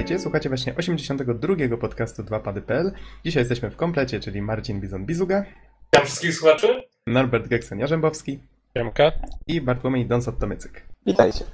[0.00, 2.92] Witajcie, słuchacie właśnie 82 podcastu 2pady.pl.
[3.24, 5.44] Dzisiaj jesteśmy w komplecie, czyli Marcin Bizon-Bizuga,
[5.92, 6.82] Witam wszystkich słuchaczy.
[7.06, 8.38] Norbert Geksen-Jarzębowski
[8.76, 9.12] Siemka.
[9.46, 10.70] i Bartłomiej Donsot-Tomycyk.
[11.06, 11.44] Witajcie.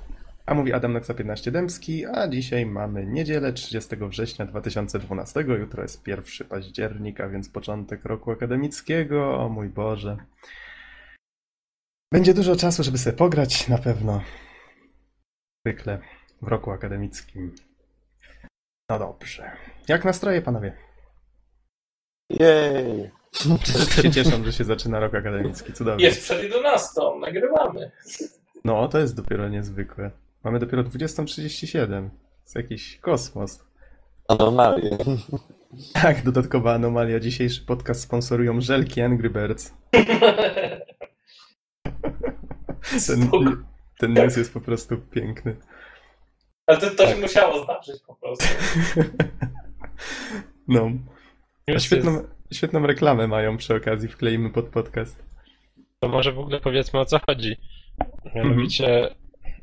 [0.47, 5.41] A mówi Adam Noxa 15 Dębski, a dzisiaj mamy niedzielę 30 września 2012.
[5.41, 9.39] Jutro jest 1 października, więc początek roku akademickiego.
[9.39, 10.17] O mój Boże.
[12.13, 14.23] Będzie dużo czasu, żeby sobie pograć, na pewno.
[15.67, 15.99] Zwykle
[16.43, 17.55] w roku akademickim.
[18.91, 19.51] No dobrze.
[19.89, 20.73] Jak nastroje, panowie?
[22.31, 23.11] Jej.
[23.33, 25.73] Wszyscy się cieszą, że się zaczyna rok akademicki.
[25.73, 26.05] Cudownie.
[26.05, 27.91] Jest przed 11, nagrywamy.
[28.65, 30.11] No, to jest dopiero niezwykłe.
[30.45, 32.09] Mamy dopiero 20.37.
[32.11, 33.65] To jest jakiś kosmos.
[34.29, 34.99] Anomalie.
[35.93, 37.21] Tak, dodatkowa anomalia.
[37.21, 39.75] Dzisiejszy podcast sponsorują żelki Angry Birds.
[43.07, 43.31] Ten,
[43.99, 45.57] ten news jest po prostu piękny.
[46.67, 48.47] Ale to, to się musiało zdarzyć po prostu.
[50.69, 50.91] No.
[51.77, 55.25] A świetną, świetną reklamę mają przy okazji, wkleimy pod podcast.
[56.01, 57.57] to może w ogóle powiedzmy o co chodzi.
[58.35, 59.15] Mianowicie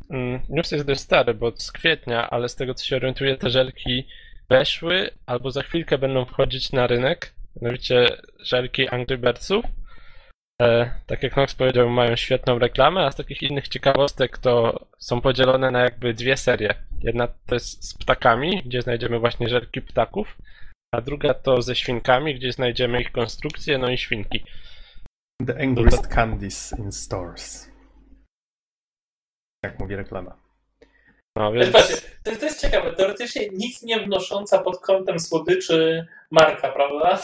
[0.09, 3.49] mm, news jest dość stary, bo z kwietnia, ale z tego co się orientuję, te
[3.49, 4.07] żelki
[4.49, 7.33] weszły albo za chwilkę będą wchodzić na rynek.
[7.61, 9.65] Mianowicie żelki Angry Birdsów.
[10.61, 15.21] E, tak jak Nox powiedział, mają świetną reklamę, a z takich innych ciekawostek to są
[15.21, 16.73] podzielone na jakby dwie serie.
[16.99, 20.37] Jedna to jest z ptakami, gdzie znajdziemy właśnie żelki ptaków,
[20.95, 24.43] a druga to ze świnkami, gdzie znajdziemy ich konstrukcje, no i świnki.
[25.45, 27.71] The angriest candies in stores.
[29.63, 30.37] Jak mówi reklama.
[31.37, 31.71] No więc...
[31.71, 32.93] patrzcie, to, to jest ciekawe.
[32.93, 37.19] Teoretycznie nic nie wnosząca pod kątem słodyczy marka, prawda?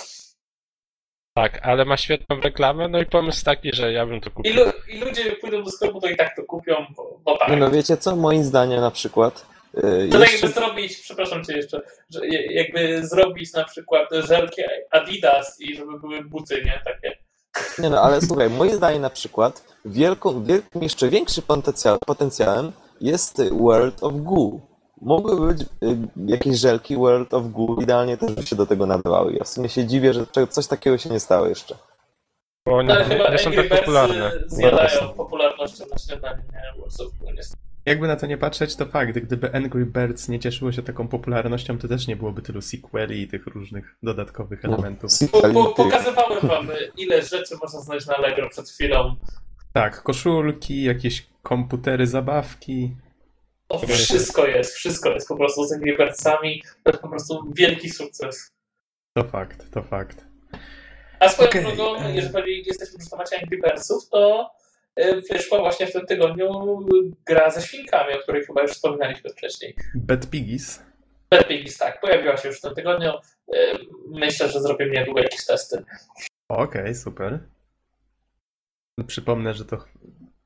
[1.34, 4.56] Tak, ale ma świetną reklamę, no i pomysł taki, że ja bym to I, kupił.
[4.56, 7.58] lu- I ludzie pójdą do sklepu, to i tak to kupią, bo, bo tak.
[7.58, 9.82] No wiecie co, moim zdaniem na przykład yy,
[10.12, 14.62] To tak jeszcze, jakby zrobić, przepraszam cię jeszcze, że jakby zrobić na przykład żelki
[14.92, 16.82] Adidas i żeby były buty, nie?
[16.86, 17.18] Takie.
[17.80, 22.72] nie no, ale słuchaj, moim zdaniem na przykład wielką, wielkim, jeszcze większym potencjał, potencjałem
[23.02, 24.69] jest World of Goo.
[25.02, 25.68] Mogły być y,
[26.26, 29.34] jakieś żelki World of Goo, idealnie też by się do tego nadawały.
[29.34, 31.76] Ja w sumie się dziwię, że coś takiego się nie stało jeszcze.
[32.66, 34.34] Bo ale nie, chyba nie są tak Birds popularne.
[34.34, 36.80] y, zjadają popularnością na śniadanie, nie?
[36.82, 37.60] Words of Goo, niestety.
[37.86, 41.78] Jakby na to nie patrzeć, to fakt, gdyby Angry Birds nie cieszyło się taką popularnością,
[41.78, 45.12] to też nie byłoby tylu sequeli i tych różnych dodatkowych No, elementów.
[45.32, 49.16] Po, po, pokazywałem wam, y, ile rzeczy można znaleźć na Allegro przed chwilą.
[49.74, 52.96] Tak, koszulki, jakieś komputery, zabawki.
[53.70, 56.64] O, wszystko jest, wszystko jest po prostu z Angry Birdsami.
[56.84, 58.52] To jest po prostu wielki sukces.
[59.18, 60.26] To fakt, to fakt.
[61.20, 64.52] A swoją Okej, drogą, e- jeżeli jesteśmy przy temacie Angry Birdsów, to
[65.32, 66.50] wyszła właśnie w tym tygodniu
[67.26, 69.76] gra ze świnkami, o której chyba już wspominaliśmy wcześniej.
[69.96, 70.84] Bad Piggies.
[71.32, 73.12] Bad Piggies, tak, pojawiła się już w tym tygodniu.
[74.12, 75.84] Myślę, że zrobimy niedługo jakieś testy.
[76.50, 77.40] Okej, super.
[79.08, 79.78] Przypomnę, że to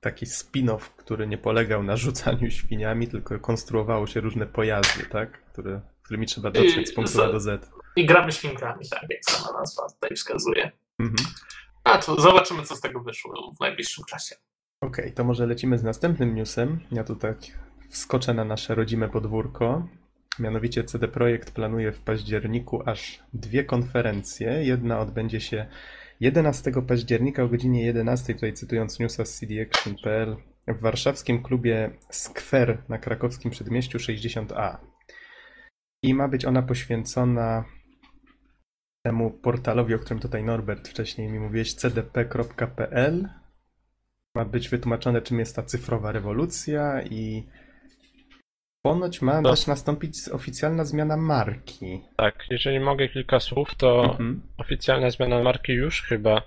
[0.04, 5.46] taki spin-off, który nie polegał na rzucaniu świniami, tylko konstruowało się różne pojazdy, tak?
[5.46, 7.70] Które, którymi trzeba dotrzeć z punktu A do Z.
[7.96, 10.72] I gramy świnkami, tak jak sama nazwa tutaj wskazuje.
[11.00, 11.30] Mhm.
[11.84, 14.36] A to zobaczymy, co z tego wyszło w najbliższym czasie.
[14.82, 16.80] Okej, to może lecimy z następnym newsem.
[16.92, 17.38] Ja tu tak
[17.90, 19.88] wskoczę na nasze rodzime podwórko.
[20.40, 24.64] Mianowicie CD Projekt planuje w październiku aż dwie konferencje.
[24.64, 25.66] Jedna odbędzie się
[26.24, 30.36] 11 października o godzinie 11, tutaj cytując newsa z cdaction.pl,
[30.68, 34.78] w warszawskim klubie Skwer na krakowskim przedmieściu 60A.
[36.04, 37.66] I ma być ona poświęcona
[39.06, 43.30] temu portalowi, o którym tutaj Norbert wcześniej mi mówiłeś, cdp.pl
[44.36, 47.48] ma być wytłumaczone, czym jest ta cyfrowa rewolucja i
[48.86, 49.50] ponoć ma No.
[49.50, 52.02] też nastąpić oficjalna zmiana marki.
[52.18, 54.42] Tak, jeżeli mogę kilka słów, to Mhm.
[54.58, 56.42] oficjalna zmiana marki już chyba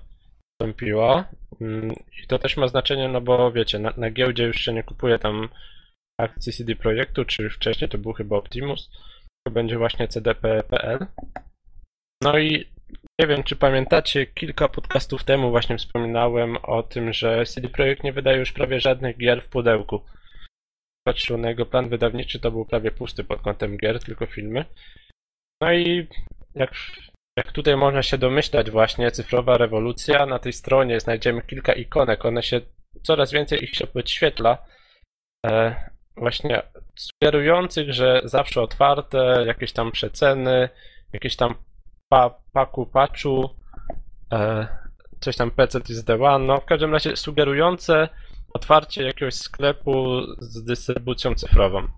[0.61, 1.25] nastąpiła.
[1.61, 1.91] Mm,
[2.25, 5.19] I to też ma znaczenie, no bo wiecie, na, na giełdzie już się nie kupuje
[5.19, 5.49] tam
[6.21, 8.91] akcji CD Projektu, czy wcześniej to był chyba Optimus.
[9.47, 11.06] To będzie właśnie CDP.pl.
[12.23, 12.65] No i
[13.21, 18.12] nie wiem, czy pamiętacie, kilka podcastów temu właśnie wspominałem o tym, że CD Projekt nie
[18.12, 20.00] wydaje już prawie żadnych gier w pudełku.
[21.06, 24.64] Patrzył na jego plan wydawniczy, to był prawie pusty pod kątem gier, tylko filmy.
[25.61, 26.08] No i
[26.55, 26.73] jak,
[27.37, 32.43] jak tutaj można się domyślać właśnie, cyfrowa rewolucja, na tej stronie znajdziemy kilka ikonek, one
[32.43, 32.61] się,
[33.03, 34.58] coraz więcej ich się podświetla,
[35.47, 35.76] e,
[36.17, 36.62] właśnie
[36.99, 40.69] sugerujących, że zawsze otwarte, jakieś tam przeceny,
[41.12, 41.55] jakieś tam
[42.08, 43.50] pa, paku patchu,
[44.32, 44.67] e,
[45.20, 48.08] coś tam PC is the one, no w każdym razie sugerujące
[48.56, 51.88] otwarcie jakiegoś sklepu z dystrybucją cyfrową.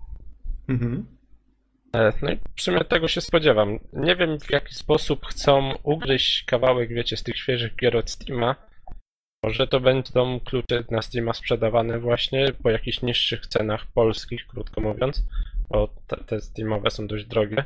[0.69, 1.05] Mhm.
[1.95, 3.79] E, No i w sumie tego się spodziewam.
[3.93, 8.55] Nie wiem w jaki sposób chcą ugryźć kawałek, wiecie, z tych świeżych gier od Steama.
[9.43, 15.23] Może to będą klucze na Steama sprzedawane właśnie po jakichś niższych cenach polskich, krótko mówiąc,
[15.69, 17.65] bo te, te Steamowe są dość drogie.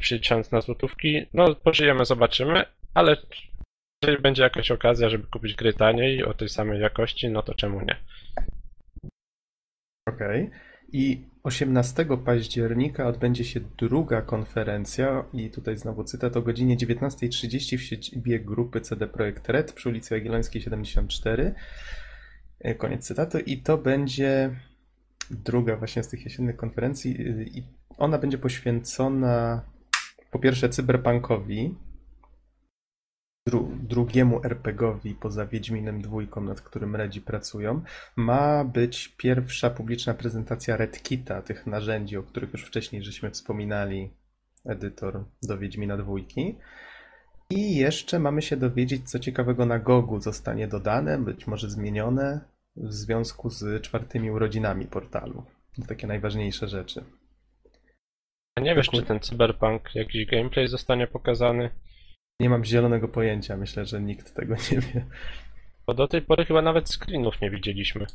[0.00, 2.64] Przeliczając na złotówki, no pożyjemy, zobaczymy,
[2.94, 3.16] ale
[4.02, 7.80] jeżeli będzie jakaś okazja, żeby kupić gry taniej o tej samej jakości, no to czemu
[7.80, 7.96] nie?
[10.06, 10.50] Okej.
[10.92, 17.82] I 18 października odbędzie się druga konferencja i tutaj znowu cytat o godzinie 19.30 w
[17.82, 21.54] siedzibie grupy CD Projekt Red przy ulicy Jagiellońskiej 74.
[22.60, 23.38] E, Koniec cytatu.
[23.38, 24.50] I to będzie
[25.30, 27.62] druga właśnie z tych jesiennych konferencji y, i
[27.98, 29.64] ona będzie poświęcona
[30.30, 31.74] po pierwsze cyberpunkowi,
[33.82, 37.82] drugiemu RPGowi poza Wiedźminem dwójką, nad którym Redzi pracują,
[38.16, 44.10] ma być pierwsza publiczna prezentacja RedKita, tych narzędzi, o których już wcześniej żeśmy wspominali,
[44.64, 46.56] edytor do Wiedźmina dwójki.
[47.50, 52.40] I jeszcze mamy się dowiedzieć, co ciekawego na Gogu zostanie dodane, być może zmienione
[52.76, 55.44] w związku z czwartymi urodzinami portalu.
[55.76, 57.04] To takie najważniejsze rzeczy.
[58.56, 61.70] A nie wiesz, czy ten cyberpunk jakiś gameplay zostanie pokazany?
[62.40, 65.06] Nie mam zielonego pojęcia, myślę, że nikt tego nie wie.
[65.86, 68.06] Bo do tej pory chyba nawet screenów nie widzieliśmy.
[68.06, 68.12] To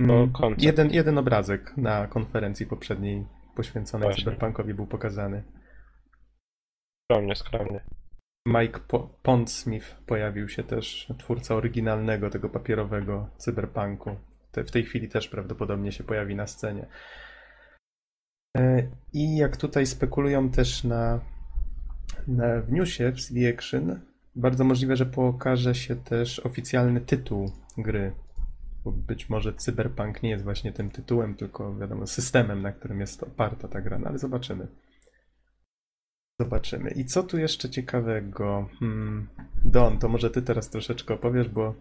[0.00, 0.62] Mm, koncept.
[0.62, 3.26] Jeden, jeden obrazek na konferencji poprzedniej
[3.56, 4.24] poświęconej Właśnie.
[4.24, 5.42] cyberpunkowi był pokazany.
[7.04, 7.80] Skromnie, skromnie.
[8.48, 14.16] Mike po Pondsmith pojawił się też, twórca oryginalnego tego papierowego cyberpunku.
[14.52, 16.86] Te, w tej chwili też prawdopodobnie się pojawi na scenie.
[18.56, 21.20] E, I jak tutaj spekulują też na
[22.66, 24.00] w newsie w CD Action,
[24.36, 28.12] bardzo możliwe, że pokaże się też oficjalny tytuł gry.
[28.84, 33.22] Bo być może Cyberpunk nie jest właśnie tym tytułem, tylko wiadomo, systemem, na którym jest
[33.22, 34.66] oparta ta gra, no ale zobaczymy.
[36.40, 36.90] Zobaczymy.
[36.90, 38.68] I co tu jeszcze ciekawego?
[38.80, 39.28] Hmm.
[39.64, 41.74] Don, to może ty teraz troszeczkę opowiesz, bo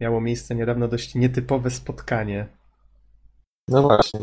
[0.00, 2.46] miało miejsce niedawno dość nietypowe spotkanie.
[3.68, 4.20] No właśnie,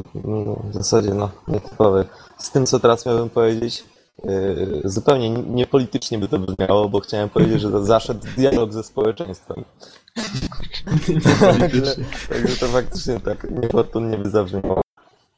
[0.64, 2.06] w zasadzie no, nietypowy.
[2.38, 3.86] Z tym, co teraz miałbym powiedzieć,
[4.84, 9.64] zupełnie niepolitycznie by to brzmiało, bo chciałem powiedzieć, że to zaszedł dialog ze społeczeństwem.
[11.60, 11.96] Także,
[12.30, 14.82] także to faktycznie tak niefortunnie by zabrzmiało.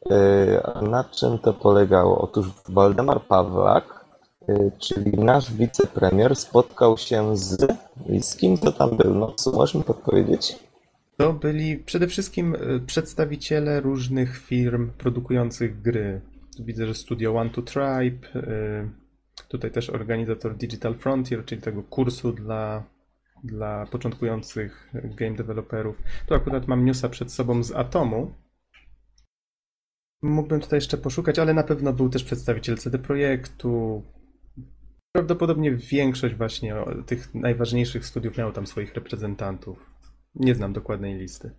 [0.10, 2.22] Yy, a na czym to polegało?
[2.22, 4.06] Otóż Waldemar Pawlak,
[4.48, 7.68] yy, czyli nasz wicepremier, spotkał się z...
[8.22, 9.16] Z kim to tam był?
[9.16, 10.60] No, co możesz mi podpowiedzieć?
[11.18, 12.56] To byli przede wszystkim
[12.88, 16.22] przedstawiciele różnych firm produkujących gry.
[16.59, 18.89] Widzę, że studio One to Tribe, y,
[19.48, 22.83] tutaj też organizator Digital Frontier, czyli tego kursu dla,
[23.44, 26.03] dla początkujących game developerów.
[26.27, 28.33] Tu akurat mam newsa przed sobą z Atomu.
[30.21, 34.04] Mógłbym tutaj jeszcze poszukać, ale na pewno był też przedstawiciel CD Projektu.
[35.12, 36.75] Prawdopodobnie większość właśnie
[37.06, 39.89] tych najważniejszych studiów miało tam swoich reprezentantów.
[40.36, 41.51] Nie znam dokładnej listy.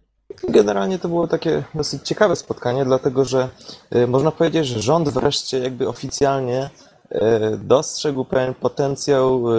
[0.48, 3.48] Generalnie to było takie dosyć ciekawe spotkanie, dlatego że
[3.96, 6.70] y, można powiedzieć, że rząd wreszcie jakby oficjalnie
[7.12, 7.18] y,
[7.56, 9.54] dostrzegł pewien potencjał y,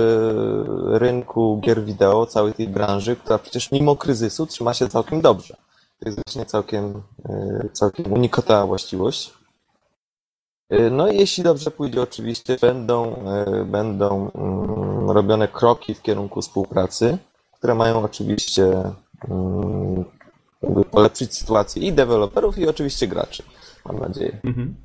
[1.00, 5.56] rynku gier wideo, całej tej branży, która przecież mimo kryzysu trzyma się całkiem dobrze.
[6.00, 7.02] To jest właśnie całkiem,
[7.74, 9.34] całkiem unikatowa właściwość.
[10.92, 13.16] No i jeśli dobrze pójdzie, oczywiście będą,
[13.66, 17.18] będą mm, robione kroki w kierunku współpracy,
[17.58, 18.84] które mają oczywiście
[19.30, 20.06] mm,
[20.64, 23.44] jakby polepszyć sytuację i deweloperów, i oczywiście graczy.
[23.86, 24.76] Mam nadzieję, Mhm.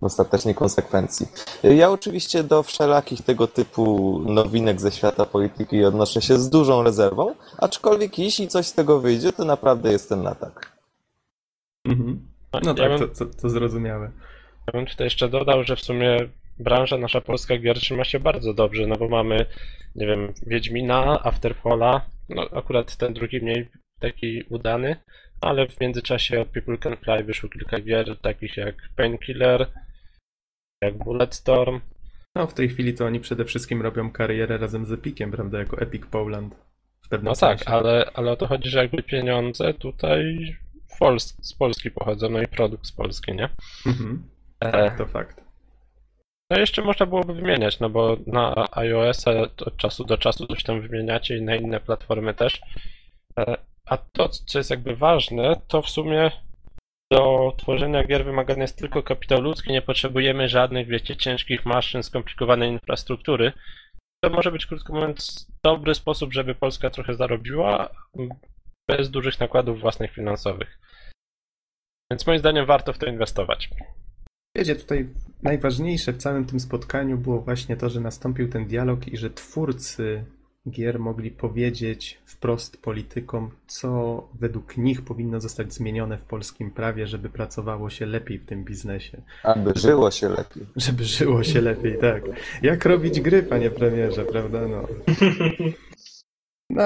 [0.00, 1.26] w ostatecznej konsekwencji.
[1.62, 7.34] Ja oczywiście do wszelakich tego typu nowinek ze świata polityki odnoszę się z dużą rezerwą,
[7.58, 10.72] aczkolwiek jeśli coś z tego wyjdzie, to naprawdę jestem na tak.
[11.84, 12.28] Mhm.
[12.52, 14.10] No ja tak, bym, to, to, to zrozumiałe.
[14.66, 16.28] ja bym tutaj jeszcze dodał, że w sumie
[16.58, 19.46] branża nasza polska gier trzyma się bardzo dobrze, no bo mamy,
[19.96, 23.68] nie wiem, Wiedźmina, Afterfalla, no akurat ten drugi mniej
[24.00, 24.96] taki udany,
[25.40, 29.66] ale w międzyczasie od People Can Fly wyszło kilka gier takich jak Painkiller,
[30.82, 31.80] jak Bulletstorm,
[32.34, 35.80] No w tej chwili to oni przede wszystkim robią karierę razem z Epiciem, prawda, jako
[35.80, 36.54] Epic Poland.
[37.02, 37.70] W pewnym No tak, sensie.
[37.74, 40.56] ale, ale o to chodzi, że jakby pieniądze tutaj
[40.98, 43.48] Pols z Polski pochodzą, no i produkt z Polski, nie?
[43.86, 44.22] Mhm.
[44.60, 45.40] E, Tak, to fakt.
[46.50, 50.80] No jeszcze można byłoby wymieniać, no bo na iOS-a od czasu do czasu coś tam
[50.80, 52.60] wymieniacie i na inne platformy też.
[53.90, 56.30] A to, co jest jakby ważne, to w sumie
[57.12, 62.70] do tworzenia gier wymagany jest tylko kapitał ludzki, nie potrzebujemy żadnych, wiecie, ciężkich maszyn, skomplikowanej
[62.70, 63.52] infrastruktury.
[64.24, 67.90] To może być, krótko mówiąc, dobry sposób, żeby Polska trochę zarobiła
[68.88, 70.78] bez dużych nakładów własnych finansowych.
[72.10, 73.70] Więc moim zdaniem warto w to inwestować.
[74.56, 75.08] Wiecie, tutaj
[75.42, 80.24] najważniejsze w całym tym spotkaniu było właśnie to, że nastąpił ten dialog i że twórcy
[80.68, 87.30] gier mogli powiedzieć wprost politykom, co według nich powinno zostać zmienione w polskim prawie, żeby
[87.30, 89.22] pracowało się lepiej w tym biznesie.
[89.42, 90.66] Aby żyło się lepiej.
[90.76, 92.22] Żeby żyło się lepiej, tak.
[92.62, 94.68] Jak robić gry, panie premierze, prawda?
[94.68, 94.86] No.
[96.70, 96.82] No,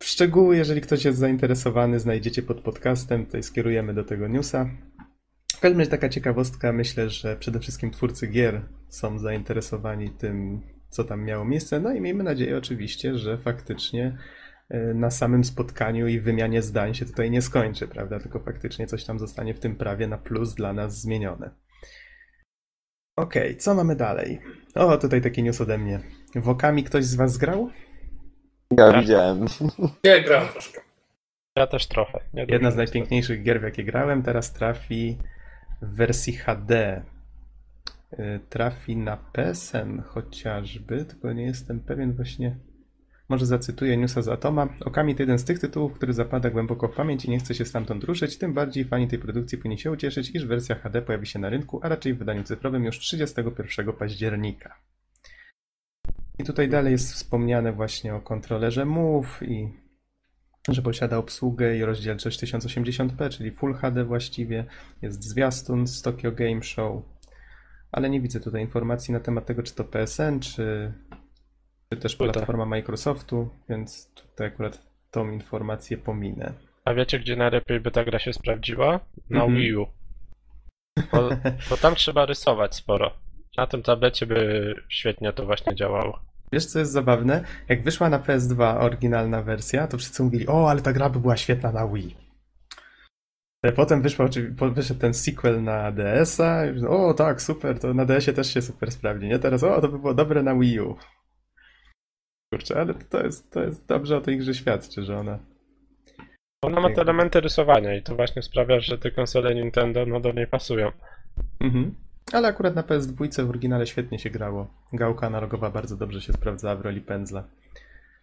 [0.00, 4.70] szczegóły, jeżeli ktoś jest zainteresowany, znajdziecie pod podcastem, tutaj skierujemy do tego newsa.
[5.56, 10.60] W każdym razie taka ciekawostka, myślę, że przede wszystkim twórcy gier są zainteresowani tym,
[10.92, 14.18] co tam miało miejsce, no i miejmy nadzieję oczywiście, że faktycznie
[14.68, 18.20] e, na samym spotkaniu i wymianie zdań się tutaj nie skończy, prawda?
[18.20, 21.50] Tylko faktycznie coś tam zostanie w tym prawie na plus dla nas zmienione.
[23.16, 24.40] Okej, co mamy dalej?
[24.74, 26.00] O, tutaj taki news ode mnie.
[26.34, 27.70] Wokami ktoś z was grał?
[28.78, 29.46] Ja widziałem.
[30.04, 30.80] Ja grałem troszkę.
[31.56, 32.20] Ja też trochę.
[32.34, 35.18] Nie Jedna z najpiękniejszych gier, w jakie grałem, teraz trafi
[35.82, 37.02] w wersji HD.
[38.12, 42.56] Y, Trafi na PSN chociażby, tylko nie jestem pewien właśnie.
[43.28, 44.68] Może zacytuję newsa z Atoma.
[44.84, 47.64] Okami to jeden z tych tytułów, który zapada głęboko w pamięć i nie chce się
[47.64, 51.38] stamtąd ruszyć, tym bardziej fani tej produkcji powinni się ucieszyć, iż wersja HD pojawi się
[51.38, 54.74] na rynku, a raczej w wydaniu cyfrowym już 31 października.
[56.38, 59.82] I tutaj dalej jest wspomniane właśnie o kontrolerze Move i
[60.68, 64.64] że posiada obsługę i rozdzielczość 1080p, czyli Full HD właściwie.
[65.02, 67.02] Jest zwiastun z Tokyo Game Show,
[67.92, 70.92] ale nie widzę tutaj informacji na temat tego, czy to PSN, czy,
[71.92, 76.52] czy też platforma Microsoftu, więc tutaj akurat tą informację pominę.
[76.84, 79.00] A wiecie, gdzie najlepiej by ta gra się sprawdziła?
[79.30, 79.54] Na Mhm.
[79.56, 79.86] Wii U.
[81.12, 81.28] Bo,
[81.70, 83.10] bo tam trzeba rysować sporo.
[83.56, 86.18] Na tym tablecie by świetnie to właśnie działało.
[86.52, 87.44] Wiesz, co jest zabawne?
[87.68, 91.36] Jak wyszła na PS2 oryginalna wersja, to wszyscy mówili, o, ale ta gra by była
[91.36, 92.16] świetna na Wii.
[93.62, 94.02] Ale Potem
[94.58, 96.66] po- wyszedł ten sequel na DS-a.
[96.66, 99.38] i O, tak, super, to na DS-ie też się super sprawdzi, nie?
[99.38, 100.96] Teraz, o, to by było dobre na Wii U.
[102.52, 105.38] Kurczę, ale to jest, to jest dobrze o tej grze świadczy, że ona...
[106.64, 110.32] Ona ma te elementy rysowania i to właśnie sprawia, że te konsole Nintendo no, do
[110.32, 110.92] niej pasują.
[111.60, 111.94] Mhm.
[112.32, 114.74] Ale akurat na PS2 w oryginale świetnie się grało.
[114.92, 117.44] Gałka analogowa bardzo dobrze się sprawdzała w roli pędzla.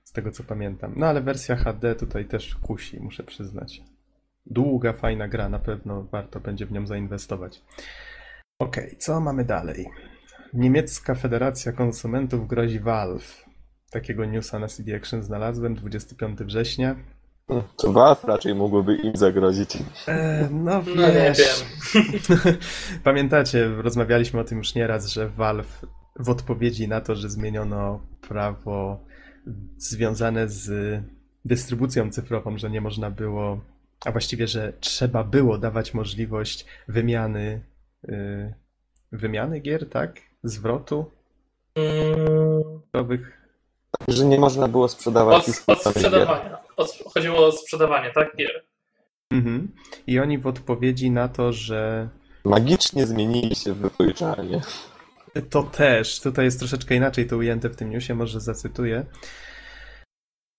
[0.03, 0.93] Z tego co pamiętam.
[0.97, 3.81] No ale wersja HD tutaj też kusi, muszę przyznać.
[4.45, 7.61] Długa, fajna gra, na pewno warto będzie w nią zainwestować.
[8.59, 9.89] Okej, co mamy dalej?
[10.53, 13.45] Niemiecka Federacja Konsumentów grozi Valve.
[13.91, 16.95] Takiego newsa na CD Action znalazłem 25 września.
[17.77, 19.77] To Valve raczej mógłby im zagrozić.
[20.07, 21.37] E, no No nie wiesz.
[21.95, 22.03] wiem.
[23.03, 25.85] Pamiętacie, rozmawialiśmy o tym już nieraz, że Valve
[26.19, 28.99] w odpowiedzi na to, że zmieniono prawo
[29.77, 30.99] związane z
[31.45, 33.61] dystrybucją cyfrową, że nie można było,
[34.05, 37.61] a właściwie, że trzeba było dawać możliwość wymiany
[38.09, 38.53] y,
[39.11, 40.19] wymiany gier, tak?
[40.43, 41.11] Zwrotu
[42.83, 43.37] cyfrowych.
[44.07, 46.57] Że nie można było sprzedawać Od, już od sprzedawania.
[46.77, 48.35] Od, chodziło o sprzedawanie, tak?
[48.37, 48.63] Gier.
[49.31, 49.71] Mhm.
[50.07, 52.09] I oni w odpowiedzi na to, że
[52.45, 54.61] Magicznie zmienili się w wypożyczalnie.
[55.49, 56.21] To też.
[56.21, 59.05] Tutaj jest troszeczkę inaczej to ujęte w tym newsie, może zacytuję.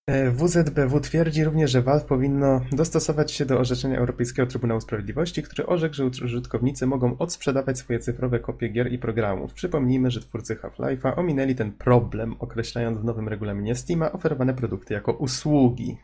[0.07, 5.65] E, WZBW twierdzi również, że Valve powinno dostosować się do orzeczenia Europejskiego Trybunału Sprawiedliwości, który
[5.65, 9.53] orzekł, że użytkownicy mogą odsprzedawać swoje cyfrowe kopie gier i programów.
[9.53, 15.13] Przypomnijmy, że twórcy Half-Life'a ominęli ten problem, określając w nowym regulaminie Steama oferowane produkty jako
[15.13, 15.97] usługi.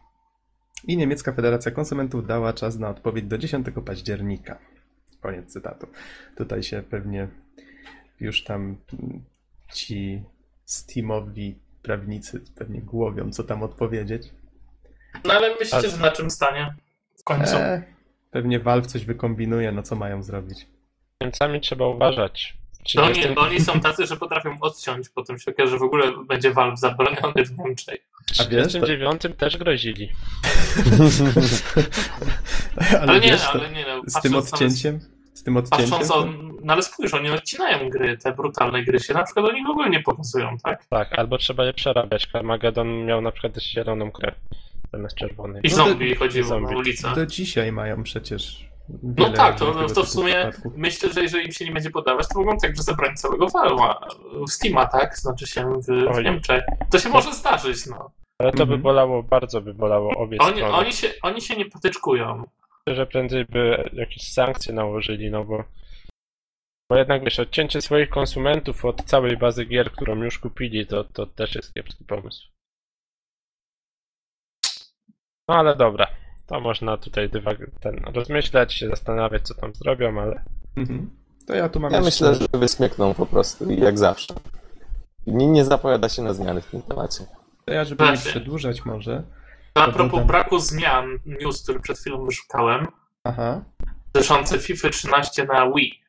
[0.88, 4.60] I niemiecka Federacja Konsumentów dała czas na odpowiedź do 10 października.
[5.22, 5.88] Koniec cytatu.
[6.36, 7.28] Tutaj się pewnie
[8.20, 8.78] już tam
[9.74, 10.24] ci
[10.66, 14.24] Steamowi prawnicy pewnie głowią, co tam odpowiedzieć.
[15.26, 16.76] No ale myślicie, że na czym stanie?
[17.20, 17.56] W końcu.
[17.56, 17.84] E,
[18.32, 20.68] pewnie Valve coś wykombinuje, no co mają zrobić.
[21.22, 22.58] Niemcami trzeba uważać.
[22.74, 25.82] W To 30 oni, oni są tacy, że potrafią odciąć, potem się okaże, że w
[25.84, 28.00] ogóle będzie Valve zabroniony w Niemczech.
[28.36, 30.10] w A wiesz, to- 39 też grozili.
[32.78, 35.00] ale, Ale, nie, wiesz, no, to ale nie, no, z tym odcięciem,
[35.38, 36.26] z tym odcięciem, patrząc to, o,
[36.64, 39.90] no ale spójrz, oni odcinają gry, te brutalne gry się na przykład oni w ogóle
[39.90, 40.86] nie pokazują, tak?
[40.90, 42.28] Tak, albo trzeba je przerabiać.
[42.32, 44.36] Carmageddon miał na przykład zieloną krew
[44.94, 45.62] zamiast czerwonej.
[45.64, 46.74] I No to- zombie chodziło zombie.
[46.74, 47.16] po ulicach.
[47.16, 48.66] do dzisiaj mają przecież
[49.18, 50.74] No tak, to, to w sumie przypadków.
[50.78, 53.94] myślę, że jeżeli im się nie będzie podawać, to mogą także zabrać całego Valve'a.
[54.50, 55.18] Steama, tak?
[55.18, 56.24] Znaczy się w, w.
[56.24, 56.64] Niemczech.
[56.92, 58.12] To się może zdarzyć, no.
[58.40, 58.82] Ale to by Mhm.
[58.82, 60.74] bolało, bardzo by bolało obie Oni, strony.
[60.74, 62.44] oni, się, oni się nie potyczkują.
[62.96, 65.64] Że prędzej by jakieś sankcje nałożyli, no bo
[66.92, 71.26] bo jednak wiesz, odcięcie swoich konsumentów od całej bazy gier, którą już kupili, to, to
[71.26, 72.48] też jest kiepski pomysł.
[75.50, 76.08] No ale dobra,
[76.48, 80.44] to można tutaj dywag- ten, rozmyślać, się zastanawiać, co tam zrobią, ale
[80.78, 81.10] Mhm.
[81.48, 82.26] To ja tu mam Ja jeszcze...
[82.30, 84.34] myślę, że wysmykną po prostu, jak zawsze.
[85.28, 87.26] Nie, nie zapowiada się na zmiany w tym temacie.
[87.66, 88.32] To ja, żeby nie Właśnie.
[88.32, 89.24] przedłużać może.
[89.78, 92.88] A propos braku zmian, news, który przed chwilą wyszukałem,
[93.24, 93.64] Aha.
[94.14, 96.02] dotyczący FIFA 13 na Wii.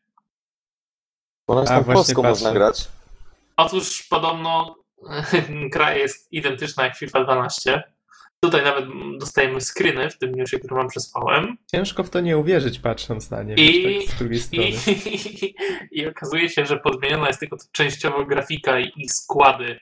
[1.49, 2.89] Bo nas A, tam właśnie polską można grać.
[3.57, 4.77] Otóż podobno
[5.73, 7.83] gra jest identyczna jak FIFA 12.
[8.41, 8.85] Tutaj nawet
[9.21, 11.57] dostajemy screeny w tym newsie, który wam przesłałem.
[11.73, 14.69] Ciężko w to nie uwierzyć, patrząc na nie, I- wiesz, tak z drugiej strony.
[14.69, 15.55] I,
[15.91, 19.81] I okazuje się, że podmieniona jest tylko częściowo grafika i, i składy.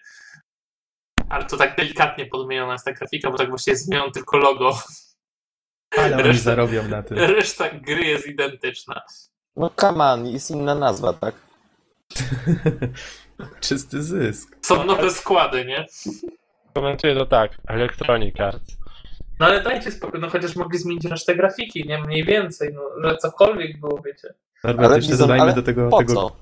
[1.29, 4.79] Ale to tak delikatnie podmieniona jest ta grafika, bo tak właściwie zmieniono tylko logo.
[5.99, 7.19] Ale oni reszta- zarobią na tym.
[7.19, 9.03] Reszta gry jest identyczna.
[9.57, 11.35] No come on, jest inna nazwa, tak?
[13.61, 14.57] Czysty zysk.
[14.63, 15.87] Są nowe składy, nie?
[16.75, 18.77] Komentuję to tak, Electronic Arts.
[19.41, 21.99] No ale dajcie spokój, no chociaż mogli zmienić resztę grafiki, nie?
[21.99, 24.35] Mniej więcej, no, że cokolwiek było, wiecie.
[24.65, 26.37] Norbert, Ale jeszcze widzą, dodajmy ale do tego, po tego co?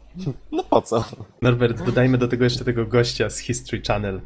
[0.52, 1.04] No po co?
[1.42, 4.20] Norbert, dodajmy do tego jeszcze tego gościa z History Channel.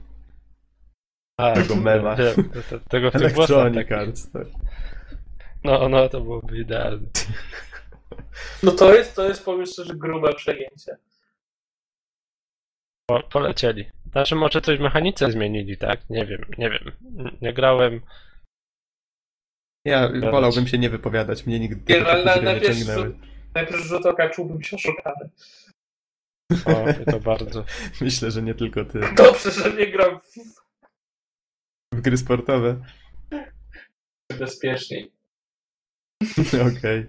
[1.38, 2.16] A, Tego mema.
[2.16, 3.92] wiem, te- tego w tych włosach Electronic takich.
[4.08, 4.46] Arts, tak.
[5.64, 7.06] No, no, to byłoby idealne.
[8.62, 10.96] No to jest, to jest powiem szczerze, grube przejęcie.
[13.08, 13.90] Po, polecieli.
[14.12, 16.10] Znaczy może coś w mechanice zmienili, tak?
[16.10, 16.92] Nie wiem, nie wiem.
[17.42, 18.00] Nie grałem.
[19.84, 23.18] Ja wolałbym się nie wypowiadać, mnie nigdy Nie, ale gry nie najpierw- ciągnęły.
[23.54, 25.30] Najpierw rzut oka czułbym się oszukany.
[26.64, 27.64] O, to bardzo.
[28.00, 29.00] Myślę, że nie tylko ty.
[29.16, 30.60] Dobrze, że nie gram w FIFA
[31.98, 32.80] W gry sportowe.
[34.38, 35.12] bezpieczniej.
[36.78, 37.06] Okej.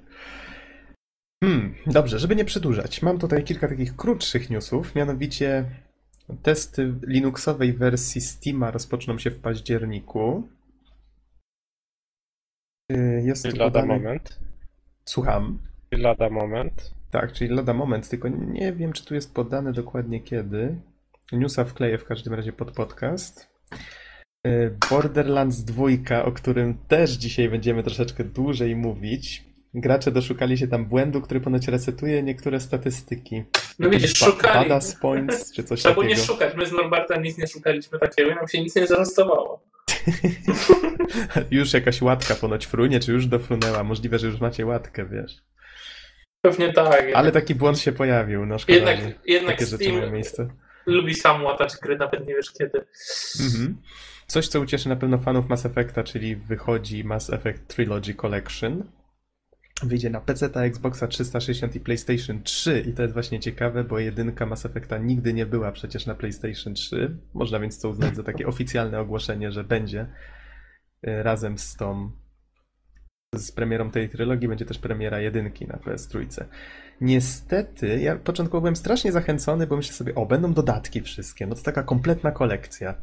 [1.43, 3.01] Hmm, dobrze, żeby nie przedłużać.
[3.01, 5.65] Mam tutaj kilka takich krótszych newsów, mianowicie
[6.43, 10.49] testy Linuxowej wersji Steama rozpoczną się w październiku.
[12.91, 13.99] Y, Jest I to lada podane...
[13.99, 14.39] moment.
[15.05, 15.59] Słucham.
[15.91, 16.95] I lada moment.
[17.11, 20.81] Tak, czyli lada moment, tylko nie wiem, czy tu jest podane dokładnie kiedy.
[21.31, 23.49] Newsa wkleję w każdym razie pod podcast.
[24.47, 29.43] Y, Borderlands 2, o którym też dzisiaj będziemy troszeczkę dłużej mówić.
[29.73, 33.43] Gracze doszukali się tam błędu, który ponoć resetuje niektóre statystyki.
[33.79, 34.69] No widzisz, szukali.
[34.69, 36.33] Badass points, czy coś Trzeba było nie takiego.
[36.33, 36.55] szukać.
[36.55, 39.63] My z Norbertem nic nie szukaliśmy takiego i nam się nic nie zarejestrowało.
[41.51, 43.83] Już jakaś łatka ponoć frunie, czy już dofrunęła.
[43.83, 45.41] Możliwe, że już macie łatkę, wiesz.
[46.41, 47.05] Pewnie tak.
[47.13, 50.49] Ale taki błąd się pojawił, no szkoda, jednak, jednak Steam miejsce.
[50.89, 52.85] Lubi sam łatać gry, nawet nie wiesz kiedy.
[53.45, 53.77] Mhm.
[54.27, 58.83] Coś, co ucieszy na pewno fanów Mass Effecta, czyli wychodzi Mass Effect Trilogy Collection.
[59.83, 64.45] Wyjdzie na PC, Xboxa 360 i PlayStation 3 i to jest właśnie ciekawe, bo jedynka
[64.45, 67.17] Mass Effecta nigdy nie była przecież na PlayStation 3.
[67.33, 70.01] Można więc to uznać za takie oficjalne ogłoszenie, że będzie
[71.07, 72.11] y, razem z tą
[73.35, 76.45] z premierą tej trylogii będzie też premiera jedynki na PS3.
[77.01, 81.61] Niestety, ja początkowo byłem strasznie zachęcony, bo myślę sobie, o, będą dodatki wszystkie, no to
[81.61, 82.95] taka kompletna kolekcja.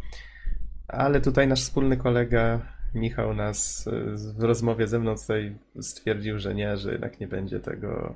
[0.88, 2.60] Ale tutaj nasz wspólny kolega
[2.94, 3.90] Michał nas y,
[4.38, 8.14] w rozmowie ze mną tutaj stwierdził, że nie, że jednak nie będzie tego.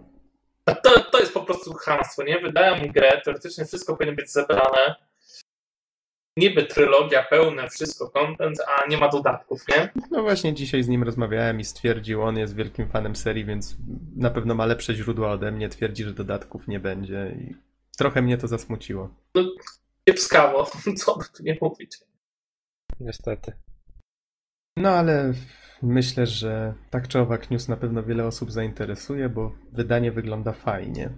[0.64, 2.38] To, to jest po prostu chamstwo, nie?
[2.38, 4.94] Wydają mi grę, teoretycznie wszystko powinno być zebrane.
[6.40, 9.92] Niby trylogia, pełne, wszystko, content, a nie ma dodatków, nie?
[10.10, 13.76] No właśnie dzisiaj z nim rozmawiałem i stwierdził, on jest wielkim fanem serii, więc
[14.16, 15.68] na pewno ma lepsze źródła ode mnie.
[15.68, 17.54] Twierdzi, że dodatków nie będzie i
[17.98, 19.14] trochę mnie to zasmuciło.
[20.04, 20.70] Kiepskawo,
[21.04, 21.98] co by tu nie mówić.
[23.00, 23.52] Niestety.
[24.76, 25.32] No ale
[25.82, 31.10] myślę, że tak czy owak news na pewno wiele osób zainteresuje, bo wydanie wygląda fajnie.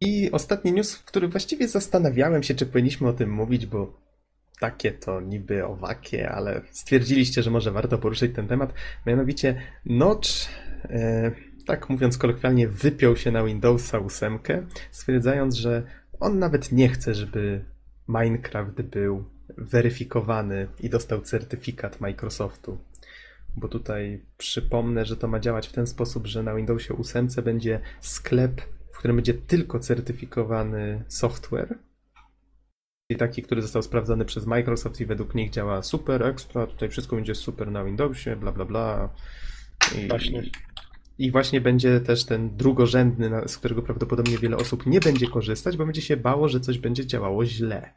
[0.00, 4.00] I ostatni news, w który właściwie zastanawiałem się, czy powinniśmy o tym mówić, bo
[4.60, 8.74] takie to niby owakie, ale stwierdziliście, że może warto poruszyć ten temat.
[9.06, 10.30] Mianowicie Notch,
[10.84, 11.32] e,
[11.66, 14.38] tak mówiąc kolokwialnie, wypiął się na Windowsa 8,
[14.90, 15.82] stwierdzając, że
[16.20, 17.64] on nawet nie chce, żeby
[18.08, 19.24] Minecraft był
[19.58, 22.78] weryfikowany i dostał certyfikat Microsoftu.
[23.56, 27.80] Bo tutaj przypomnę, że to ma działać w ten sposób, że na Windowsie 8 będzie
[28.00, 28.62] sklep,
[28.96, 31.78] w którym będzie tylko certyfikowany software.
[33.08, 37.16] I taki, który został sprawdzony przez Microsoft i według nich działa super, ekstra, tutaj wszystko
[37.16, 39.08] będzie super na Windowsie, bla bla bla.
[39.98, 40.42] I, Właśnie.
[41.18, 45.84] I właśnie będzie też ten drugorzędny, z którego prawdopodobnie wiele osób nie będzie korzystać, bo
[45.84, 47.90] będzie się bało, że coś będzie działało źle.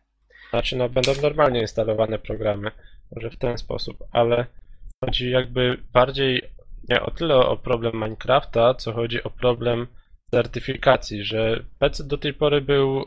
[0.49, 2.71] Znaczy, no będą normalnie instalowane programy,
[3.15, 4.45] może w ten sposób, ale
[5.05, 6.41] chodzi jakby bardziej
[6.89, 9.87] nie o tyle o problem Minecrafta, co chodzi o problem
[10.31, 13.05] certyfikacji, że PC do tej pory był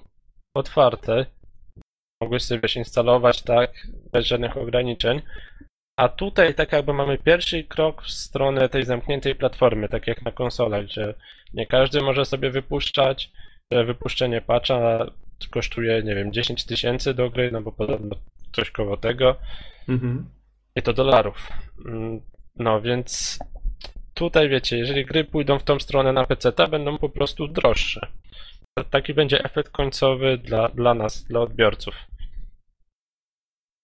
[0.56, 1.26] otwarty,
[2.22, 5.22] mogłeś sobie instalować tak, bez żadnych ograniczeń,
[5.96, 10.32] A tutaj tak jakby mamy pierwszy krok w stronę tej zamkniętej platformy, tak jak na
[10.32, 11.14] konsolach, gdzie
[11.54, 13.30] nie każdy może sobie wypuszczać,
[13.72, 15.06] że wypuszczenie patcha
[15.50, 18.16] kosztuje, nie wiem, 10 tysięcy do gry, no bo podobno
[18.52, 19.36] coś koło tego.
[19.88, 20.26] Mhm.
[20.76, 21.48] I to dolarów.
[21.86, 22.20] Mm,
[22.56, 23.38] No więc
[24.22, 28.06] tutaj wiecie, jeżeli gry pójdą w tą stronę na PC, będą po prostu droższe.
[28.90, 31.94] Taki będzie efekt końcowy dla, dla nas, dla odbiorców.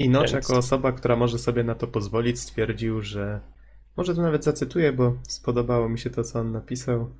[0.01, 3.41] I Notch Więc- jako osoba, która może sobie na to pozwolić, stwierdził, że
[3.97, 7.11] może to nawet zacytuję, bo spodobało mi się to, co on napisał.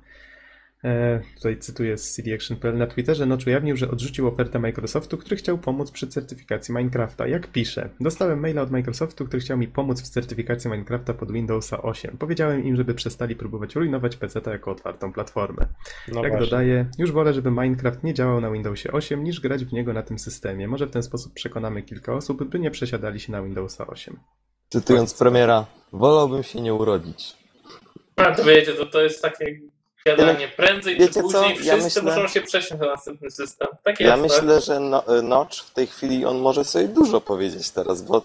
[0.83, 3.25] E, tutaj cytuję z cdaction.pl na Twitterze.
[3.25, 7.27] Notch ujawnił, że odrzucił ofertę Microsoftu, który chciał pomóc przy certyfikacji Minecrafta.
[7.27, 11.81] Jak pisze, dostałem maila od Microsoftu, który chciał mi pomóc w certyfikacji Minecrafta pod Windowsa
[11.81, 12.17] 8.
[12.17, 15.67] Powiedziałem im, żeby przestali próbować rujnować PC jako otwartą platformę.
[16.07, 16.49] No Jak właśnie.
[16.49, 20.03] dodaje, już wolę, żeby Minecraft nie działał na Windowsie 8, niż grać w niego na
[20.03, 20.67] tym systemie.
[20.67, 24.19] Może w ten sposób przekonamy kilka osób, by nie przesiadali się na Windowsa 8.
[24.69, 27.37] Cytując premiera, wolałbym się nie urodzić.
[28.15, 29.59] A to wiecie, to, to jest takie
[30.05, 30.47] gadanie.
[30.47, 31.21] Prędzej czy Wiecie co?
[31.21, 33.67] później Ja wszyscy myślę- muszą się przesiąść na następny system.
[33.83, 34.21] Tak Ja jest.
[34.41, 38.21] myślę, że no, y, Notch w tej chwili on może sobie dużo powiedzieć teraz, bo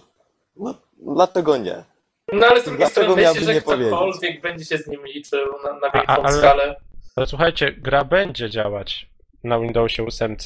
[0.57, 0.75] no,
[1.15, 1.73] dlaczego nie?
[1.75, 1.85] tak.
[2.33, 3.87] No ale z drugiej Dlaczego strony miałby myślę, że nie powiedzieć?
[3.89, 6.77] ktokolwiek będzie się z nim liczył na, na większą a- ale- skalę.
[7.17, 9.07] Ale słuchajcie, gra będzie działać
[9.45, 10.37] na Windowsie 8.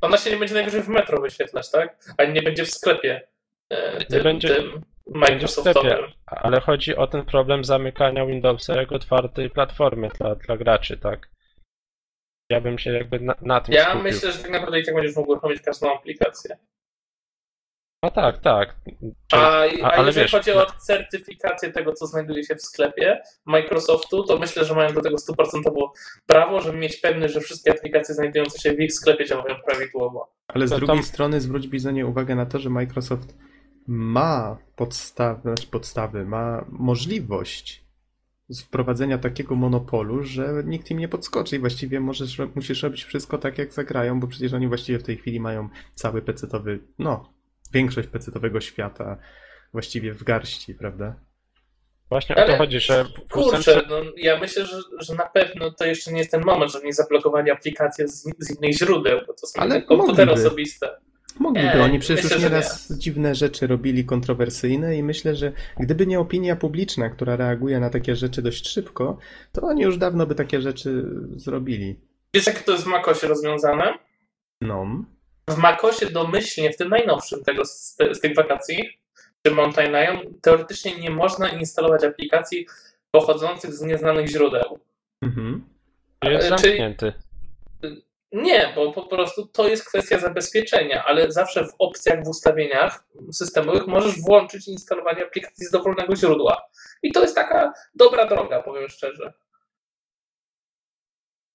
[0.00, 2.14] Ona się nie będzie najwyżej w metro wyświetlać, tak?
[2.18, 3.20] Ani nie będzie w sklepie
[3.68, 5.98] e, tym, będzie- tym Będzie w sklepie, Microsoftowym.
[6.26, 11.28] ale chodzi o ten problem zamykania Windowsa jako otwartej platformy dla, dla graczy, tak?
[12.50, 14.02] Ja bym się jakby na, na tym Ja skupił.
[14.02, 16.56] myślę, że tak naprawdę i tak będziesz mógł uruchomić każdą aplikację.
[18.02, 18.76] No tak, tak.
[19.32, 23.20] A, a- ale jeżeli wiesz, chodzi no- o certyfikację tego, co znajduje się w sklepie
[23.46, 25.92] Microsoftu, to myślę, że mają do tego stuprocentowo
[26.26, 30.32] prawo, żeby mieć pewność, że wszystkie aplikacje znajdujące się w ich sklepie działają prawidłowo.
[30.48, 33.34] Ale z To drugiej tam- strony zwróć Bizonie uwagę na to, że Microsoft
[33.92, 37.84] ma podstawy, znaczy podstawy, ma możliwość
[38.62, 43.58] wprowadzenia takiego monopolu, że nikt im nie podskoczy i właściwie możesz, musisz robić wszystko tak,
[43.58, 47.32] jak zagrają, bo przecież oni właściwie w tej chwili mają cały pecetowy, no,
[47.72, 49.16] większość pecetowego świata
[49.72, 51.14] właściwie w garści, prawda?
[52.08, 55.84] Właśnie o Ale to chodzi, że Kurczę, no, ja myślę, że, że na pewno to
[55.84, 59.46] jeszcze nie jest ten moment, żeby nie zablokowali aplikacji z, z innych źródeł, bo to
[59.46, 60.90] są Ale Ale komputery osobiste.
[61.38, 66.06] Mogliby, Nie, oni przecież myślę, już nieraz dziwne rzeczy robili kontrowersyjne i myślę, że gdyby
[66.06, 69.18] nie opinia publiczna, która reaguje na takie rzeczy dość szybko,
[69.52, 71.04] to oni już dawno by takie rzeczy
[71.36, 72.00] zrobili.
[72.34, 73.98] Wiesz, jak to jest w macOSie rozwiązane?
[74.60, 75.04] No.
[75.50, 78.88] W macOSie domyślnie, w tym najnowszym tego, z, te, z tych wakacji,
[79.46, 82.66] czy Mountain Lion, teoretycznie nie można instalować aplikacji
[83.10, 84.78] pochodzących z nieznanych źródeł.
[85.22, 85.64] Mhm.
[86.24, 87.12] jest czyli- zamknięty.
[88.32, 93.86] Nie, bo po prostu to jest kwestia zabezpieczenia, ale zawsze w opcjach w ustawieniach systemowych
[93.86, 96.62] możesz włączyć instalowanie aplikacji z dowolnego źródła.
[97.02, 99.32] I to jest taka dobra droga, powiem szczerze.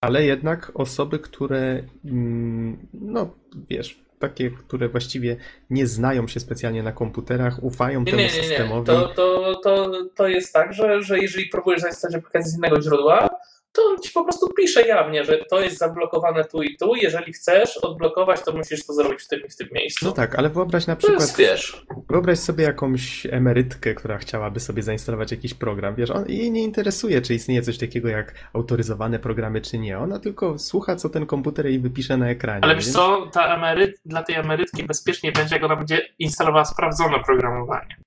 [0.02, 3.36] Ale jednak osoby, które, mm, no
[3.70, 5.38] wiesz, takie, które właściwie
[5.70, 8.44] nie znają się specjalnie na komputerach, ufają Nie, temu nie, nie, nie.
[8.44, 8.86] systemowi.
[8.88, 13.30] To, to, to, to jest tak, że, że jeżeli próbujesz zainstalować aplikację z innego źródła,
[13.76, 16.96] to on ci po prostu pisze jawnie, że to jest zablokowane tu i tu.
[16.96, 20.06] Jeżeli chcesz odblokować, to musisz to zrobić w tym i w tym miejscu.
[20.06, 24.84] No tak, ale wyobraź na przykład, jest, wiesz, wyobraź sobie jakąś emerytkę, która chciałaby sobie
[24.84, 25.96] zainstalować jakiś program.
[25.96, 30.00] Wiesz, on, jej nie interesuje, czy istnieje coś takiego jak autoryzowane programy, czy nie.
[30.00, 32.64] Ona tylko słucha, co ten komputer jej wypisze na ekranie.
[32.64, 37.20] ale wiesz co, ta emeryt, dla tej emerytki bezpiecznie będzie, jak ona będzie instalowała sprawdzone
[37.26, 38.05] programowanie.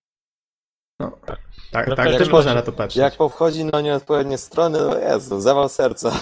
[1.71, 2.97] Tak, No tak też można na to patrzeć.
[2.97, 6.13] Jak powchodzi na nieodpowiednie strony, no Jezu, zawał serca.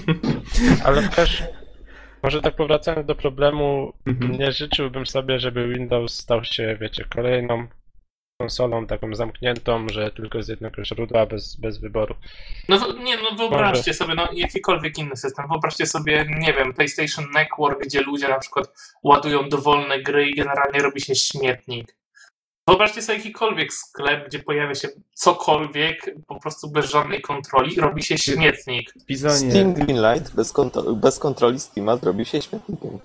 [0.84, 1.42] Ale też,
[2.22, 4.32] może tak powracając do problemu, Mhm.
[4.32, 7.66] nie życzyłbym sobie, żeby Windows stał się, wiecie, kolejną
[8.40, 12.14] konsolą taką zamkniętą, że tylko z jednego źródła, bez, bez wyboru.
[12.68, 17.84] No nie, no wyobraźcie sobie, no jakikolwiek inny system, wyobraźcie sobie, nie wiem, PlayStation Network,
[17.84, 21.96] gdzie ludzie na przykład ładują dowolne gry i generalnie robi się śmietnik.
[22.68, 28.18] Wyobraźcie sobie jakikolwiek sklep, gdzie pojawia się cokolwiek, po prostu bez żadnej kontroli, robi się
[28.18, 28.92] śmietnik.
[29.06, 32.98] Bizonie, Steam Greenlight bez, kontro- bez kontroli Steama zrobił się śmietnikiem.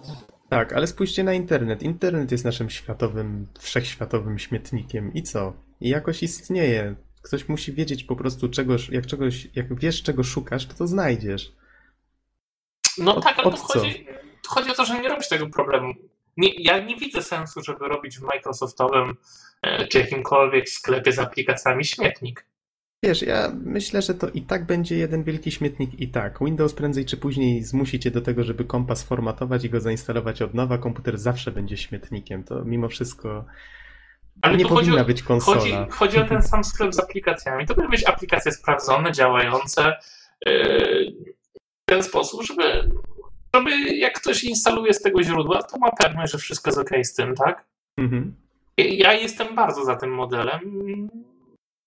[0.49, 1.84] tak, ale spójrzcie na internet.
[1.84, 5.13] Internet jest naszym światowym, wszechświatowym śmietnikiem.
[5.13, 5.54] I co?
[5.82, 6.95] I jakoś istnieje.
[7.21, 11.52] Ktoś musi wiedzieć po prostu czegoś, jak czegoś, jak wiesz czego szukasz, to to znajdziesz.
[12.97, 13.58] No Od- tak, ale co?
[13.63, 14.08] chodzi,
[14.43, 15.93] tu chodzi o to, że nie robisz tego problemu.
[16.38, 19.15] Nie, ja nie widzę sensu, żeby robić w Microsoftowym
[19.89, 22.45] czy jakimkolwiek sklepie z aplikacjami śmietnik.
[23.04, 26.39] Wiesz, ja myślę, że to i tak będzie jeden wielki śmietnik i tak.
[26.41, 30.54] Windows prędzej czy później zmusi cię do tego, żeby kompa sformatować i go zainstalować od
[30.54, 30.78] nowa.
[30.78, 32.43] Komputer zawsze będzie śmietnikiem.
[32.43, 33.45] To mimo wszystko
[34.41, 35.60] Ale nie powinna o, być konsola.
[35.60, 37.65] chodzi, chodzi o ten sam sklep z aplikacjami.
[37.65, 39.97] To powinny być aplikacje sprawdzone, działające
[40.45, 41.13] yy,
[41.82, 42.89] w ten sposób, żeby,
[43.56, 47.13] żeby jak ktoś instaluje z tego źródła, to ma pewność, że wszystko jest ok z
[47.13, 47.65] tym, tak?
[47.97, 48.42] Mhm.
[48.77, 50.62] Ja jestem bardzo za tym modelem.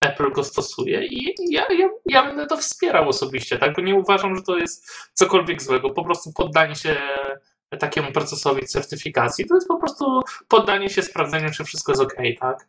[0.01, 3.77] Apple go stosuje i ja, ja, ja będę to wspierał osobiście, tak?
[3.77, 5.90] Bo nie uważam, że to jest cokolwiek złego.
[5.90, 6.96] Po prostu poddanie się
[7.79, 12.68] takiemu procesowi certyfikacji to jest po prostu poddanie się sprawdzeniu, czy wszystko jest ok, tak?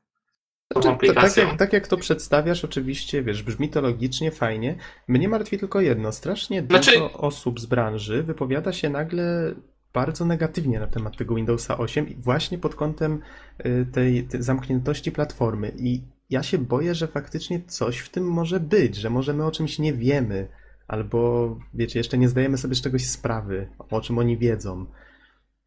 [0.73, 4.75] Znaczy, tak, jak, tak jak to przedstawiasz, oczywiście, wiesz, brzmi to logicznie, fajnie.
[5.07, 6.11] Mnie martwi tylko jedno.
[6.11, 9.55] Strasznie Znaczy- dużo osób z branży wypowiada się nagle
[9.93, 13.21] bardzo negatywnie na temat tego Windowsa 8 i właśnie pod kątem
[13.65, 15.73] y, tej, tej zamkniętości platformy.
[15.77, 19.51] I ja się boję, że faktycznie coś w tym może być, że może my o
[19.51, 20.47] czymś nie wiemy,
[20.87, 24.85] albo wiecie, jeszcze nie zdajemy sobie z czegoś sprawy, o czym oni wiedzą.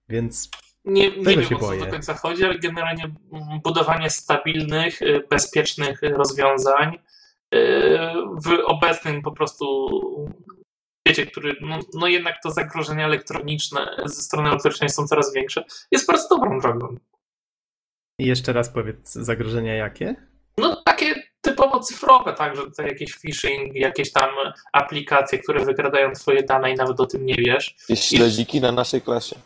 [0.09, 0.51] Więc
[0.85, 1.81] Nie, nie wiem się o co boję.
[1.81, 3.15] do końca chodzi, ale generalnie
[3.65, 7.59] budowanie stabilnych, y, bezpiecznych rozwiązań y,
[8.45, 9.67] w obecnym po prostu
[11.15, 16.07] świecie, który no, no jednak to zagrożenia elektroniczne ze strony elektrycznej są coraz większe, jest
[16.07, 16.97] bardzo dobrą drogą.
[18.19, 20.17] i jeszcze raz powiedz, zagrożenia jakie?
[20.59, 24.31] No takie typowo cyfrowe, tak, że to jakieś phishing, jakieś tam
[24.73, 27.77] aplikacje, które wykradają twoje dane i nawet o tym nie wiesz.
[27.89, 29.37] Jakieś śledziki na naszej klasie.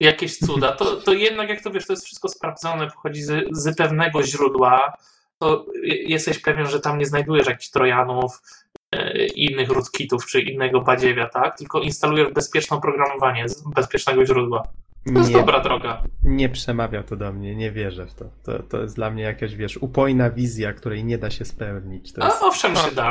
[0.00, 3.76] jakieś cuda, to, to jednak jak to wiesz, to jest wszystko sprawdzone, pochodzi z, z
[3.76, 4.96] pewnego źródła,
[5.38, 5.66] to
[6.06, 8.42] jesteś pewien, że tam nie znajdujesz jakichś trojanów,
[9.34, 11.58] innych rootkitów czy innego badziewia, tak?
[11.58, 14.62] Tylko instalujesz bezpieczne oprogramowanie z bezpiecznego źródła.
[15.06, 16.02] To jest Nie, dobra droga.
[16.22, 18.24] nie przemawia to do mnie, nie wierzę w to.
[18.44, 18.62] to.
[18.62, 22.12] To jest dla mnie jakaś, wiesz, upojna wizja, której nie da się spełnić.
[22.12, 22.42] To jest...
[22.42, 23.10] A owszem się da.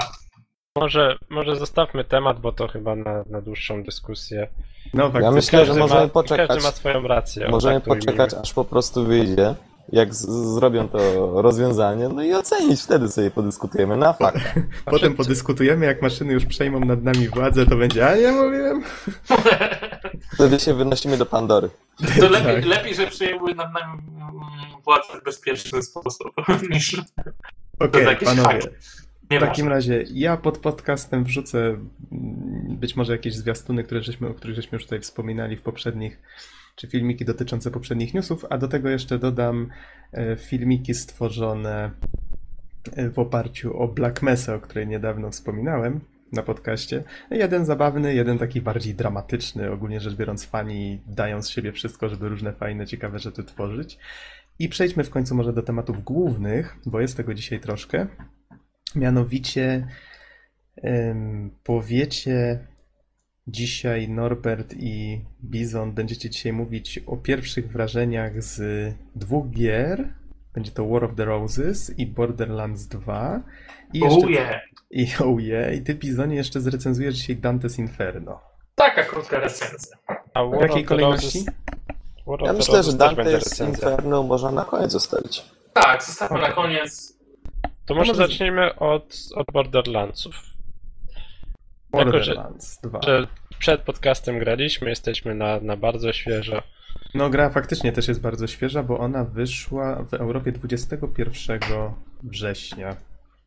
[0.77, 4.47] Może, może zostawmy temat, bo to chyba na, na dłuższą dyskusję.
[4.93, 6.47] No, Ja myślę, że Każdy możemy ma, poczekać.
[6.47, 7.47] Każdy ma swoją rację.
[7.49, 9.55] Możemy tak poczekać, aż po prostu wyjdzie,
[9.91, 14.41] jak z- zrobią to rozwiązanie, no i ocenić, wtedy sobie podyskutujemy na fakt.
[14.85, 18.83] Potem podyskutujemy, jak maszyny już przejmą nad nami władzę, to będzie, a ja mówiłem.
[20.33, 21.69] Wtedy się wynosimy do Pandory.
[22.19, 22.65] To lepiej, Tak.
[22.65, 24.31] lepiej że przejęły nad nami mm,
[24.83, 26.27] władzę w bezpieczny sposób,
[26.71, 27.01] niż
[27.79, 28.49] to jest jakiś panowie.
[28.61, 28.67] hack.
[29.27, 31.87] W Nie takim razie ja pod podcastem wrzucę mm,
[32.69, 36.19] być może jakieś zwiastuny, które żeśmy, o których żeśmy już tutaj wspominali w poprzednich,
[36.75, 39.69] czy filmiki dotyczące poprzednich newsów, a do tego jeszcze dodam
[40.13, 41.91] e, filmiki stworzone
[42.95, 45.99] e, w oparciu o Black Mesa, o której niedawno wspominałem
[46.31, 47.03] na podcaście.
[47.31, 49.71] Jeden zabawny, jeden taki bardziej dramatyczny.
[49.71, 53.97] Ogólnie rzecz biorąc, fani dają z siebie wszystko, żeby różne fajne, ciekawe rzeczy tworzyć.
[54.59, 58.07] I przejdźmy w końcu może do tematów głównych, bo jest tego dzisiaj troszkę.
[58.95, 59.87] Mianowicie
[61.63, 62.59] powiecie
[63.47, 68.61] dzisiaj Norbert i Bizon, będziecie dzisiaj mówić o pierwszych wrażeniach z
[69.15, 70.13] dwóch gier.
[70.53, 73.41] Będzie to War of the Roses i Borderlands 2.
[73.93, 74.61] I jeszcze, Oh yeah.
[74.91, 78.39] i, oh yeah, I ty, Bizonie, jeszcze zrecenzujesz dzisiaj Dante's Inferno.
[78.75, 79.97] Taka krótka recenzja.
[80.33, 81.39] A W jakiej kolejności?
[82.27, 83.67] Roses- Ja myślę, że Dante's.
[83.67, 85.43] Inferno można na koniec zostawić.
[85.73, 87.19] Tak, zostawmy na koniec.
[87.85, 90.35] To może zacznijmy od, od Borderlandsów.
[91.97, 92.99] Jako, że, Borderlands 2.
[93.01, 93.27] że
[93.59, 96.61] przed podcastem graliśmy, jesteśmy na, na bardzo świeżo.
[97.13, 101.59] No, gra faktycznie też jest bardzo świeża, bo ona wyszła w Europie 21
[102.23, 102.95] września.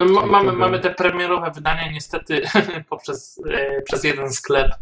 [0.00, 2.42] Ma, to mamy, był- mamy te premierowe wydania niestety
[2.90, 4.72] poprzez e, przez jeden sklep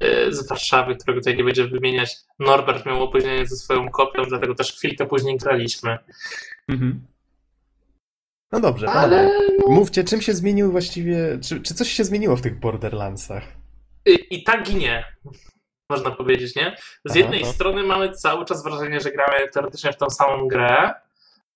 [0.00, 2.16] e, z Warszawy, którego tutaj nie będziemy wymieniać.
[2.38, 5.98] Norbert miał opóźnienie ze swoją kopią, dlatego też chwilkę później graliśmy.
[6.68, 7.06] Mhm.
[8.52, 9.48] No dobrze, Ale panowie.
[9.58, 13.42] no, Mówcie, czym się zmienił właściwie, czy, czy coś się zmieniło w tych Borderlandsach?
[14.06, 15.04] i, i tak i nie.
[15.90, 16.76] Można powiedzieć, nie?
[17.04, 17.46] Z Aha, jednej no.
[17.52, 20.94] strony mamy cały czas wrażenie, że gramy teoretycznie w tą samą grę,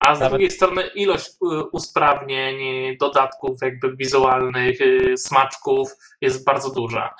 [0.01, 2.57] a z Nawet- drugiej strony ilość y, usprawnień,
[2.99, 7.15] dodatków jakby wizualnych, y, smaczków jest bardzo duża.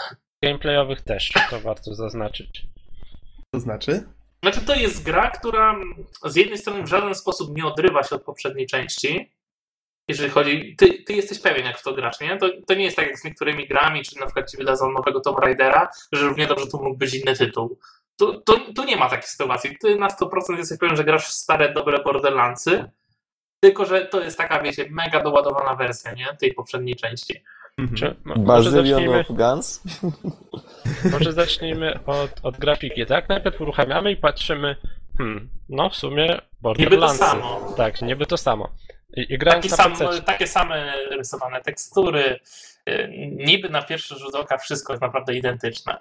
[0.45, 2.67] Gameplayowych też, to warto zaznaczyć.
[3.55, 4.03] To znaczy?
[4.43, 5.77] Znaczy, to jest gra, która
[6.25, 9.31] z jednej strony w żaden sposób nie odrywa się od poprzedniej części.
[10.11, 10.77] Jeżeli chodzi.
[10.77, 12.37] Ty, ty jesteś pewien, jak w to grasz, nie?
[12.37, 15.21] To, to nie jest tak jak z niektórymi grami, czy na przykład ci wydadzą nowego
[15.21, 17.79] Tomb Raidera, że równie dobrze tu mógł być inny tytuł.
[18.19, 19.77] Tu, tu, tu nie ma takiej sytuacji.
[19.81, 22.91] Ty na 100% jesteś pewien, że grasz w stare, dobre Borderlandsy,
[23.61, 26.27] tylko że to jest taka, wiecie, mega doładowana wersja, nie?
[26.41, 27.43] Tej poprzedniej części.
[27.79, 27.97] Mhm.
[27.97, 29.83] Czy, Bazylion zacznijmy, of Guns?
[31.13, 33.29] może zacznijmy od, od grafiki, tak?
[33.29, 34.77] Najpierw uruchamiamy i patrzymy,
[35.19, 37.19] hmm, no w sumie Borderlandsy.
[37.19, 37.73] samo.
[37.77, 38.69] Tak, niby to samo.
[39.17, 42.39] I, i grając Taki na sam, takie same rysowane tekstury.
[42.89, 45.97] y, Niby na pierwszy rzut oka wszystko jest naprawdę identyczne.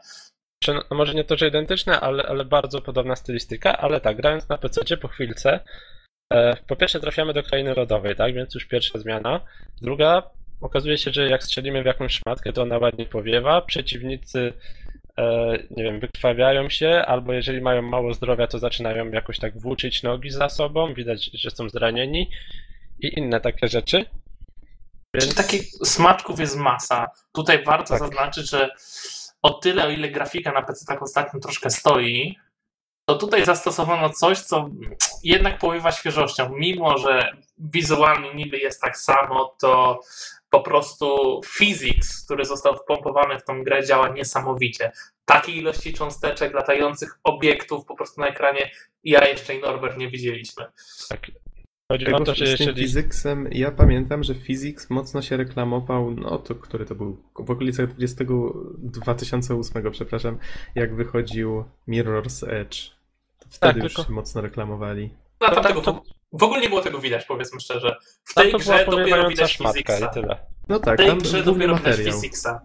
[0.63, 4.49] Czy, no, może nie to, że identyczne, ale, ale bardzo podobna stylistyka, ale tak, grając
[4.49, 5.59] na PC po chwilce,
[6.33, 8.33] E, Po pierwsze trafiamy do krainy rodowej, tak?
[8.33, 9.41] Więc już pierwsza zmiana.
[9.81, 10.23] Druga,
[10.61, 13.61] okazuje się, że jak strzelimy w jakąś szmatkę, to ona ładnie powiewa.
[13.61, 14.53] Przeciwnicy,
[15.17, 20.03] e, nie wiem, wykrwawiają się, albo jeżeli mają mało zdrowia, to zaczynają jakoś tak włóczyć
[20.03, 20.93] nogi za sobą.
[20.93, 22.29] Widać, że są zranieni
[23.01, 24.05] i inne takie rzeczy.
[25.19, 27.07] Czyli takich smaczków jest masa.
[27.31, 27.99] Tutaj warto Tak.
[27.99, 28.69] zaznaczyć, że
[29.41, 32.38] o tyle, o ile grafika na PC tak ostatnio troszkę stoi,
[33.05, 34.69] to tutaj zastosowano coś, co
[35.23, 36.49] jednak powiewa świeżością.
[36.49, 40.01] Mimo, że wizualnie niby jest tak samo, to
[40.49, 44.91] po prostu physics, który został wpompowany w tą grę, działa niesamowicie.
[45.25, 48.71] Takiej ilości cząsteczek, latających obiektów po prostu na ekranie
[49.03, 50.65] ja jeszcze i Norbert nie widzieliśmy.
[51.91, 52.82] Chodzi Tego o to, że z jeżeli...
[52.84, 57.88] Physicsem, ja pamiętam, że Physics mocno się reklamował, no to który to był, w okolicach
[57.88, 58.25] 20,
[58.78, 60.38] 2008, przepraszam,
[60.75, 62.89] jak wychodził Mirror's Edge.
[63.39, 65.10] To wtedy już tylko- się mocno reklamowali.
[65.41, 67.95] No, tam tak, tego, to- w ogóle nie było tego widać, powiedzmy szczerze.
[68.23, 70.12] W tej grze dopiero widać Physicsa.
[70.69, 71.95] No W tak, tej tam dopiero widać.
[71.95, 72.62] Physicsa.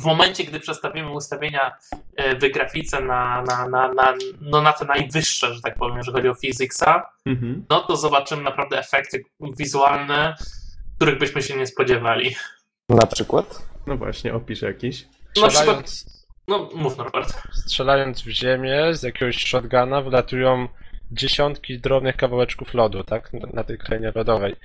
[0.00, 1.76] W momencie, gdy przestawimy ustawienia
[2.16, 6.16] e, w grafice na, na, na, na, no na te najwyższe, że tak powiem, jeżeli
[6.16, 7.64] chodzi o Physicsa, Mhm.
[7.70, 9.24] no to zobaczymy naprawdę efekty
[9.58, 10.36] wizualne,
[10.96, 12.36] których byśmy się nie spodziewali.
[12.88, 13.62] Na przykład?
[13.86, 15.06] No właśnie, opisz jakiś.
[15.42, 15.90] Na przykład,
[16.48, 17.42] no mów Norbert.
[17.54, 20.68] strzelając w ziemię z jakiegoś shotguna wylatują
[21.10, 23.32] dziesiątki drobnych kawałeczków lodu, tak?
[23.32, 24.56] Na, na tej krainie lodowej.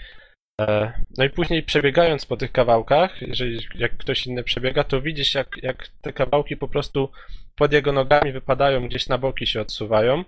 [0.62, 5.36] E, No i później przebiegając po tych kawałkach, jeżeli jak ktoś inny przebiega, to widzisz
[5.36, 7.10] jak, jak te kawałki po prostu
[7.56, 10.24] pod jego nogami wypadają, gdzieś na boki się odsuwają.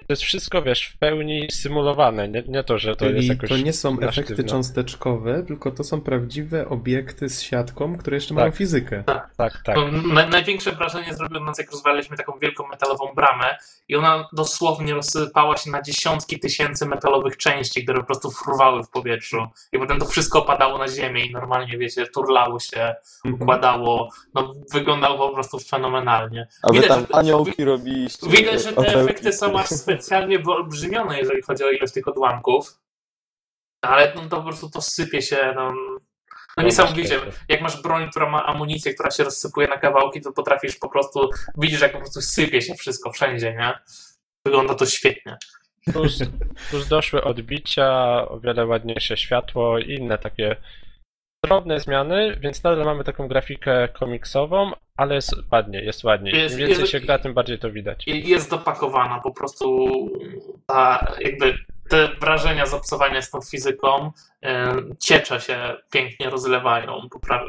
[0.00, 3.48] To jest wszystko, wiesz, w pełni symulowane, nie, nie to, że to jest Czyli jakoś
[3.48, 4.44] to nie są efekty sztywno.
[4.50, 8.38] cząsteczkowe, tylko to są prawdziwe obiekty z siatką, które jeszcze Tak.
[8.38, 9.02] mają fizykę.
[9.36, 9.76] Tak, tak.
[9.76, 13.56] No, na, największe wrażenie zrobiło nas, jak rozwaliliśmy taką wielką metalową bramę
[13.88, 18.88] i ona dosłownie rozsypała się na dziesiątki tysięcy metalowych części, które po prostu fruwały w
[18.90, 19.46] powietrzu.
[19.72, 23.42] I potem to wszystko opadało na ziemię i normalnie, wiecie, turlało się, Mhm.
[23.42, 24.08] układało.
[24.34, 26.46] No, wyglądało po prostu fenomenalnie.
[26.62, 28.28] A wy Widać, tam że- aniołki robiliście.
[28.30, 32.78] Widać, że te efekty są aż specjalnie wyolbrzymione, jeżeli chodzi o ilość tych odłamków.
[33.82, 35.52] Ale no, to po prostu to sypie się.
[35.56, 35.72] No,
[36.56, 37.20] no niesamowicie.
[37.48, 41.30] Jak masz broń, która ma amunicję, która się rozsypuje na kawałki, to potrafisz po prostu.
[41.56, 43.72] Widzisz, jak po prostu sypie się wszystko wszędzie, nie?
[44.44, 45.36] Wygląda to świetnie.
[45.92, 46.18] Plus,
[46.70, 47.88] plus doszły odbicia,
[48.28, 50.56] o wiele ładniejsze światło i inne takie
[51.44, 56.30] drobne zmiany, więc nadal mamy taką grafikę komiksową, ale jest ładnie, jest ładnie.
[56.30, 58.02] Jest- Im więcej jest- się gra, tym bardziej to widać.
[58.06, 59.86] Jest dopakowana po prostu
[60.66, 61.54] ta, jakby
[61.88, 64.10] te wrażenia z obcowania z tą fizyką,
[64.98, 65.58] ciecze się
[65.90, 67.00] pięknie rozlewają,
[67.30, 67.42] Tak.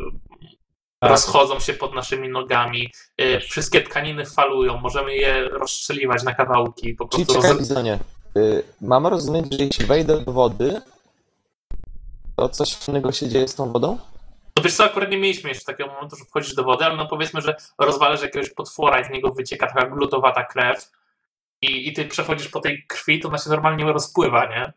[1.12, 7.08] rozchodzą się pod naszymi nogami, e, wszystkie tkaniny falują, możemy je rozstrzeliwać na kawałki, po
[7.08, 7.98] Czyli prostu czekaj, roz...
[8.38, 10.82] Y, mam rozumieć, że jeśli wejdę do wody,
[12.50, 13.98] to coś innego się dzieje z tą wodą?
[14.56, 17.08] No wiesz co, akurat nie mieliśmy jeszcze takiego momentu, że wchodzisz do wody, ale no
[17.08, 20.92] powiedzmy, że rozwalasz jakiegoś potwora i z niego wycieka taka glutowata krew
[21.62, 24.74] i, i ty przechodzisz po tej krwi, to ona się normalnie rozpływa, nie?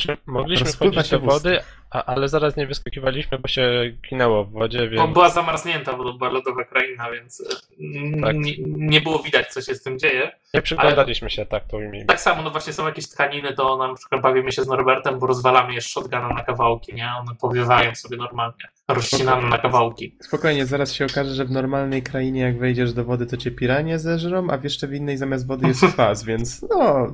[0.00, 1.60] Czy mogliśmy Rozpływa wchodzić się do wody,
[1.96, 6.04] a, ale zaraz nie wyskakiwaliśmy, bo się ginęło w wodzie, Bo więc była zamarznięta, bo
[6.04, 8.36] to była lodowa kraina, więc e, Tak.
[8.66, 10.30] nie, było widać, co się z tym dzieje.
[10.54, 12.06] nie przyglądaliśmy się tak, to ujmijmy.
[12.06, 15.26] Tak samo, no właśnie są jakieś tkaniny, to na przykład bawimy się z Norbertem, bo
[15.26, 17.08] rozwalamy je shotguna na kawałki, nie?
[17.20, 20.16] One powiewają sobie normalnie, rozcinane na kawałki.
[20.20, 23.98] Spokojnie, zaraz się okaże, że w normalnej krainie jak wejdziesz do wody, to cię piranie
[23.98, 27.06] zeżrą, a w jeszcze w innej zamiast wody jest kwas, więc no,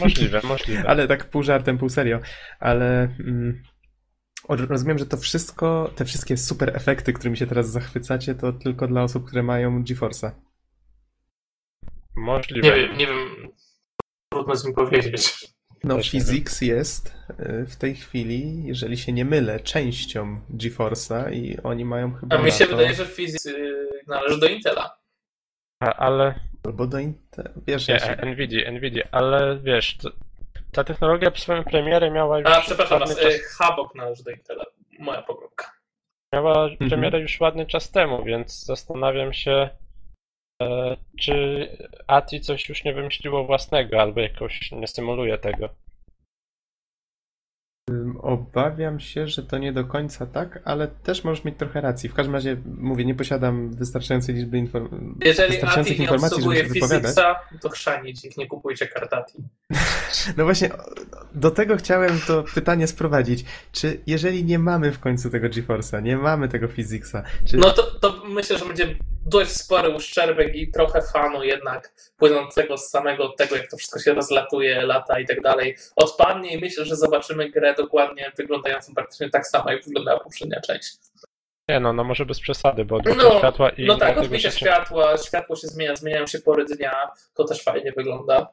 [0.00, 0.84] Możliwe, możliwe.
[0.88, 2.18] ale tak pół żartem, pół serio.
[2.60, 3.62] Ale mm,
[4.48, 9.02] rozumiem, że to wszystko, te wszystkie super efekty, którymi się teraz zachwycacie, to tylko dla
[9.02, 10.30] osób, które mają GeForce'a.
[12.16, 12.68] Możliwe.
[12.68, 13.48] Nie wiem, nie wiem,
[14.32, 15.46] trudno z nim powiedzieć.
[15.84, 21.32] No, Też nie Physics jest y, w tej chwili, jeżeli się nie mylę, częścią GeForce'a
[21.32, 24.98] i oni mają chyba A mi się to, wydaje, że Physics y, należy do Intela.
[25.80, 28.26] A, ale albo do Intel, wiesz, nie, ja się...
[28.26, 30.10] Nvidia, Nvidia, ale wiesz, to,
[30.72, 34.24] ta technologia przy swoją premierę miała już A, przepraszam ładny was, czas, y, Habok należy
[34.24, 34.64] do Intela.
[34.98, 35.72] Moja pomyłka.
[36.32, 36.90] miała Mhm.
[36.90, 39.68] premierę już ładny czas temu, więc zastanawiam się,
[40.62, 41.68] e, czy
[42.06, 45.68] ATI coś już nie wymyśliło własnego, albo jakoś nie symuluje tego.
[48.22, 52.08] Obawiam się, że to nie do końca tak, ale też możesz mieć trochę racji.
[52.08, 56.48] W każdym razie, mówię, nie posiadam wystarczającej liczby inform- Jeżeli wystarczających ATI nie informacji, żeby
[56.50, 57.02] obsługuje się wypowiadać.
[57.02, 59.38] Physicsa, to chrzanić ich, nie kupujcie kart ATI.
[60.36, 60.70] No właśnie,
[61.34, 63.44] do tego chciałem to pytanie sprowadzić.
[63.72, 67.82] Czy jeżeli nie mamy w końcu tego GeForce'a, nie mamy tego Physicsa, czy No to,
[67.82, 68.96] to myślę, że będzie
[69.26, 74.14] dość spory uszczerbek i trochę fanu jednak płynącego z samego tego, jak to wszystko się
[74.14, 79.46] rozlatuje, lata i tak dalej, odpadnie i myślę, że zobaczymy grę dokładnie wyglądającą praktycznie tak
[79.46, 80.96] samo, jak wyglądała poprzednia część.
[81.68, 83.86] Nie no, no może bez przesady, bo odbicie No, światła i...
[83.86, 87.92] No tak, odbicie się- światła, światło się zmienia, zmieniają się pory dnia, to też fajnie
[87.92, 88.52] wygląda.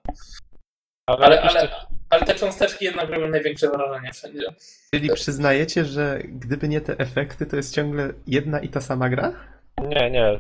[1.08, 1.70] Ale, Ale, ale,
[2.10, 4.46] ale te cząsteczki jednak robią największe wrażenie wszędzie.
[4.94, 9.34] Czyli przyznajecie, że gdyby nie te efekty, to jest ciągle jedna i ta sama gra?
[9.82, 10.40] Nie, nie,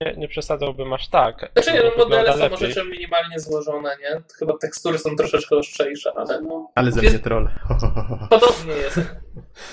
[0.00, 1.50] nie, nie przesadzałbym aż tak.
[1.52, 4.22] Znaczy nie, no modele są może czym minimalnie złożone, nie?
[4.38, 6.70] Chyba tekstury są troszeczkę ostrzejsze, ale no...
[6.74, 7.48] Ale ze mnie troll.
[8.30, 9.00] Podobnie jest.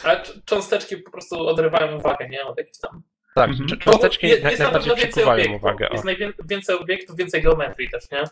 [0.03, 2.45] Ale cząsteczki po prostu odrywają uwagę, nie?
[2.45, 3.01] Od jakichś tam...
[3.35, 3.79] Tak, Mhm.
[3.79, 5.61] cząsteczki jest, jest na najbardziej więcej przykuwają obiektów.
[5.63, 5.89] uwagę.
[5.89, 5.93] O.
[5.93, 8.23] Jest najwię- więcej obiektów, więcej geometrii też, nie?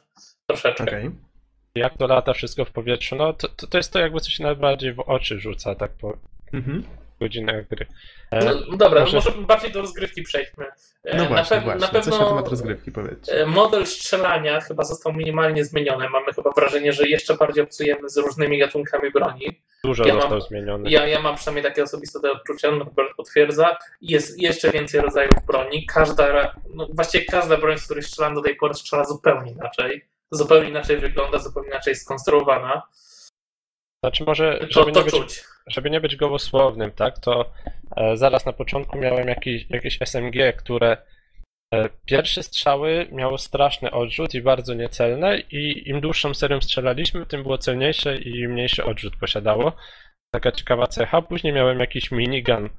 [0.48, 0.84] Troszeczkę.
[0.84, 1.12] Okej.
[1.76, 4.93] Jak to lata wszystko w powietrzu, no to, to, to jest to jakby coś najbardziej
[4.93, 6.18] w oczy rzuca, tak po
[6.54, 6.84] Mhm.
[7.20, 7.86] Godzinach gry.
[8.32, 9.30] E, No, dobra, może- może...
[9.32, 10.66] może bardziej do rozgrywki przejdźmy.
[11.03, 11.82] E, No właśnie, na, pew- właśnie.
[11.82, 13.41] na pewno na temat rozgrywki powiedzcie.
[13.41, 16.09] e, model strzelania chyba został minimalnie zmieniony.
[16.09, 19.61] Mamy chyba wrażenie, że jeszcze bardziej obcujemy z różnymi gatunkami broni.
[19.84, 20.89] Dużo ja został mam- zmieniony.
[20.89, 23.78] Ja, ja mam przynajmniej takie osobiste te odczucia, no Robert potwierdza.
[24.01, 25.86] Jest jeszcze więcej rodzajów broni.
[25.86, 30.05] Każda, no właściwie każda broń, z której strzelam do tej pory, strzela zupełnie inaczej.
[30.32, 32.82] Zupełnie inaczej wygląda, zupełnie inaczej jest skonstruowana.
[34.06, 37.51] Znaczy może, To, żeby to nie być, żeby nie być gołosłownym, tak, to
[37.95, 40.97] e, zaraz na początku miałem jakiś, jakieś SMG, które
[41.74, 47.43] e, pierwsze strzały miało straszny odrzut i bardzo niecelne i im dłuższą serią strzelaliśmy, tym
[47.43, 49.72] było celniejsze i mniejszy odrzut posiadało.
[50.34, 51.22] Taka ciekawa cecha.
[51.22, 52.70] Później miałem jakiś minigun,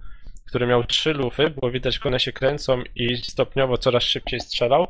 [0.49, 4.87] który miał trzy lufy, było widać, jak one się kręcą i stopniowo coraz szybciej strzelał.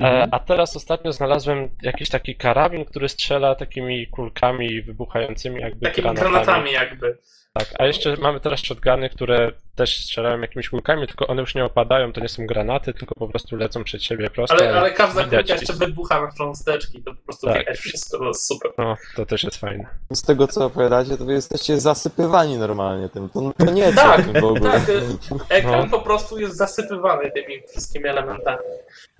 [0.00, 0.28] E, Mhm.
[0.32, 6.30] a teraz ostatnio znalazłem jakiś taki karabin, który strzela takimi kulkami wybuchającymi jakby Takimi granatami.
[6.32, 7.18] granatami jakby.
[7.54, 11.64] Tak, a jeszcze mamy teraz shotguny, które też strzelają jakimiś kulkami, tylko one już nie
[11.64, 14.56] opadają, to nie są granaty, tylko po prostu lecą przed siebie prosto.
[14.56, 17.58] Ale, ale każda kulka jeszcze wybucha na cząsteczki, to po prostu Tak.
[17.58, 18.70] widać wszystko, to jest super.
[18.78, 19.86] No, to też jest fajne.
[20.12, 23.28] Z tego co opowiadacie, to wy jesteście zasypywani normalnie tym.
[23.28, 24.70] To, to nie Tak, o tym w ogóle.
[24.70, 24.82] tak.
[25.48, 25.98] Ekran No.
[25.98, 28.62] po prostu jest zasypywany tymi wszystkimi elementami.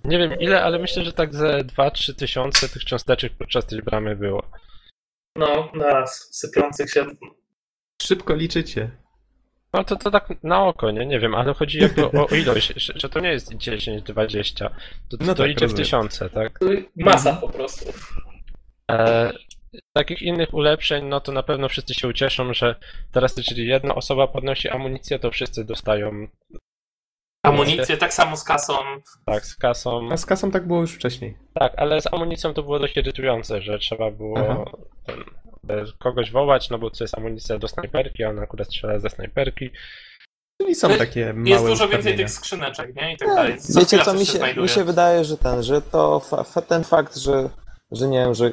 [0.04, 4.16] Nie wiem ile, ale myślę, że tak ze 2-3 tysiące tych cząsteczek podczas tej bramy
[4.16, 4.42] było.
[5.36, 7.06] No, naraz sypiących się.
[8.02, 8.90] Szybko liczycie.
[9.74, 11.06] No to, to tak na oko, nie?
[11.06, 14.68] Nie wiem, ale chodzi jakby o, o ilość, że, że to nie jest 10, 20,
[15.08, 15.84] to, to No tak, idzie w rozumiem.
[15.84, 16.58] tysiące, tak?
[16.96, 17.92] Masa po prostu.
[18.90, 19.32] E,
[19.92, 22.74] takich innych ulepszeń, no to na pewno wszyscy się ucieszą, że
[23.12, 26.26] teraz jeżeli jedna osoba podnosi amunicję, to wszyscy dostają
[27.44, 28.74] Amunicję tak samo z kasą.
[29.26, 30.08] tak z kasą.
[30.12, 31.36] A z kasą tak było już wcześniej.
[31.54, 34.64] Tak, ale z amunicją to było dość irytujące, że trzeba było Aha.
[35.06, 35.24] ten,
[35.98, 39.70] kogoś wołać, no bo to jest amunicja do snajperki, a on akurat strzela ze snajperki.
[40.62, 43.12] Czyli są takie małe Jest dużo więcej tych skrzyneczek, nie?
[43.12, 43.60] I tak dalej.
[43.60, 44.62] Co Wiecie co, mi się, znajduje.
[44.62, 47.48] mi się wydaje, że ten, że to fa, fa, ten fakt, że,
[47.90, 48.52] że nie wiem, że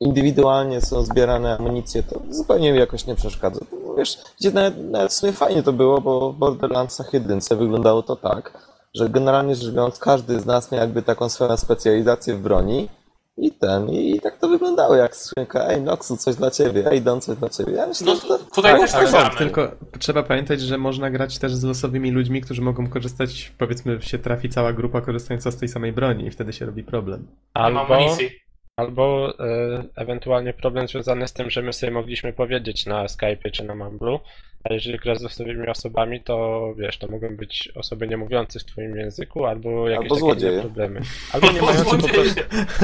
[0.00, 3.60] indywidualnie są zbierane amunicje, to zupełnie mi jakoś nie przeszkadza.
[3.98, 8.16] Wiesz, gdzie nawet, nawet w sumie fajnie to było, bo w Borderlandsach jedynce wyglądało to
[8.16, 12.88] tak, że generalnie rzecz biorąc każdy z nas miał jakby taką swoją specjalizację w broni
[13.36, 17.20] i ten, i tak to wyglądało jak skrzynka, ej Noxu, coś dla ciebie, ej Don,
[17.20, 17.72] coś dla ciebie.
[17.72, 18.38] Ja myślę, No, że to...
[18.38, 22.40] tutaj Tak, też tak, tak tylko trzeba pamiętać, że można grać też z losowymi ludźmi,
[22.40, 26.52] którzy mogą korzystać, powiedzmy się trafi cała grupa korzystająca z tej samej broni i wtedy
[26.52, 27.20] się robi problem.
[27.56, 28.30] Nie ma Albo, amunicji.
[28.76, 33.64] Albo e, ewentualnie problem związany z tym, że my sobie mogliśmy powiedzieć na Skype'ie czy
[33.64, 34.20] na Mumblu,
[34.64, 38.64] a jeżeli grasz z losowymi osobami, to wiesz, to mogą być osoby nie mówiące w
[38.64, 40.52] twoim języku, albo jakieś Albo takie złodzieje.
[40.52, 41.00] inne problemy.
[41.32, 42.40] Albo nie mające po prostu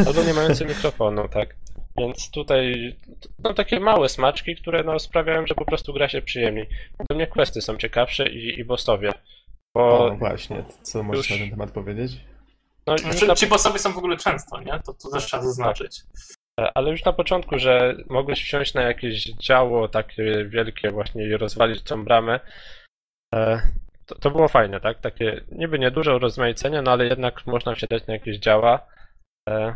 [0.07, 1.57] albo nie mający mikrofonu, tak.
[1.99, 2.97] Więc tutaj
[3.45, 6.67] no takie małe smaczki, które no sprawiają, że po prostu gra się przyjemniej.
[7.09, 9.13] Dla mnie questy są ciekawsze i, i bossowie.
[9.75, 12.13] Bo O, właśnie, co możesz już- na ten temat powiedzieć?
[12.91, 13.47] No, Znaczy, na, ci
[13.79, 14.81] są w ogóle często, nie?
[14.87, 16.01] To, to też trzeba zaznaczyć.
[16.75, 21.83] ale już na początku, że mogłeś wsiąść na jakieś działo takie wielkie właśnie i rozwalić
[21.83, 22.41] tą bramę.
[23.35, 23.63] E,
[24.07, 25.01] to, to było fajne, tak?
[25.01, 28.87] Takie niby nieduże urozmaicenie, no ale jednak można wsiadać na jakieś działa.
[29.49, 29.75] E,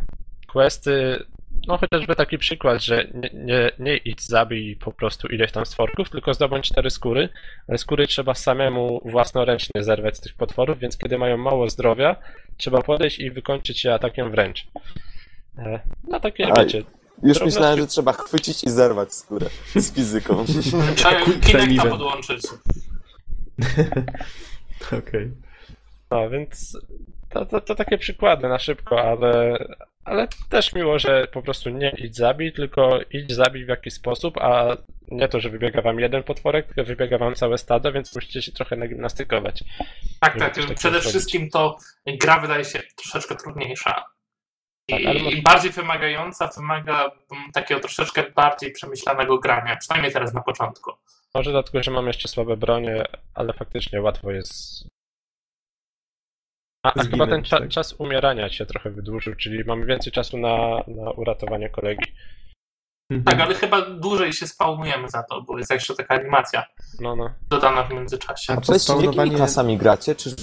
[0.53, 1.25] questy,
[1.67, 6.11] no chociażby taki przykład, że nie, nie, nie idź zabij po prostu ileś tam stworków,
[6.11, 7.29] tylko zdobądź cztery skóry,
[7.69, 12.17] ale skóry trzeba samemu własnoręcznie zerwać z tych potworów, więc kiedy mają mało zdrowia,
[12.63, 14.67] trzeba podejść i wykończyć je atakiem wręcz.
[15.59, 16.65] E, no takie, Aj.
[16.65, 16.79] wiecie,
[17.23, 20.45] Już Drobne myślałem, że trzeba chwycić i zerwać skórę z fizyką.
[20.97, 22.43] Trzeba Kinecta podłączyć.
[24.99, 25.31] Okej.
[26.11, 26.79] No, więc
[27.31, 29.59] to, to, to takie przykłady na szybko, ale,
[30.05, 34.39] ale też miło, że po prostu nie idź zabij, tylko idź zabij w jakiś sposób,
[34.39, 34.77] a
[35.09, 38.53] nie to, że wybiega wam jeden potworek, tylko wybiega wam całe stado, więc musicie się
[38.53, 39.65] trochę nagimnastykować.
[40.21, 40.53] Tak, tak.
[40.53, 41.09] Przede zrobić.
[41.09, 41.79] wszystkim to
[42.21, 44.05] gra wydaje się troszeczkę trudniejsza.
[44.89, 50.43] I, Tak, może- bardziej wymagająca, wymaga mm, takiego troszeczkę bardziej przemyślanego grania, przynajmniej teraz na
[50.43, 50.91] początku.
[51.35, 54.87] Może dlatego, że mam jeszcze słabe bronie, ale faktycznie łatwo jest.
[56.83, 57.69] A, a chyba ten cza tak.
[57.69, 62.13] czas umierania się trochę wydłużył, czyli mamy więcej czasu na, na uratowanie kolegi.
[63.11, 63.25] Mhm.
[63.25, 66.65] Tak, ale chyba dłużej się spawnujemy za to, bo jest jeszcze taka animacja
[67.01, 67.35] No, no.
[67.49, 68.53] dodana w międzyczasie.
[68.53, 69.37] A A czy powiedzcie, jakimi spawnowanie...
[69.37, 70.15] klasami gracie?
[70.15, 70.35] Czy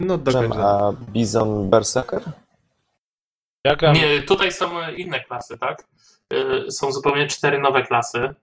[0.00, 0.58] No dokończę.
[0.64, 2.22] a Bizon Berserker?
[3.66, 5.84] Ja gram, Nie, tutaj są inne klasy, tak?
[6.32, 8.34] Y, Są zupełnie cztery nowe klasy.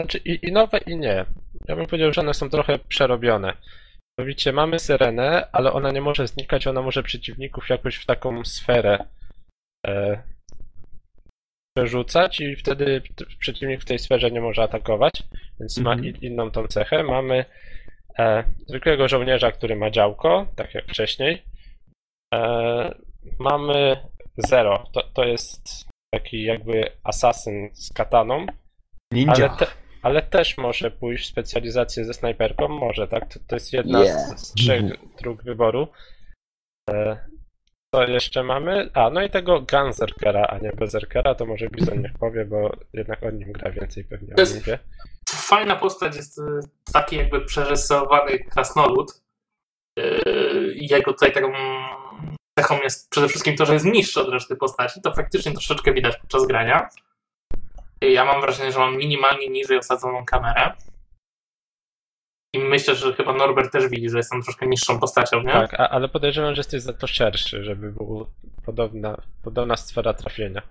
[0.00, 1.24] znaczy i, i nowe, i nie.
[1.68, 3.56] Ja bym powiedział, że one są trochę przerobione.
[4.18, 9.04] Mianowicie mamy syrenę, ale ona nie może znikać, ona może przeciwników jakoś w taką sferę
[9.86, 10.22] e,
[11.76, 13.02] przerzucać i wtedy
[13.38, 15.22] przeciwnik w tej sferze nie może atakować,
[15.60, 16.20] więc ma Mhm.
[16.20, 17.02] inną tą cechę.
[17.02, 17.44] Mamy
[18.18, 21.42] e, zwykłego żołnierza, który ma działko, tak jak wcześniej.
[22.34, 22.94] E,
[23.38, 23.96] mamy
[24.36, 28.46] Zero, to, to jest taki jakby asasyn z kataną,
[29.12, 29.32] Ninja.
[29.34, 29.66] ale, te,
[30.02, 33.32] ale też może pójść w specjalizację ze snajperką, może, tak?
[33.34, 34.18] To, to jest jedna Yeah.
[34.38, 34.82] z, z trzech
[35.20, 35.88] dróg wyboru.
[36.90, 37.28] E,
[37.94, 38.90] co jeszcze mamy?
[38.94, 43.22] A, no i tego Gunzerkera, a nie Berserkera, to może Bizon niech powie, bo jednak
[43.22, 44.78] o nim gra więcej pewnie To o jest- nim wie.
[45.30, 46.42] Fajna postać jest y,
[46.92, 49.22] taki jakby przerysowany krasnolud.
[49.98, 51.52] Y, Jego tutaj taką
[52.58, 55.00] cechą jest przede wszystkim to, że jest niższy od reszty postaci.
[55.02, 56.88] To faktycznie troszeczkę widać podczas grania.
[58.00, 60.72] Ja mam wrażenie, że mam minimalnie niżej osadzoną kamerę.
[62.54, 65.52] I myślę, że chyba Norbert też widzi, że jestem troszkę niższą postacią, nie?
[65.52, 68.24] Tak, a, ale podejrzewam, że jesteś za to szerszy, żeby była
[68.64, 70.62] podobna, podobna sfera trafienia.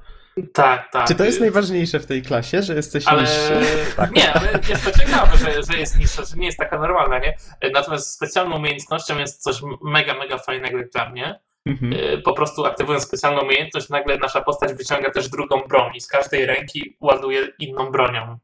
[0.54, 0.92] tak.
[0.92, 1.08] tak.
[1.08, 3.62] Czy to jest najważniejsze w tej klasie, że jesteś Ale niższy?
[4.16, 7.38] nie, ale jest to ciekawe, że, że jest niższa, że nie jest taka normalna, nie?
[7.74, 11.40] Natomiast specjalną umiejętnością jest coś mega, mega fajnego jak dla mnie.
[11.68, 11.94] Mhm.
[11.94, 16.08] Y, Po prostu aktywując specjalną umiejętność, nagle nasza postać wyciąga też drugą broń i z
[16.08, 18.38] każdej ręki ładuje inną bronią.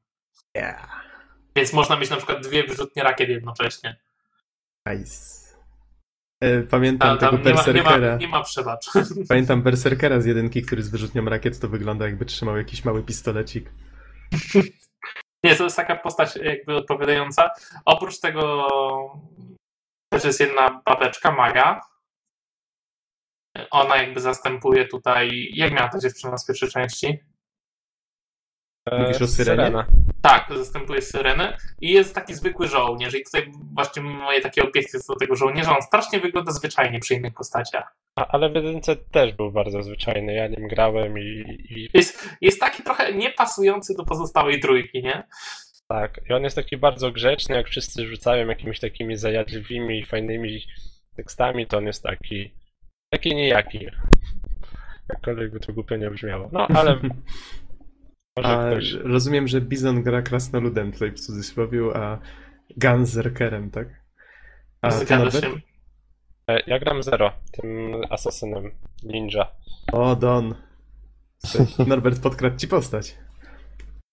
[0.58, 1.04] Yeah.
[1.56, 3.98] Więc można mieć na przykład dwie wyrzutnie rakiet jednocześnie.
[4.88, 5.44] Nice.
[6.44, 8.12] E, Pamiętam Tam, tego tam nie, ma, nie, berserkera.
[8.12, 8.86] ma, nie ma przebacz.
[9.30, 13.70] Pamiętam berserkera z jedynki, który z wyrzutnią rakiet to wygląda jakby trzymał jakiś mały pistolecik.
[15.44, 17.50] Nie, to jest taka postać jakby odpowiadająca.
[17.86, 18.68] Oprócz tego
[20.10, 21.82] też jest jedna babeczka, Maja.
[23.72, 25.50] Ona jakby zastępuje tutaj.
[25.54, 27.20] Jak miała ta dziewczyna z pierwszej części?
[28.92, 29.64] E, Mówisz o Syrenie?
[29.66, 29.88] Syrena.
[30.22, 31.58] Tak, zastępuje Syrenę.
[31.82, 33.16] I jest taki zwykły żołnierz.
[33.16, 35.76] I tutaj właśnie moje takie obiekcje co do tego żołnierza.
[35.76, 37.96] On strasznie wygląda zwyczajnie przy innych postaciach.
[38.16, 42.60] A, ale w jedynce też był bardzo zwyczajny, ja nim grałem i, i Jest, jest
[42.60, 45.24] taki trochę niepasujący do pozostałej trójki, nie?
[45.88, 46.20] tak.
[46.30, 50.62] I on jest taki bardzo grzeczny, jak wszyscy rzucają jakimiś takimi zajadliwymi, fajnymi
[51.16, 52.54] tekstami, to on jest taki,
[53.14, 53.88] taki nijaki.
[55.10, 56.50] Jakkolwiek by to głupio nie brzmiało.
[56.52, 56.96] No, ale
[58.38, 58.94] może A ktoś...
[58.94, 62.20] rozumiem, że Bizon gra krasnoludem tutaj w cudzysłowie, a
[62.78, 63.88] Gunzerkerem, tak?
[64.82, 65.48] A ty, Zgadza się.
[66.48, 67.68] E, Ja gram Zero, tym
[68.10, 68.72] asasynem
[69.04, 69.52] ninja.
[69.92, 70.56] O, Don.
[71.88, 73.18] Norbert podkradł ci postać.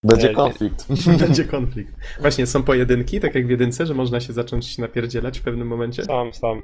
[0.05, 0.86] Będzie Nie, konflikt.
[1.26, 1.94] Będzie konflikt.
[2.20, 6.05] Właśnie, są pojedynki, tak jak w jedynce, że można się zacząć napierdzielać w pewnym momencie?
[6.05, 6.62] Sam, sam.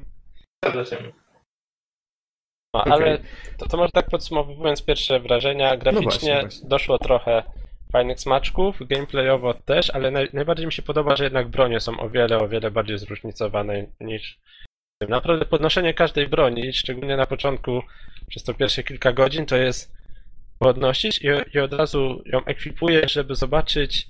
[0.64, 1.12] Zgadza się.
[2.86, 3.08] No, Okej.
[3.08, 3.18] ale
[3.58, 6.68] to, to może tak podsumowując pierwsze wrażenia, graficznie właśnie, właśnie.
[6.68, 7.42] doszło trochę
[7.92, 12.10] fajnych smaczków, gameplayowo też, ale naj, najbardziej mi się podoba, że jednak bronie są o
[12.10, 14.38] wiele, o wiele bardziej zróżnicowane niż
[15.08, 17.82] naprawdę podnoszenie każdej broni, szczególnie na początku
[18.28, 19.96] przez to pierwsze kilka godzin, to jest
[20.58, 24.08] podnosisz i, i od razu ją ekwipujesz, żeby zobaczyć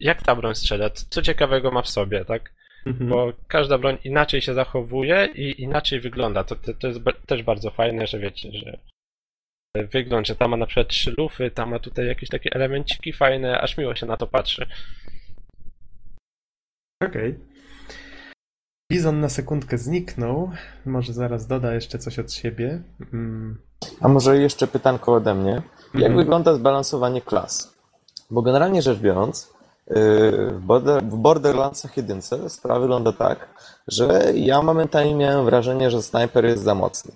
[0.00, 2.55] jak ta broń strzela, co ciekawego ma w sobie, tak?
[2.86, 3.10] Mhm.
[3.10, 6.44] bo każda broń inaczej się zachowuje i inaczej wygląda.
[6.44, 8.78] To, to, to jest też bardzo fajne, że wiecie, że
[9.92, 13.60] wygląd, że ta ma na przykład trzy lufy, ta ma tutaj jakieś takie elemenciki fajne,
[13.60, 14.66] aż miło się na to patrzy.
[17.02, 17.38] Okej.
[18.92, 20.50] Bizon na sekundkę zniknął.
[20.86, 22.82] Może zaraz doda jeszcze coś od siebie.
[23.12, 23.58] Mm.
[24.00, 25.62] A może jeszcze pytanko ode mnie.
[25.94, 26.16] Jak Mhm.
[26.16, 27.76] wygląda zbalansowanie klas?
[28.30, 29.55] Bo generalnie rzecz biorąc,
[29.90, 33.48] w, Border, w Borderlandsach jedynce sprawa wygląda tak,
[33.88, 37.12] że ja momentalnie miałem wrażenie, że snajper jest za mocny.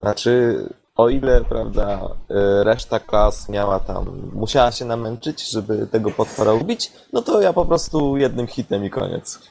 [0.00, 0.56] Znaczy,
[0.96, 6.92] o ile, prawda, yy, reszta klas miała tam, musiała się namęczyć, żeby tego potwora ubić,
[7.12, 9.50] no to ja po prostu jednym hitem i koniec.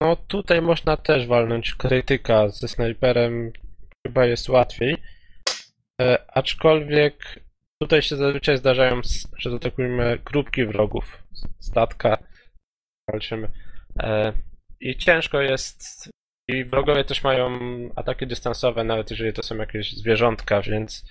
[0.00, 3.52] No tutaj można też walnąć krytyka ze snajperem.
[4.06, 4.96] chyba jest łatwiej.
[6.00, 7.14] E, aczkolwiek
[7.82, 9.00] tutaj się zazwyczaj zdarzają,
[9.38, 11.22] że dotakujemy grupki wrogów,
[11.60, 12.18] statka,
[13.10, 13.48] walczymy.
[13.98, 14.32] E,
[14.80, 16.10] I ciężko jest.
[16.48, 17.58] I wrogowie też mają
[17.96, 21.04] ataki dystansowe, nawet jeżeli to są jakieś zwierzątka, więc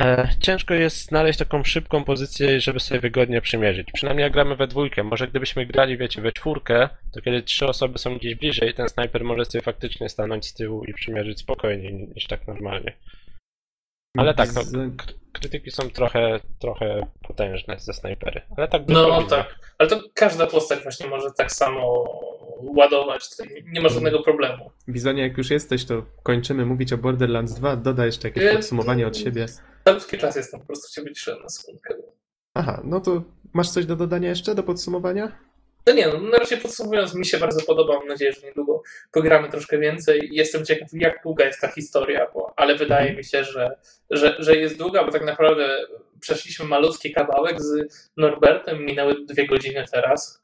[0.00, 3.92] e, ciężko jest znaleźć taką szybką pozycję, żeby sobie wygodnie przymierzyć.
[3.92, 5.02] Przynajmniej jak gramy we dwójkę.
[5.02, 9.24] Może gdybyśmy grali, wiecie, we czwórkę, to kiedy trzy osoby są gdzieś bliżej, ten snajper
[9.24, 12.92] może sobie faktycznie stanąć z tyłu i przymierzyć spokojniej niż tak normalnie.
[14.18, 18.40] Ale tak, no, Z- k- krytyki są trochę, trochę potężne ze snajpery.
[18.56, 22.04] Ale tak by No tak, ale to każda postać właśnie może tak samo
[22.76, 24.70] ładować, to nie- ma żadnego problemu.
[24.88, 27.76] Bizonie, jak już jesteś, to kończymy mówić o Borderlands 2.
[27.76, 29.46] Dodaj jeszcze jakieś Nie, podsumowanie od siebie.
[29.84, 31.94] Calutki czas jestem, po prostu cię wyciszyłem na sekundkę.
[32.54, 35.32] Aha, no to masz coś do dodania jeszcze, do podsumowania?
[35.86, 39.48] No nie, no na razie podsumowując, mi się bardzo podoba, mam nadzieję, że niedługo pogramy
[39.50, 40.28] troszkę więcej.
[40.32, 43.70] Jestem ciekaw, jak długa jest ta historia, bo, ale wydaje mi się, że,
[44.10, 45.78] że, że jest długa, bo tak naprawdę
[46.20, 50.42] przeszliśmy malutki kawałek z Norbertem, minęły dwie godziny teraz,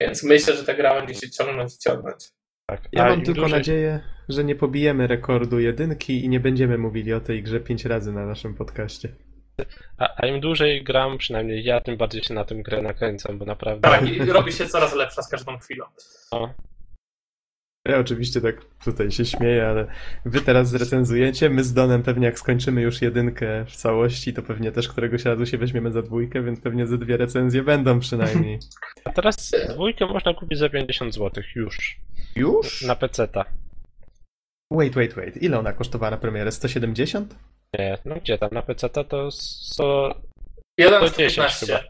[0.00, 2.28] więc myślę, że ta gra będzie się ciągnąć i ciągnąć.
[2.70, 2.80] Tak.
[2.92, 7.12] Ja A mam tylko dłużej- nadzieję, że nie pobijemy rekordu jedynki i nie będziemy mówili
[7.12, 9.08] o tej grze pięć razy na naszym podcaście.
[9.98, 13.44] A, a im dłużej gram, przynajmniej ja, tym bardziej się na tym grę nakręcam, bo
[13.44, 13.90] naprawdę.
[13.90, 15.84] Tak, i robi się coraz lepsza z każdą chwilą.
[16.32, 16.54] No,
[17.88, 19.86] Ja oczywiście tak tutaj się śmieję, ale
[20.24, 24.72] wy teraz zrecenzujecie, my z Donem pewnie jak skończymy już jedynkę w całości, to pewnie
[24.72, 28.58] też któregoś razu się weźmiemy za dwójkę, więc pewnie ze dwie recenzje będą przynajmniej.
[29.04, 31.96] a teraz dwójkę można kupić za 50 zł już.
[32.36, 32.82] Już?
[32.82, 33.44] Na PC-ta.
[34.70, 35.42] Wait, wait, wait.
[35.42, 36.52] Ile ona kosztowała na premierę?
[36.52, 37.36] 170?
[37.74, 38.50] Nie, no gdzie tam?
[38.52, 40.14] Na PC-ta to 100.
[40.80, 41.66] 1.15.
[41.66, 41.80] chyba.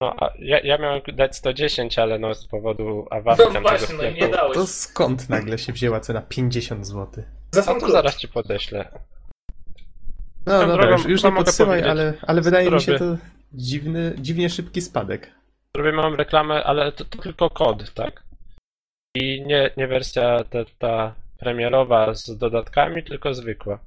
[0.00, 3.86] No, a ja, ja miałem dać 110, ale no z powodu awarii No tam właśnie,
[3.86, 4.54] tego no nie dałeś.
[4.54, 7.24] To skąd nagle się wzięła cena 50 zł?
[7.52, 8.88] Za sam to zaraz ci podeślę.
[10.46, 13.16] No Swoją dobra, drogą, już, nie podsyłaj, ale, ale wydaje mi się to
[13.52, 15.30] dziwny, dziwnie szybki spadek.
[15.76, 18.22] Zrobię małą reklamę, ale to, to tylko kod, tak?
[19.14, 23.78] I nie, nie wersja ta, ta premierowa z dodatkami, tylko zwykła.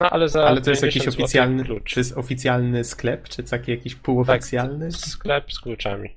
[0.00, 1.84] No ale za Ale to jest jakiś 50 złotych oficjalny, klucz.
[1.84, 4.92] czy jest oficjalny sklep, czy taki jakiś półoficjalny?
[4.92, 6.16] Sklep z kluczami.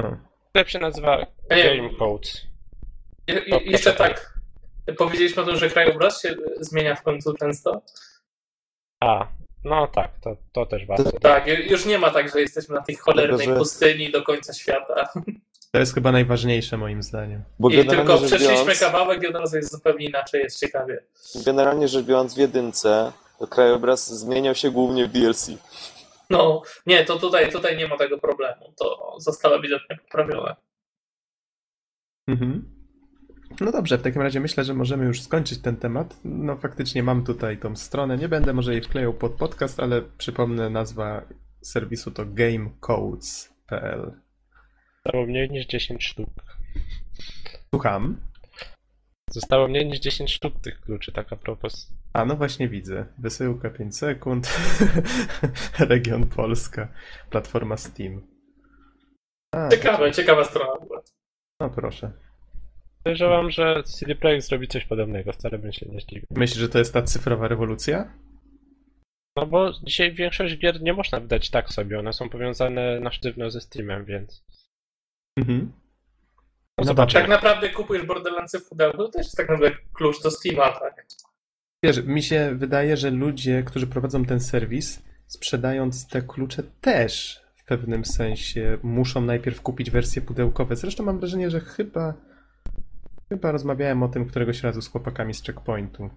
[0.00, 0.24] Hmm.
[0.48, 1.26] Sklep się nazywa.
[1.48, 2.46] Game Codes.
[3.26, 4.40] Je, je, jeszcze tak.
[4.98, 7.82] Powiedzieliśmy o tym, że krajobraz się zmienia w końcu często.
[9.02, 9.28] A,
[9.64, 11.12] no tak, to, to też warto.
[11.12, 14.52] Tak, ju- już nie ma tak, że jesteśmy na tej cholernej że- pustyni do końca
[14.54, 14.94] świata.
[15.70, 17.42] To jest chyba najważniejsze moim zdaniem.
[17.58, 21.02] Bo I tylko przeszliśmy biorąc, kawałek i od razu jest zupełnie inaczej, jest ciekawie.
[21.44, 25.50] generalnie rzecz biorąc w jedynce, to krajobraz zmieniał się głównie w DLC.
[26.30, 28.72] No, nie, to tutaj, tutaj nie ma tego problemu.
[28.76, 30.56] To zostało ewidentnie poprawione.
[32.28, 32.80] Mhm.
[33.60, 36.16] No dobrze, w takim razie myślę, że możemy już skończyć ten temat.
[36.24, 38.16] No faktycznie mam tutaj tą stronę.
[38.16, 41.22] Nie będę może jej wklejał pod podcast, ale przypomnę, nazwa
[41.62, 44.12] serwisu to gamecodes.pl.
[45.06, 46.28] Zostało mniej niż 10 sztuk.
[47.74, 48.20] Słucham.
[49.30, 51.92] Zostało mniej niż 10 sztuk tych kluczy, tak a propos.
[52.12, 53.06] A no właśnie widzę.
[53.18, 54.58] Wysyłka 5 sekund.
[55.78, 56.88] Region Polska.
[57.30, 58.26] Platforma Steam.
[59.54, 60.72] A, Ciekawe, ciekawa strona
[61.60, 62.12] no proszę.
[63.04, 66.26] Podejrzewam, że CD Projekt zrobi coś podobnego, wcale bym się nie zdziwił.
[66.30, 68.12] Myślisz, że to jest ta cyfrowa rewolucja?
[69.36, 73.50] No bo dzisiaj większość gier nie można wydać tak sobie, one są powiązane na sztywno
[73.50, 74.44] ze Steamem, więc...
[75.36, 75.72] Mhm.
[76.84, 76.94] No.
[77.06, 81.06] Tak naprawdę kupujesz Borderlandsy w pudełku, to też jest tak naprawdę klucz do Steama, tak?
[81.84, 87.64] Wiesz, mi się wydaje, że ludzie, którzy prowadzą ten serwis, sprzedając te klucze też w
[87.64, 90.76] pewnym sensie muszą najpierw kupić wersje pudełkowe.
[90.76, 92.14] Zresztą mam wrażenie, że chyba
[93.28, 96.10] chyba rozmawiałem o tym któregoś razu z chłopakami z Checkpointu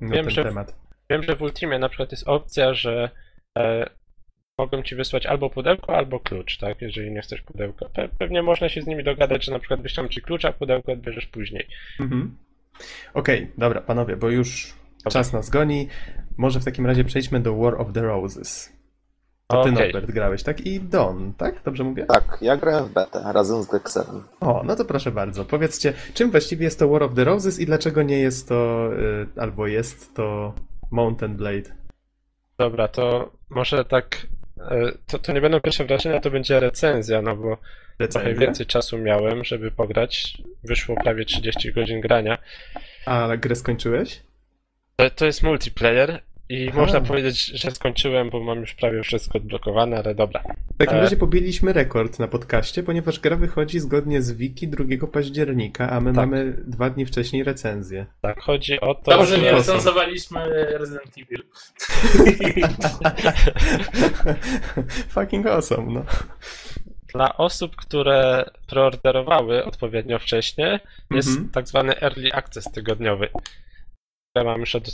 [0.00, 0.74] na Wiem, ten że- temat.
[1.10, 3.10] Wiem, że w Ultimie na przykład jest opcja, że
[3.58, 3.90] e,
[4.60, 6.82] mogą ci wysłać albo pudełko, albo klucz, tak?
[6.82, 7.86] Jeżeli nie chcesz pudełka.
[7.88, 10.92] Pe pewnie można się z nimi dogadać, że na przykład wyślą ci klucz, a pudełko
[10.92, 11.66] odbierzesz później.
[12.00, 12.36] Mhm.
[13.14, 15.10] Okej, dobra, panowie, bo już Dobra.
[15.10, 15.88] czas nas goni.
[16.36, 18.80] Może w takim razie przejdźmy do War of the Roses.
[19.46, 19.92] To ty, Okej.
[19.92, 20.60] Norbert, grałeś, tak?
[20.60, 21.62] I Don, tak?
[21.64, 22.06] Dobrze mówię?
[22.06, 24.22] Tak, ja grałem w betę razem z Dexerem.
[24.40, 25.44] O, no to proszę bardzo.
[25.44, 28.90] Powiedzcie, czym właściwie jest to War of the Roses i dlaczego nie jest to,
[29.36, 30.54] y, albo jest to
[30.90, 31.70] Mountain Blade?
[32.58, 34.26] Dobra, to może tak.
[34.70, 38.34] E, To, to nie będą pierwsze wrażenia, to będzie recenzja, no bo trochę Recenzja?
[38.34, 40.38] więcej czasu miałem, żeby pograć.
[40.64, 42.38] Wyszło prawie 30 godzin grania.
[43.06, 44.22] A grę skończyłeś?
[44.96, 46.20] To, to jest multiplayer
[46.50, 46.80] I Aha.
[46.80, 50.42] można powiedzieć, że skończyłem, bo mam już prawie wszystko odblokowane, ale dobra.
[50.74, 51.00] W takim E.
[51.00, 56.10] razie pobiliśmy rekord na podcaście, ponieważ gra wychodzi zgodnie z wiki 2 października, a my
[56.12, 56.16] Tak.
[56.16, 58.06] mamy dwa dni wcześniej recenzję.
[58.20, 60.40] Tak, chodzi o to, Dobrze, nie że- recenzowaliśmy
[60.78, 61.42] Resident Evil.
[65.08, 66.04] Fucking awesome, no.
[67.14, 70.80] Dla osób, które preorderowały odpowiednio wcześnie,
[71.10, 71.48] jest Mhm.
[71.48, 73.28] tak zwany early access tygodniowy.
[74.34, 74.88] Ja mam już od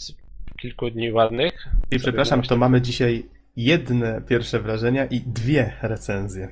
[0.61, 1.69] kilku dni ładnych.
[1.91, 3.27] I przepraszam, to mamy dzisiaj
[3.57, 6.49] jedne pierwsze wrażenia i dwie recenzje.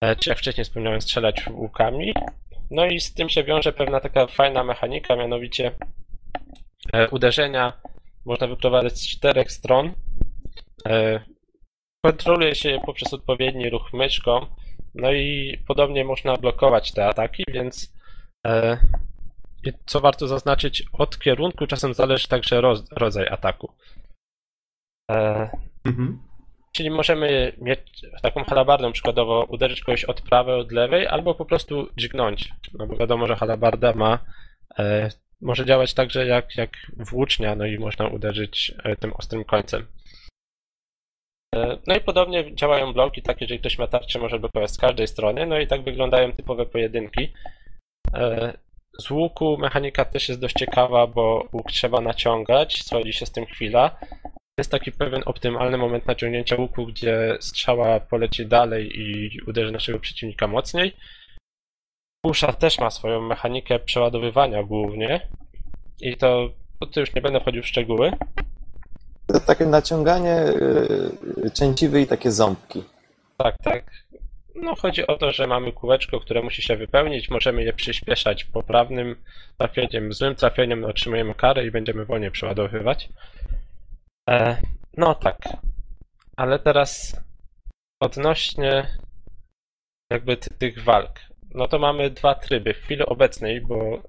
[0.00, 2.12] e, czy jak wcześniej wspomniałem, strzelać łukami.
[2.70, 5.72] No i z tym się wiąże pewna taka fajna mechanika, mianowicie
[6.92, 7.72] e, uderzenia
[8.24, 9.94] można wyprowadzać z czterech stron.
[10.86, 11.20] E,
[12.04, 14.46] kontroluje się je poprzez odpowiedni ruch myszką.
[14.94, 17.96] No i podobnie można blokować te ataki, więc
[19.86, 23.72] co warto zaznaczyć, od kierunku czasem zależy także rodzaj ataku.
[25.84, 26.18] Mhm.
[26.76, 27.80] Czyli możemy mieć
[28.22, 32.52] taką halabardą przykładowo uderzyć kogoś od prawej, od lewej, albo po prostu dźgnąć.
[32.78, 34.18] No bo wiadomo, że halabarda ma
[34.78, 35.10] e,
[35.40, 39.86] może działać także jak, jak włócznia, no i można uderzyć e, tym ostrym końcem.
[41.54, 45.06] E, no i podobnie działają bloki, tak jeżeli ktoś ma tarczę, może blokować z każdej
[45.06, 47.32] strony, no i tak wyglądają typowe pojedynki.
[48.14, 48.52] E,
[48.98, 53.46] z łuku mechanika też jest dość ciekawa, bo łuk trzeba naciągać, schodzi się z tym
[53.46, 53.98] chwila,
[54.58, 60.46] jest taki pewien optymalny moment naciągnięcia łuku, gdzie strzała poleci dalej i uderzy naszego przeciwnika
[60.46, 60.96] mocniej.
[62.24, 65.28] Kusza też ma swoją mechanikę przeładowywania głównie.
[66.00, 66.50] I to,
[66.80, 68.12] to tu już nie będę wchodził w szczegóły.
[69.26, 70.44] To takie naciąganie
[71.36, 72.84] yy, cięciwy i takie ząbki.
[73.38, 73.90] Tak, tak.
[74.54, 79.16] No chodzi o to, że mamy kółeczko, które musi się wypełnić, możemy je przyspieszać poprawnym
[79.58, 83.08] trafieniem, złym trafieniem otrzymujemy karę i będziemy wolniej przeładowywać.
[84.30, 84.56] E,
[84.96, 85.38] no tak.
[86.36, 87.20] Ale teraz
[88.02, 88.86] odnośnie
[90.10, 91.20] jakby ty, tych walk.
[91.54, 94.02] No to mamy dwa tryby w chwili obecnej, bo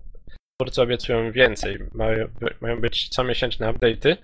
[0.57, 1.77] twórcy obiecują więcej.
[1.93, 2.27] Mają,
[2.61, 4.17] mają być comiesięczne update'y.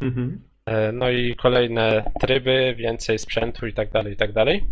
[0.00, 0.44] Mhm.
[0.66, 4.66] E, No i kolejne tryby, więcej sprzętu i tak dalej, i tak dalej.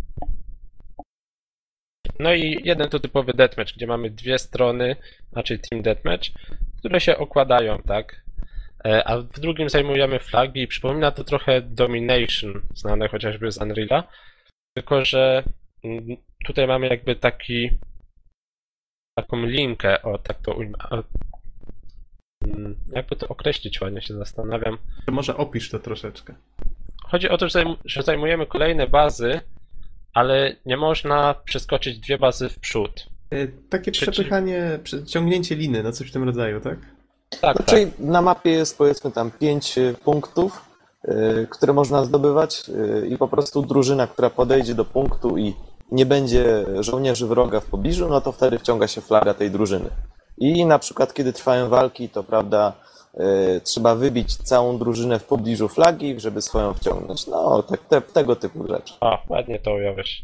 [2.19, 4.95] No i jeden to typowy deathmatch, gdzie mamy dwie strony,
[5.31, 6.29] znaczy team deathmatch,
[6.79, 8.21] które się okładają, tak?
[8.85, 14.03] E, A w drugim zajmujemy flagi i przypomina to trochę Domination, znane chociażby z Unreal'a,
[14.77, 15.43] tylko że
[15.83, 17.69] mm, tutaj mamy jakby taki
[19.17, 20.77] taką linkę, o tak to ujmę.
[22.47, 24.77] mm, Jakby to określić ładnie się zastanawiam.
[25.07, 26.35] Może opisz to troszeczkę.
[27.03, 29.39] Chodzi o to, że zajm- że zajmujemy kolejne bazy,
[30.13, 33.05] ale nie można przeskoczyć dwie bazy w przód.
[33.31, 36.79] E, Takie przepychanie, przeciągnięcie liny, no coś w tym rodzaju, tak?
[37.29, 37.65] Tak, No, tak.
[37.65, 40.65] czyli na mapie jest powiedzmy tam pięć y, punktów,
[41.05, 45.55] y, które można zdobywać y, i po prostu drużyna, która podejdzie do punktu i
[45.91, 49.89] nie będzie żołnierzy wroga w pobliżu, no to wtedy wciąga się flaga tej drużyny.
[50.37, 52.73] I na przykład, kiedy trwają walki, to prawda,
[53.63, 57.27] trzeba wybić całą drużynę w pobliżu flagi, żeby swoją wciągnąć.
[57.27, 58.93] No, tak, te, tego typu rzeczy.
[59.01, 60.23] A, ładnie to ująłeś.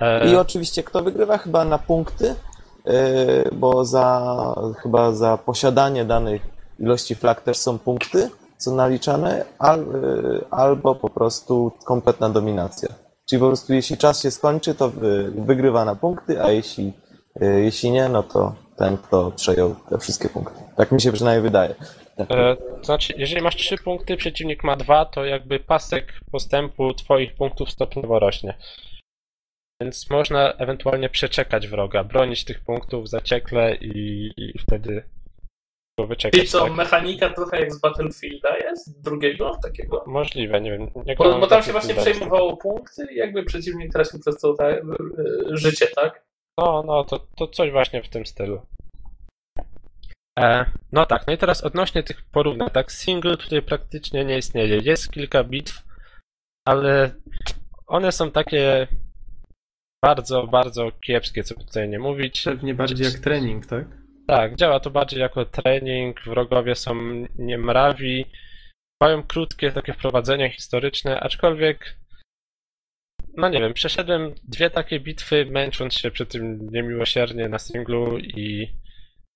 [0.00, 2.34] E, I oczywiście kto wygrywa chyba na punkty,
[3.52, 6.40] bo za, chyba za posiadanie danej
[6.78, 12.88] ilości flag też są punkty, są naliczane, al, yy, albo po prostu kompletna dominacja.
[13.28, 16.92] Czyli po prostu jeśli czas się skończy, to wy, wygrywa na punkty, a jeśli,
[17.40, 20.60] yy, jeśli nie, no to ten, kto przejął te wszystkie punkty.
[20.76, 21.74] Tak mi się przynajmniej wydaje.
[22.18, 27.34] E, to znaczy, jeżeli masz 3 punkty, przeciwnik ma 2, to jakby pasek postępu twoich
[27.34, 28.54] punktów stopniowo rośnie.
[29.80, 35.02] Więc można ewentualnie przeczekać wroga, bronić tych punktów zaciekle i, i wtedy
[35.98, 36.44] go wyczekać.
[36.44, 36.74] I co, tak?
[36.74, 39.02] mechanika trochę jak z Battlefielda jest?
[39.02, 40.04] Drugiego takiego?
[40.06, 40.90] Możliwe, nie wiem.
[41.06, 44.76] Nie Bo, bo tam się właśnie przejmowało punkty i jakby przeciwnik tracił przez to tak,
[44.76, 44.82] e,
[45.56, 46.24] życie, tak?
[46.58, 48.62] No, no, to, to coś właśnie w tym stylu.
[50.38, 54.80] E, no tak, no i teraz odnośnie tych porównań, tak, single tutaj praktycznie nie istnieje.
[54.82, 55.82] Jest kilka bitw,
[56.66, 57.10] ale
[57.86, 58.86] one są takie
[60.04, 62.42] bardzo, bardzo kiepskie, co by tutaj nie mówić.
[62.42, 63.84] Pewnie bardziej jak trening, tak?
[64.26, 66.94] Tak, działa to bardziej jako trening, wrogowie są
[67.38, 68.26] niemrawi,
[69.02, 72.00] mają krótkie takie wprowadzenia historyczne, aczkolwiek
[73.36, 78.68] no nie wiem, przeszedłem dwie takie bitwy, męcząc się przy tym niemiłosiernie na singlu i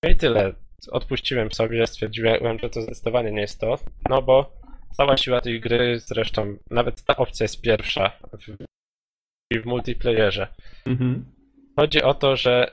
[0.03, 0.55] no i tyle.
[0.91, 4.53] Odpuściłem sobie, stwierdziłem, że to zdecydowanie nie jest to, no bo
[4.97, 8.57] cała siła tej gry, zresztą nawet ta opcja jest pierwsza w,
[9.53, 10.47] w multiplayerze.
[10.87, 11.25] Mhm.
[11.77, 12.71] Chodzi o to, że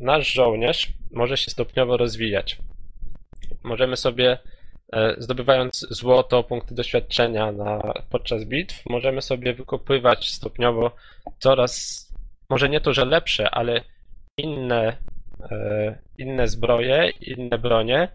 [0.00, 2.58] nasz żołnierz może się stopniowo rozwijać.
[3.62, 4.38] Możemy sobie,
[4.92, 10.96] e, zdobywając złoto, punkty doświadczenia na, podczas bitw, możemy sobie wykopywać stopniowo
[11.38, 12.04] coraz,
[12.50, 13.80] może nie to, że lepsze, ale
[14.38, 14.96] inne,
[15.50, 18.08] e, inne zbroje, inne bronie,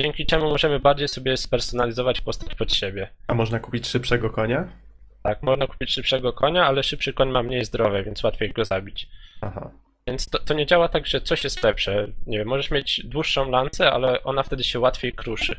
[0.00, 3.08] dzięki czemu możemy bardziej sobie spersonalizować postać pod siebie.
[3.26, 4.85] A można kupić szybszego konia?
[5.26, 9.08] Tak, można kupić szybszego konia, ale szybszy koń ma mniej zdrowia, więc łatwiej go zabić.
[9.40, 9.70] Aha.
[10.08, 12.08] Więc to, to nie działa tak, że coś jest lepsze.
[12.26, 15.56] Nie wiem, możesz mieć dłuższą lancę, ale ona wtedy się łatwiej kruszy.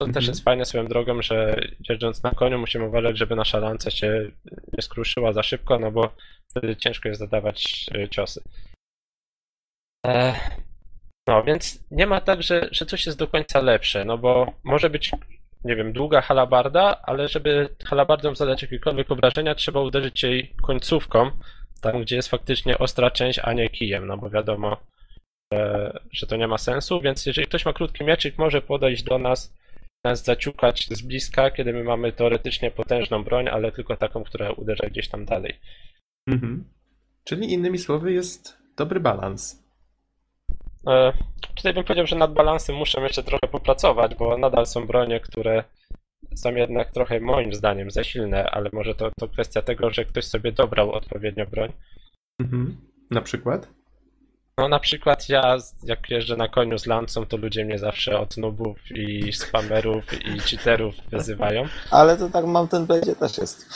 [0.00, 0.14] To Mhm.
[0.14, 4.30] też jest fajne swoją drogą, że jeżdżąc na koniu musimy uważać, żeby nasza lanca się
[4.72, 6.14] nie skruszyła za szybko, no bo
[6.50, 8.42] wtedy ciężko jest zadawać e, ciosy.
[10.06, 10.34] E,
[11.28, 14.90] no, więc nie ma tak, że, że coś jest do końca lepsze, no bo może
[14.90, 15.10] być,
[15.64, 21.30] nie wiem, długa halabarda, ale żeby halabardą zadać jakiekolwiek obrażenia, trzeba uderzyć jej końcówką,
[21.80, 24.76] tam gdzie jest faktycznie ostra część, a nie kijem, no bo wiadomo,
[25.52, 29.18] że, że to nie ma sensu, więc jeżeli ktoś ma krótki mieczyk, może podejść do
[29.18, 29.54] nas,
[30.04, 34.86] nas zaciukać z bliska, kiedy my mamy teoretycznie potężną broń, ale tylko taką, która uderza
[34.86, 35.58] gdzieś tam dalej.
[36.26, 36.64] Mhm.
[37.24, 39.59] Czyli innymi słowy jest dobry balans.
[40.86, 41.12] E,
[41.60, 45.64] Tutaj bym powiedział, że nad balansem muszę jeszcze trochę popracować, bo nadal są bronie, które
[46.34, 50.24] są jednak trochę moim zdaniem za silne, ale może to, to kwestia tego, że ktoś
[50.24, 51.72] sobie dobrał odpowiednio broń.
[52.40, 52.76] Mhm.
[53.10, 53.68] Na przykład?
[54.58, 58.36] No na przykład ja, jak jeżdżę na koniu z lancą, to ludzie mnie zawsze od
[58.36, 61.64] nubów i spamerów i cheaterów wyzywają.
[61.90, 63.66] Ale to tak mam ten Blade też jest.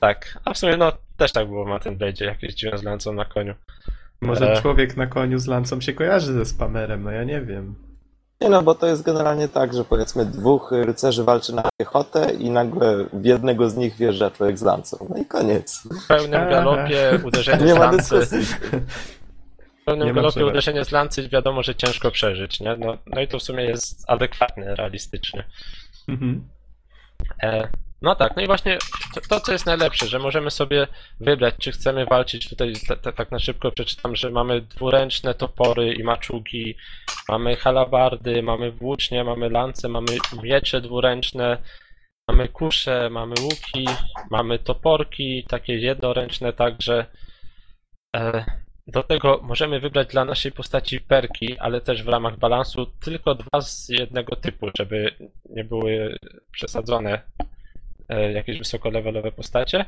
[0.00, 3.12] Tak, a w sumie no też tak było na tym Blade'zie, jak jeździłem z lancą
[3.12, 3.54] na koniu.
[4.20, 4.62] Może E.
[4.62, 7.74] człowiek na koniu z lancą się kojarzy ze spamerem, no ja nie wiem.
[8.40, 12.50] Nie no, bo to jest generalnie tak, że powiedzmy dwóch rycerzy walczy na piechotę i
[12.50, 15.06] nagle w jednego z nich wjeżdża człowiek z lancą.
[15.10, 15.88] No i koniec.
[16.04, 18.26] W pełnym galopie uderzenie Nie z ma lancy.
[19.80, 22.76] W pełnym galopie uderzenie z lancy wiadomo, że ciężko przeżyć, nie?
[22.76, 25.44] No, no i to w sumie jest adekwatne, realistyczne.
[26.08, 26.48] Mhm.
[27.42, 27.68] E,
[28.02, 28.78] no tak, no i właśnie
[29.14, 30.86] to, to, co jest najlepsze, że możemy sobie
[31.20, 32.48] wybrać, czy chcemy walczyć.
[32.48, 36.76] Tutaj ta- ta- tak na szybko przeczytam, że mamy dwuręczne topory i maczugi,
[37.28, 41.58] mamy halabardy, mamy włócznie, mamy lance, mamy miecze dwuręczne,
[42.28, 43.88] mamy kusze, mamy łuki,
[44.30, 47.06] mamy toporki, takie jednoręczne także.
[48.16, 48.44] E,
[48.86, 53.60] do tego możemy wybrać dla naszej postaci perki, ale też w ramach balansu tylko dwa
[53.60, 55.14] z jednego typu, żeby
[55.50, 56.16] nie były
[56.52, 57.22] przesadzone
[58.18, 59.84] jakieś wysokolevelowe postacie.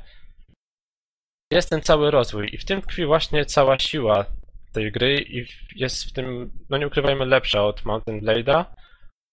[1.53, 4.27] Jest ten cały rozwój i w tym tkwi właśnie cała siła
[4.73, 5.47] tej gry i
[5.77, 8.65] jest w tym, no nie ukrywajmy, lepsza od Mountain Blade'a,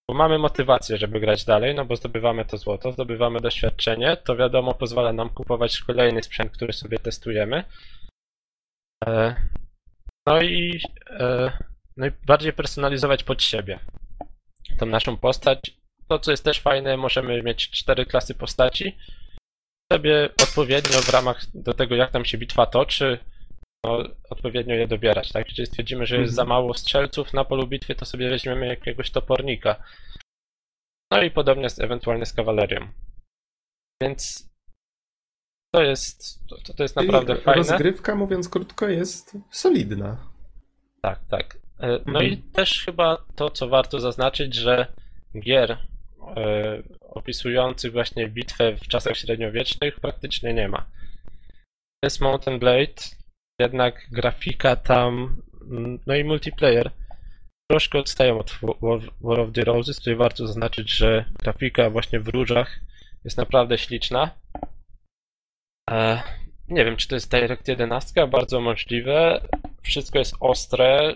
[0.10, 4.74] bo mamy motywację, żeby grać dalej, no bo zdobywamy to złoto, zdobywamy doświadczenie, to wiadomo
[4.74, 7.64] pozwala nam kupować kolejny sprzęt, który sobie testujemy.
[9.06, 9.36] E,
[10.28, 11.52] No i, e,
[11.98, 13.80] no i bardziej personalizować pod siebie
[14.78, 15.79] tą naszą postać.
[16.10, 18.98] To, co jest też fajne, możemy mieć cztery klasy postaci.
[19.94, 23.20] sobie odpowiednio w ramach do tego, jak tam się bitwa toczy,
[23.86, 25.50] no, odpowiednio je dobierać, tak?
[25.50, 26.50] Jeżeli stwierdzimy, że jest za Mhm.
[26.50, 29.84] mało strzelców na polu bitwy, to sobie weźmiemy jakiegoś topornika.
[31.12, 32.88] No i podobnie z, ewentualnie z kawalerią.
[34.02, 34.50] Więc
[35.76, 37.58] to jest, to, to jest Czyli naprawdę fajne.
[37.62, 40.18] Rozgrywka, mówiąc krótko, jest solidna.
[41.02, 41.58] Tak, tak.
[41.80, 42.26] E, No Mhm.
[42.26, 44.88] i też chyba to, co warto zaznaczyć, że
[45.40, 45.78] gier
[47.02, 50.86] opisujących właśnie bitwę w czasach średniowiecznych praktycznie nie ma.
[52.04, 52.94] Jest Mountain Blade,
[53.60, 56.92] jednak grafika tam, mm, no i multiplayer
[57.72, 59.98] troszkę odstają od War War of the Roses.
[59.98, 62.80] Tutaj warto zaznaczyć, że grafika właśnie w różach
[63.26, 64.36] jest naprawdę śliczna.
[65.90, 66.24] E,
[66.68, 69.42] nie wiem, czy to jest Direct 11, bardzo możliwe.
[69.82, 71.16] Wszystko jest ostre,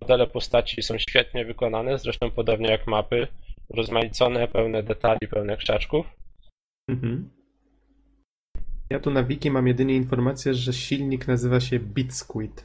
[0.00, 3.28] modele postaci są świetnie wykonane, zresztą podobnie jak mapy.
[3.76, 6.06] Rozmaicone, pełne detali, pełne krzaczków.
[6.88, 7.30] Mhm.
[8.90, 12.64] Ja tu na wiki mam jedynie informację, że silnik nazywa się BitSquid.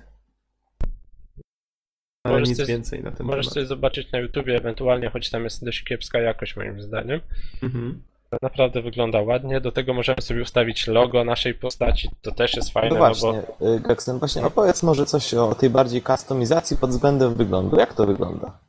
[2.24, 3.54] Ale Możesz nic sobie- więcej na ten Możesz temat.
[3.54, 7.22] sobie zobaczyć na YouTubie ewentualnie, choć tam jest dość kiepska jakość moim zdaniem.
[7.64, 8.02] Mhm.
[8.30, 9.62] To naprawdę wygląda ładnie.
[9.62, 12.10] Do tego możemy sobie ustawić logo naszej postaci.
[12.22, 15.70] To też jest fajne, No no, właśnie, bo y, właśnie opowiedz może coś o tej
[15.70, 17.76] bardziej kustomizacji pod względem wyglądu.
[17.80, 18.60] Jak to wygląda?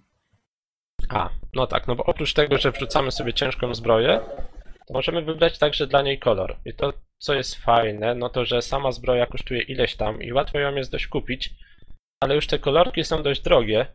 [1.09, 4.21] A, no tak, no bo oprócz tego, że wrzucamy sobie ciężką zbroję,
[4.87, 6.57] to możemy wybrać także dla niej kolor.
[6.65, 10.59] I to, co jest fajne, no to, że sama zbroja kosztuje ileś tam i łatwo
[10.59, 11.51] ją jest dość kupić,
[12.21, 13.87] ale już te kolorki są dość drogie.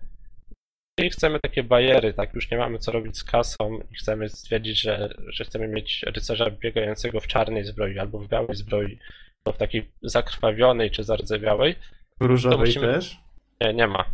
[0.98, 4.82] I chcemy takie bajery, tak, już nie mamy co robić z kasą i chcemy stwierdzić,
[4.82, 8.98] że, że chcemy mieć rycerza biegającego w czarnej zbroi albo w białej zbroi,
[9.46, 11.76] albo w takiej zakrwawionej czy zardzewiałej,
[12.20, 13.18] Różowej musimy- też?
[13.62, 14.06] nie, nie ma.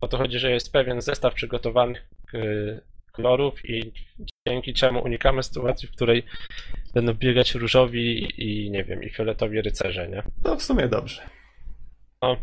[0.00, 2.08] O to chodzi, że jest pewien zestaw przygotowanych
[3.12, 3.92] kolorów i
[4.48, 6.26] dzięki czemu unikamy sytuacji, w której
[6.94, 10.22] będą biegać różowi i nie wiem, i fioletowi rycerze, nie?
[10.42, 11.22] To w sumie dobrze.
[12.22, 12.36] No,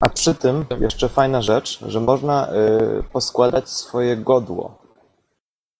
[0.00, 2.52] A przy tym jeszcze fajna rzecz, że można
[3.00, 4.82] y, poskładać swoje godło.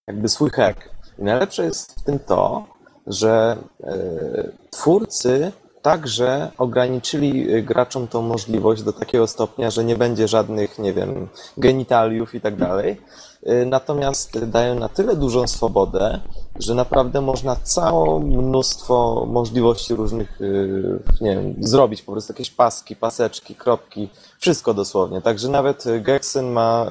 [0.09, 0.91] Jakby swój hack.
[1.19, 2.67] I najlepsze jest w tym to,
[3.07, 5.53] że y, twórcy
[5.83, 11.29] także ograniczyli y, graczom tą możliwość do takiego stopnia, że nie będzie żadnych, nie wiem,
[11.57, 13.01] genitaliów i tak dalej.
[13.49, 16.21] Y, Natomiast dają na tyle dużą swobodę,
[16.59, 22.97] że naprawdę można całe mnóstwo możliwości różnych, y, nie wiem, zrobić po prostu jakieś paski,
[22.97, 24.09] paseczki, kropki,
[24.39, 25.23] wszystko dosłownie.
[25.23, 26.87] Także nawet Gexen ma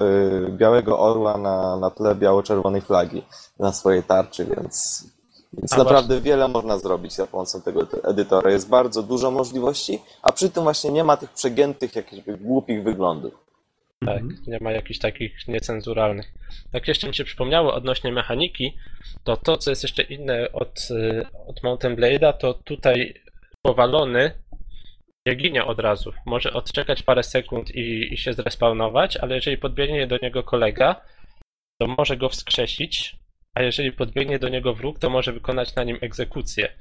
[0.50, 3.24] białego orła na, na tle biało-czerwonej flagi
[3.60, 5.06] na swojej tarczy, więc,
[5.54, 8.52] więc A naprawdę wiele można zrobić za pomocą tego edytora.
[8.52, 13.34] Jest bardzo dużo możliwości, a przy tym właśnie nie ma tych przegiętych, jakichś głupich wyglądów.
[14.06, 16.34] tak, nie ma jakichś takich niecenzuralnych.
[16.72, 18.78] Tak jeszcze mi się przypomniało odnośnie mechaniki,
[19.24, 23.14] to to, co jest jeszcze inne od, y, od Mountain Blade'a, to tutaj
[23.62, 24.32] powalony
[25.26, 26.12] nie ginie od razu.
[26.26, 31.02] Może odczekać parę sekund i, i się zrespawnować, ale jeżeli podbiegnie do niego kolega,
[31.82, 33.21] to może go wskrzesić,
[33.56, 36.76] a jeżeli podbiegnie do niego wróg, to może wykonać na nim egzekucję.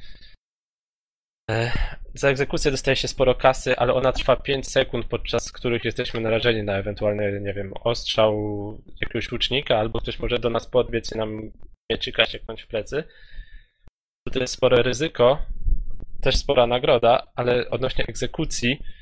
[1.50, 1.76] Ech,
[2.14, 6.62] Za egzekucję dostaje się sporo kasy, ale ona trwa 5 sekund, podczas których jesteśmy narażeni
[6.62, 8.34] na ewentualny, nie wiem, ostrzał
[9.00, 11.52] jakiegoś łucznika, albo ktoś może do nas podbiec i nam
[11.90, 13.04] mieczyka sieknąć w plecy.
[14.26, 15.42] Tutaj jest spore ryzyko,
[16.20, 18.99] też spora nagroda, ale odnośnie egzekucji e,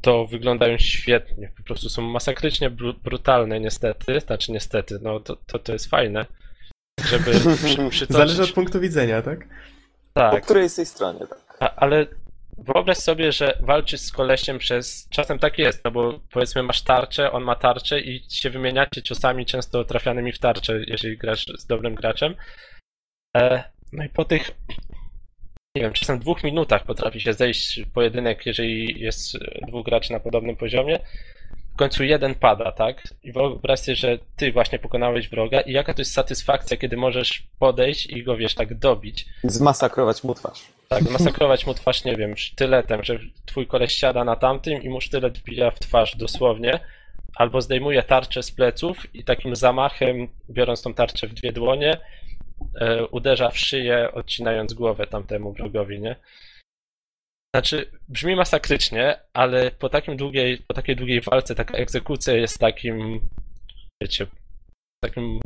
[0.00, 1.52] to wyglądają świetnie.
[1.56, 6.26] Po prostu są masakrycznie bru- brutalne niestety, znaczy niestety, no to, to, to jest fajne,
[7.08, 7.30] żeby
[7.64, 8.08] przy, przytoczyć...
[8.08, 9.48] Zależy od punktu widzenia, tak?
[10.14, 11.38] Po Tak, której z tej stronie, tak?
[11.60, 12.06] a, ale
[12.58, 15.08] wyobraź sobie, że walczysz z kolesiem przez.
[15.10, 19.46] Czasem tak jest, no bo powiedzmy masz tarczę, on ma tarczę i się wymieniacie ciosami
[19.46, 22.34] często trafianymi w tarczę, jeżeli grasz z dobrym graczem.
[23.36, 24.50] E, no i po tych.
[25.76, 30.56] Nie wiem, czasem dwóch minutach potrafi się zejść pojedynek, jeżeli jest dwóch graczy na podobnym
[30.56, 30.98] poziomie.
[31.74, 33.02] W końcu jeden pada, tak?
[33.24, 37.46] I wyobraź sobie, że ty właśnie pokonałeś wroga i jaka to jest satysfakcja, kiedy możesz
[37.58, 39.26] podejść i go, wiesz, tak dobić.
[39.44, 40.62] Zmasakrować mu twarz.
[40.88, 45.00] Tak, masakrować mu twarz, nie wiem, sztyletem, że twój koleś siada na tamtym i mu
[45.00, 46.80] sztylet wbija w twarz dosłownie,
[47.36, 52.00] albo zdejmuje tarczę z pleców i takim zamachem, biorąc tą tarczę w dwie dłonie,
[53.10, 56.16] uderza w szyję, odcinając głowę tamtemu wrogowi, nie?
[57.54, 63.20] Znaczy, brzmi masakrycznie, ale po, takim długiej, po takiej długiej walce taka egzekucja jest takim,
[64.02, 64.26] wiecie,
[65.04, 65.40] takim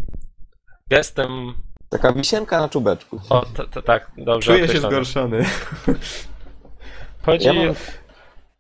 [0.91, 1.55] gestem,
[1.91, 3.21] Taka wisienka na czubeczku.
[3.31, 4.91] o, to, to, tak, dobrze Czuję się określone.
[4.95, 5.45] zgorszony.
[7.23, 7.75] Chodzi Ja mam-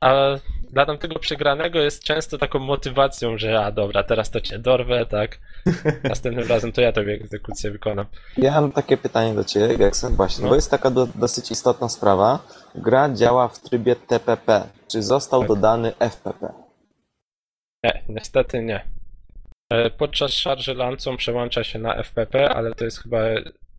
[0.00, 0.14] A
[0.70, 5.38] dla tamtego przegranego jest często taką motywacją, że a dobra, teraz to cię dorwę, tak?
[6.04, 8.06] Następnym razem to ja tobie egzekucję wykonam.
[8.36, 10.48] Ja mam takie pytanie do Ciebie, Geksen, właśnie, No.
[10.48, 12.38] bo jest taka do, dosyć istotna sprawa.
[12.74, 14.62] Gra działa w trybie TPP.
[14.88, 15.48] Czy został Tak.
[15.48, 16.52] dodany FPP?
[17.84, 18.84] Nie, niestety nie.
[19.72, 23.18] E, Podczas szarży lancą przełącza się na FPP, ale to jest chyba.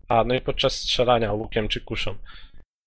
[0.08, 2.16] A, no i podczas strzelania łukiem czy kuszą.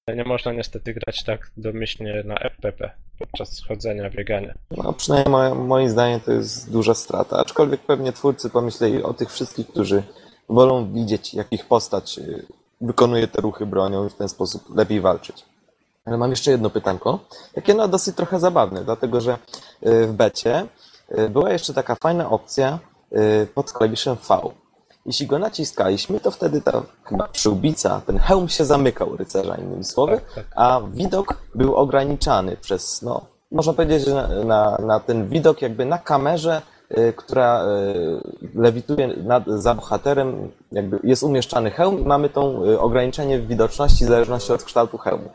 [0.06, 2.90] Ale Nie można niestety grać tak domyślnie na FPP
[3.26, 4.54] podczas chodzenia, biegania.
[4.70, 7.36] No, przynajmniej moim zdaniem to jest duża strata.
[7.36, 10.02] Aczkolwiek pewnie twórcy pomyśleli o tych wszystkich, którzy
[10.48, 12.46] wolą widzieć, jak ich postać y,
[12.80, 15.44] wykonuje te ruchy bronią i w ten sposób lepiej walczyć.
[16.04, 17.18] Ale mam jeszcze jedno pytanko,
[17.54, 19.38] takie no dosyć trochę zabawne, dlatego że
[19.86, 20.66] y, w becie
[21.18, 22.78] y, była jeszcze taka fajna opcja
[23.54, 24.40] pod klawiszem V.
[25.06, 30.20] Jeśli go naciskaliśmy, to wtedy ta chyba przyłbica, ten hełm się zamykał rycerza, innymi słowy,
[30.34, 30.44] Tak, tak.
[30.56, 33.20] a widok był ograniczany przez, no,
[33.52, 36.62] można powiedzieć, że na, na, na ten widok jakby na kamerze,
[36.98, 42.80] y, która y, lewituje nad, za bohaterem, jakby jest umieszczany hełm i mamy tą y,
[42.80, 45.30] ograniczenie w widoczności w zależności od kształtu hełmu.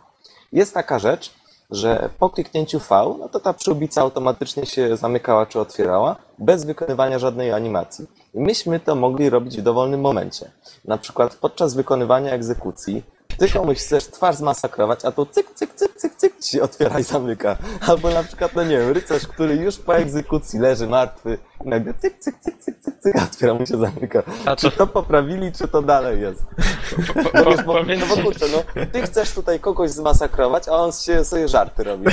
[0.52, 1.34] Jest taka rzecz,
[1.70, 7.20] że po kliknięciu V, no to ta przyłbica automatycznie się zamykała czy otwierała, bez wykonywania
[7.20, 8.08] żadnej animacji.
[8.34, 10.52] I myśmy to mogli robić w dowolnym momencie.
[10.86, 13.04] Na przykład podczas wykonywania egzekucji,
[13.38, 17.00] ty komuś chcesz twarz zmasakrować, a to cyk, cyk, cyk, cyk, cyk ci się otwiera
[17.00, 17.58] i zamyka.
[17.88, 21.94] Albo na przykład, no nie wiem, rycerz, który już po egzekucji leży martwy i nagle
[21.94, 24.24] cyk, cyk, cyk, cyk, cyk, cyk, a otwiera mu się zamyka.
[24.46, 26.44] A Czy to poprawili, czy to dalej jest?
[27.14, 30.72] po, No po, wiesz, bo, no bo kurczę, no, ty chcesz tutaj kogoś zmasakrować, a
[30.72, 32.06] on się sobie żarty robi.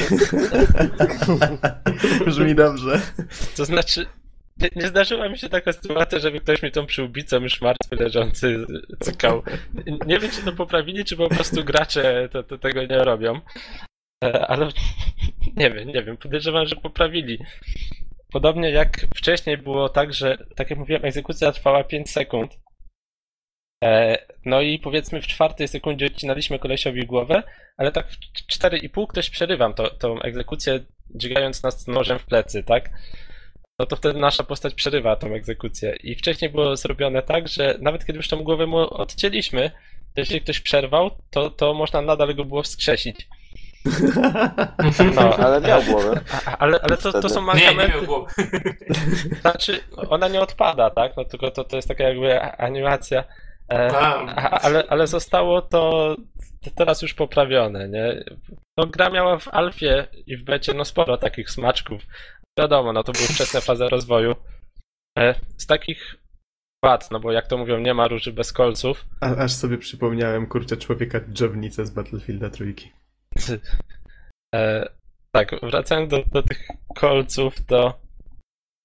[2.26, 3.00] Brzmi dobrze.
[3.56, 4.06] To znaczy,
[4.56, 8.66] nie, nie zdarzyła mi się taka sytuacja, żeby ktoś mi tą przyłbicą już martwy leżący
[9.00, 9.42] cykał.
[10.06, 13.40] Nie wiem, czy to poprawili, czy po prostu gracze to, to tego nie robią.
[14.24, 14.68] E, Ale
[15.56, 16.16] nie wiem, nie wiem.
[16.16, 17.38] Podejrzewam, że poprawili.
[18.32, 22.58] Podobnie jak wcześniej było tak, że, tak jak mówiłem, egzekucja trwała 5 sekund.
[23.84, 27.42] E, No i powiedzmy w czwartej sekundzie odcinaliśmy kolesiowi głowę,
[27.76, 28.18] ale tak w
[28.58, 30.80] 4,5 ktoś przerywa to, tą egzekucję,
[31.14, 32.90] dźgając nas nożem w plecy, tak?
[33.78, 35.96] No to wtedy nasza postać przerywa tą egzekucję.
[36.02, 39.70] I wcześniej było zrobione tak, że nawet kiedy już tą głowę mu odcięliśmy,
[40.14, 43.28] to jeśli ktoś przerwał, to, to można nadal go było wskrzesić.
[45.14, 46.20] No, ale miał głowę.
[46.58, 47.96] Ale ale to, to są Nie, nie mankamenty.
[47.96, 48.32] miał głowy.
[49.40, 51.16] Znaczy, ona nie odpada, tak?
[51.16, 53.24] No tylko to, to jest taka jakby animacja.
[53.68, 54.60] E, Tak.
[54.64, 56.16] ale, ale zostało to
[56.64, 58.24] to teraz już poprawione, nie?
[58.76, 62.02] No gra miała w alfie i w becie no sporo takich smaczków.
[62.58, 64.34] Wiadomo, no to były wczesne fazy rozwoju.
[65.18, 66.16] E, z takich
[66.84, 69.06] wad, no bo jak to mówią, nie ma róży bez kolców.
[69.20, 72.92] A, aż sobie przypomniałem, kurczę, człowieka dżownicę z Battlefielda trójki.
[74.54, 74.88] E,
[75.34, 78.00] tak, wracając do, do tych kolców, to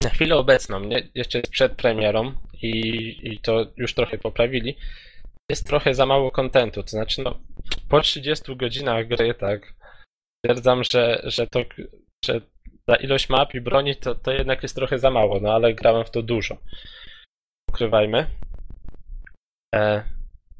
[0.03, 2.69] na chwilę obecną, nie, jeszcze przed premierą i,
[3.23, 4.77] i to już trochę poprawili,
[5.49, 7.39] jest trochę za mało kontentu, to znaczy no,
[7.89, 9.73] po 30 godzinach gry, tak,
[10.37, 11.59] stwierdzam, że, że to,
[12.25, 12.41] że
[12.89, 16.05] ta ilość map i broni to, to jednak jest trochę za mało, no ale grałem
[16.05, 16.57] w to dużo.
[17.69, 18.25] Ukrywajmy.
[19.75, 20.03] E,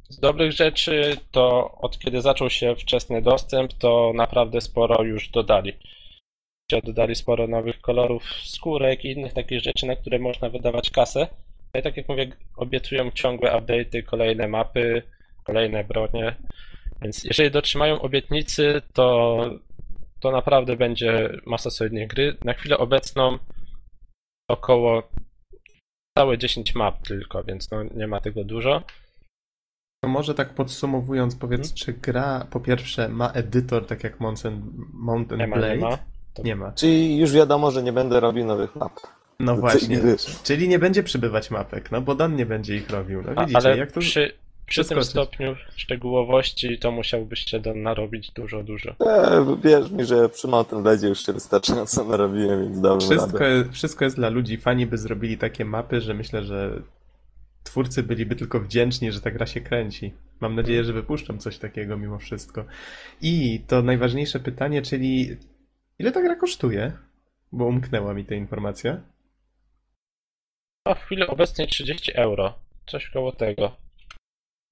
[0.10, 5.74] z dobrych rzeczy to od kiedy zaczął się wczesny dostęp, to naprawdę sporo już dodali.
[6.84, 11.28] Dodali sporo nowych kolorów skórek i innych takich rzeczy, na które można wydawać kasę.
[11.74, 15.04] No i tak jak mówię, obiecują ciągłe update'y, kolejne mapy,
[15.44, 16.36] kolejne bronie.
[17.02, 19.40] Więc jeżeli dotrzymają obietnicy, to,
[20.20, 22.38] to naprawdę będzie masa solidnej gry.
[22.46, 23.38] Na chwilę obecną
[24.50, 25.04] około
[26.18, 28.84] całe 10 map tylko, więc no nie ma tego dużo.
[30.04, 31.76] To może tak podsumowując, powiedz, Mhm.
[31.76, 34.62] czy gra po pierwsze ma edytor, tak jak Mountain,
[34.94, 35.76] Mountain Nie ma, Blade?
[35.78, 35.98] nie ma.
[36.44, 36.72] Nie ma.
[36.72, 38.94] Czyli już wiadomo, że nie będę robił nowych map.
[39.40, 40.00] No właśnie.
[40.44, 43.22] Czyli nie będzie przybywać mapek, no bo Dan nie będzie ich robił.
[43.22, 44.00] No A, widzicie, ale jak to...
[44.00, 44.34] przy,
[44.70, 48.96] przy tym stopniu szczegółowości to musiałbyście do, narobić dużo, dużo.
[49.06, 53.72] E, wierz mi, że przy Mountain Blade już się wystarczająco narobiłem, więc dałem Wszystko, radę.
[53.72, 54.58] wszystko jest dla ludzi.
[54.58, 56.82] Fani by zrobili takie mapy, że myślę, że
[57.64, 60.14] twórcy byliby tylko wdzięczni, że ta gra się kręci.
[60.40, 62.66] Mam nadzieję, że wypuszczą coś takiego mimo wszystko.
[63.22, 65.38] I to najważniejsze pytanie, czyli
[66.00, 66.92] ile ta gra kosztuje?
[67.52, 69.02] Bo umknęła mi ta informacja.
[70.86, 72.54] A w chwili obecnej 30 euro.
[72.88, 73.89] Coś koło tego.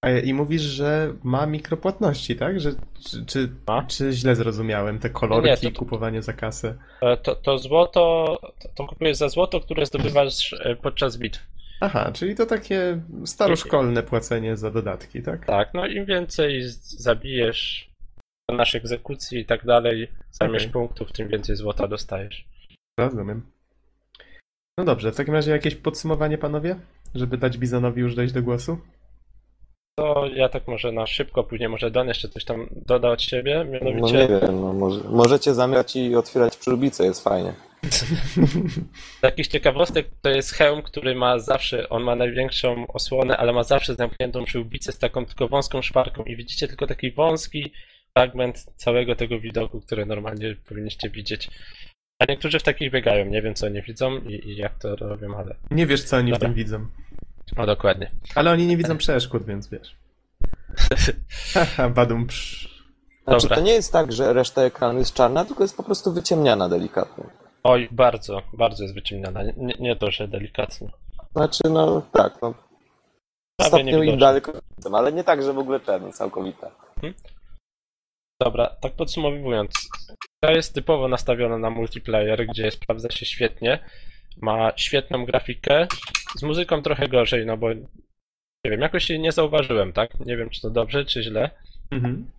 [0.02, 2.60] A, I mówisz, że ma mikropłatności, tak?
[2.60, 2.72] Że,
[3.10, 3.50] czy, czy,
[3.88, 6.78] czy źle zrozumiałem te kolorki, Nie, to- kupowanie za kasę?
[7.02, 11.48] E, To, to złoto, to, to kupujesz za złoto, które zdobywasz e, podczas bitw.
[11.82, 15.46] Aha, czyli to takie staroszkolne płacenie za dodatki, tak?
[15.46, 17.90] Tak, no im więcej zabijesz,
[18.50, 20.74] wykonasz egzekucji i tak dalej, zajmiesz Okej.
[20.74, 22.46] punktów, tym więcej złota dostajesz.
[23.00, 23.42] Rozumiem.
[24.78, 26.76] No dobrze, w takim razie jakieś podsumowanie, panowie?
[27.16, 28.78] Żeby dać Bizonowi już dojść do głosu?
[30.00, 33.66] To ja tak może na szybko, później może Don jeszcze coś tam doda od siebie,
[33.66, 37.54] No mianowicie nie wiem, no może, możecie zamykać i otwierać przyłbice, jest fajnie.
[39.18, 43.64] z takich ciekawostek to jest hełm, który ma zawsze, on ma największą osłonę, ale ma
[43.64, 47.74] zawsze zamkniętą przyłbicę z taką tylko wąską szparką i widzicie tylko taki wąski
[48.14, 51.50] fragment całego tego widoku, który normalnie powinniście widzieć.
[52.20, 55.38] A niektórzy w takich biegają, nie wiem co oni widzą i, i jak to robią,
[55.38, 55.56] ale...
[55.72, 56.48] Nie wiesz, co oni w Dobra.
[56.48, 56.88] tym widzą.
[57.56, 58.12] O, dokładnie.
[58.36, 59.96] Ale oni nie widzą przeszkód, więc wiesz.
[61.96, 62.78] Badum psz.
[63.24, 63.56] Znaczy, Dobra.
[63.58, 67.24] to nie jest tak, że reszta ekranu jest czarna, tylko jest po prostu wyciemniana delikatnie.
[67.64, 69.44] Oj, bardzo, bardzo jest wyciemniona.
[69.44, 70.90] Nie, nie to, że delikatnie.
[71.36, 72.54] Znaczy, no tak, no.
[73.62, 74.18] Stopniu i niewidoczne.
[74.18, 74.54] daleko,
[74.94, 76.72] ale nie tak, że w ogóle czarny, całkowita.
[78.42, 79.72] Dobra, tak podsumowując.
[80.44, 83.80] Gra jest typowo nastawiona na multiplayer, gdzie sprawdza się świetnie.
[84.42, 85.88] Ma świetną grafikę.
[86.36, 87.74] Z muzyką trochę gorzej, no bo
[88.66, 90.20] nie wiem, jakoś jej nie zauważyłem, tak?
[90.20, 91.50] Nie wiem, czy to dobrze, czy źle.
[91.92, 92.32] Mhm.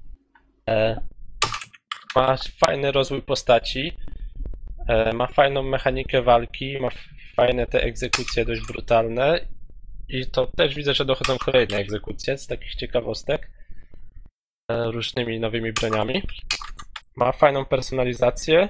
[0.68, 1.00] E,
[2.16, 3.96] ma fajny rozwój postaci.
[4.88, 6.78] E, ma fajną mechanikę walki.
[6.80, 6.88] Ma
[7.36, 9.40] fajne te egzekucje dość brutalne.
[10.08, 13.50] I to też widzę, że dochodzą kolejne egzekucje z takich ciekawostek.
[14.70, 16.22] E, różnymi nowymi broniami.
[17.16, 18.68] Ma fajną personalizację.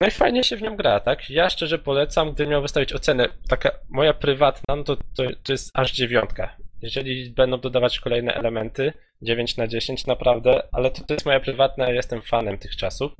[0.00, 1.30] No i fajnie się w nią gra, tak?
[1.30, 5.70] Ja szczerze polecam, gdybym miał wystawić ocenę, taka moja prywatna, no to, to, to jest
[5.74, 6.56] aż dziewiątka.
[6.82, 8.92] Jeżeli będą dodawać kolejne elementy,
[9.22, 13.12] 9 na 10 naprawdę, ale to, to jest moja prywatna, ja jestem fanem tych czasów.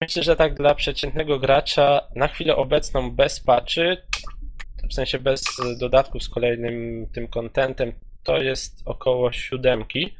[0.00, 3.96] Myślę, że tak dla przeciętnego gracza na chwilę obecną bez patchy,
[4.90, 5.44] w sensie bez
[5.80, 7.92] dodatków z kolejnym tym contentem,
[8.22, 10.16] to jest około siódemki,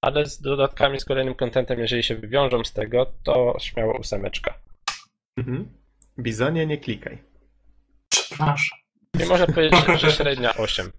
[0.00, 4.65] ale z dodatkami z kolejnym contentem, jeżeli się wywiążą z tego, to śmiało ósemeczka.
[5.36, 5.68] Mhm.
[6.18, 7.18] Bizonie, nie klikaj.
[8.08, 8.78] Przepraszam.
[9.20, 10.92] I można powiedzieć, że- średnia 8.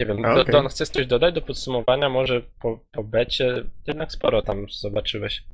[0.00, 0.52] Nie wiem, A, Do- okej.
[0.52, 2.08] Don, chcesz coś dodać do podsumowania?
[2.08, 3.64] Może po, po becie?
[3.86, 5.44] Jednak sporo tam zobaczyłeś.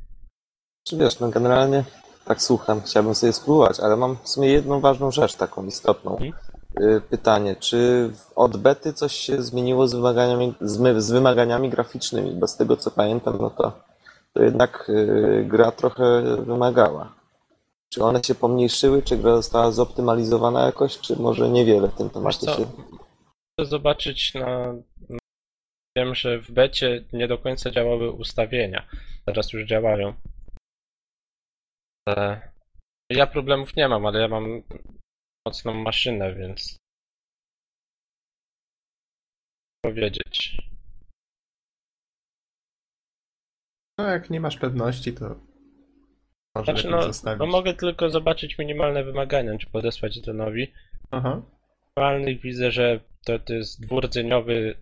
[0.88, 1.84] Czy wiesz, no generalnie
[2.24, 6.12] tak słucham, chciałbym sobie spróbować, ale mam w sumie jedną ważną rzecz, taką istotną.
[6.18, 6.32] Mhm.
[6.80, 11.70] Y, Pytanie, czy w- od bety coś się zmieniło z wymaganiami, z, my- z wymaganiami
[11.70, 12.30] graficznymi?
[12.32, 13.80] Bo z tego co pamiętam, no to,
[14.36, 17.14] to jednak y, gra trochę wymagała.
[17.92, 22.46] Czy one się pomniejszyły, czy gra została zoptymalizowana jakoś, czy może niewiele w tym temacie
[22.46, 22.66] się...
[23.52, 24.74] Chcę zobaczyć na...
[25.96, 28.88] Wiem, że w becie nie do końca działały ustawienia.
[29.24, 30.14] Teraz już działają.
[33.10, 34.62] Ja problemów nie mam, ale ja mam
[35.46, 36.76] mocną maszynę, więc
[39.84, 40.58] powiedzieć.
[43.98, 45.34] No jak nie masz pewności, to
[46.56, 47.38] może Znaczy, no, zostawić.
[47.38, 50.72] no mogę tylko zobaczyć minimalne wymagania, czy podesłać Donowi.
[51.10, 51.42] Aha.
[51.96, 54.76] Minimalnych widzę, że to, to jest dwurdzeniowy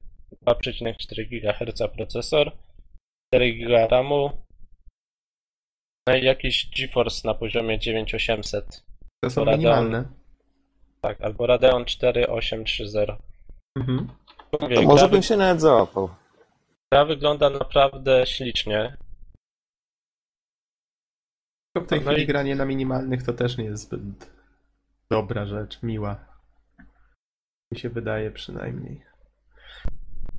[0.47, 2.52] 2,4 GHz procesor,
[3.34, 4.30] 4 GB RAMu,
[6.09, 8.84] no i jakiś GeForce na poziomie 9800,
[9.24, 9.59] To są Radeon.
[9.84, 10.05] minimalne.
[11.01, 13.12] tak, albo Radeon 4830.
[13.76, 14.09] Mhm.
[14.60, 16.09] Mówię, To może gra, bym się nawet załapał.
[16.93, 18.97] gra wygląda naprawdę ślicznie.
[21.72, 24.30] Tylko w tej No chwili i- granie na minimalnych to też nie jest zbyt
[25.10, 26.24] dobra rzecz, miła.
[27.72, 29.02] Mi się wydaje przynajmniej.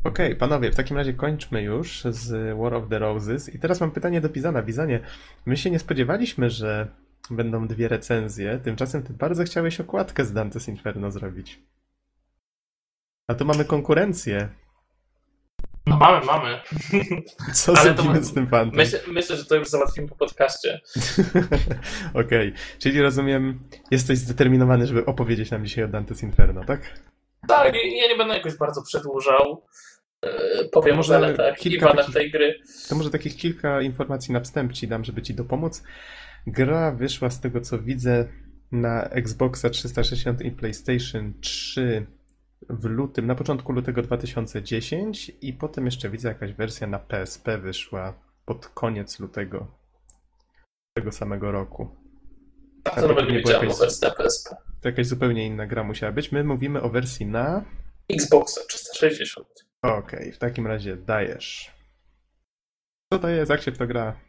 [0.03, 3.55] Okej, panowie, w takim razie kończmy już z War of the Roses.
[3.55, 4.61] I teraz mam pytanie do Bizana.
[4.64, 4.99] Bizanie,
[5.45, 6.88] my się nie spodziewaliśmy, że
[7.30, 8.60] będą dwie recenzje.
[8.60, 11.61] Tymczasem ty bardzo chciałeś okładkę z Dante's Inferno zrobić.
[13.27, 14.49] A tu mamy konkurencję.
[15.88, 16.60] No mamy, mamy.
[17.53, 18.77] Co Ale to zrobimy my- z tym fantem?
[18.77, 20.81] Myślę, myślę, że to już załatwimy po podcaście.
[22.26, 23.60] Okej, czyli rozumiem,
[23.91, 26.99] jesteś zdeterminowany, żeby opowiedzieć nam dzisiaj o Dante's Inferno, tak?
[27.47, 29.64] Tak, ja nie będę jakoś bardzo przedłużał.
[30.23, 30.30] Yy,
[30.72, 32.60] Powiem o Może zaletach i kilka wadach takich- tej gry.
[32.89, 35.84] To może takich kilka informacji na wstęp ci dam, żeby ci dopomóc.
[36.47, 38.26] Gra wyszła z tego co widzę
[38.72, 42.05] na Xboxa 360 i PlayStation 3
[42.69, 48.14] w lutym, na początku lutego 2010 i potem jeszcze widzę jakaś wersja na PSP wyszła
[48.45, 49.68] pod koniec lutego
[50.98, 51.95] tego samego roku.
[52.84, 54.56] Tak, A to to nawet nie wiedziałem o jakaś- wersji na PSP.
[54.81, 56.31] To jakaś zupełnie inna gra musiała być.
[56.31, 57.64] My mówimy o wersji na...
[58.10, 59.48] Xboxa 360.
[59.81, 61.72] Okej, w takim razie dajesz.
[63.14, 64.19] Co to jest, jak się w to gra?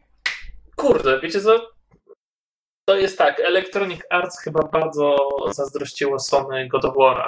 [0.75, 1.71] Kurde, wiecie co?
[2.87, 5.15] To jest tak, Electronic Arts chyba bardzo
[5.51, 7.27] zazdrościło Sony God of War'a.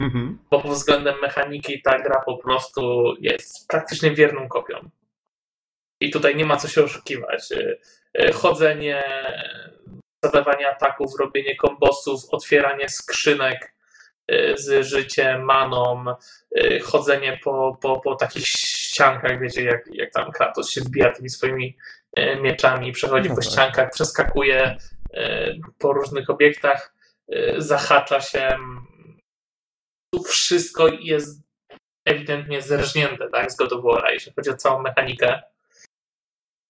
[0.00, 0.38] Mhm.
[0.50, 4.90] bo pod względem mechaniki ta gra po prostu jest praktycznie wierną kopią.
[6.00, 7.52] I tutaj nie ma co się oszukiwać.
[7.52, 7.78] Y,
[8.20, 9.02] y, Chodzenie,
[10.24, 13.74] zadawanie ataków, robienie kombosów, otwieranie skrzynek
[14.30, 16.04] y, z życiem, maną,
[16.82, 21.76] chodzenie po, po, po takich ściankach, wiecie, jak, jak tam Kratos się wbija tymi swoimi
[22.40, 23.50] mieczami, przechodzi No po tak.
[23.50, 24.76] ściankach, przeskakuje
[25.78, 26.94] po różnych obiektach,
[27.58, 28.58] zahacza się.
[30.14, 31.42] Tu wszystko jest
[32.04, 35.42] ewidentnie zerżnięte tak, z God of jeśli chodzi o całą mechanikę.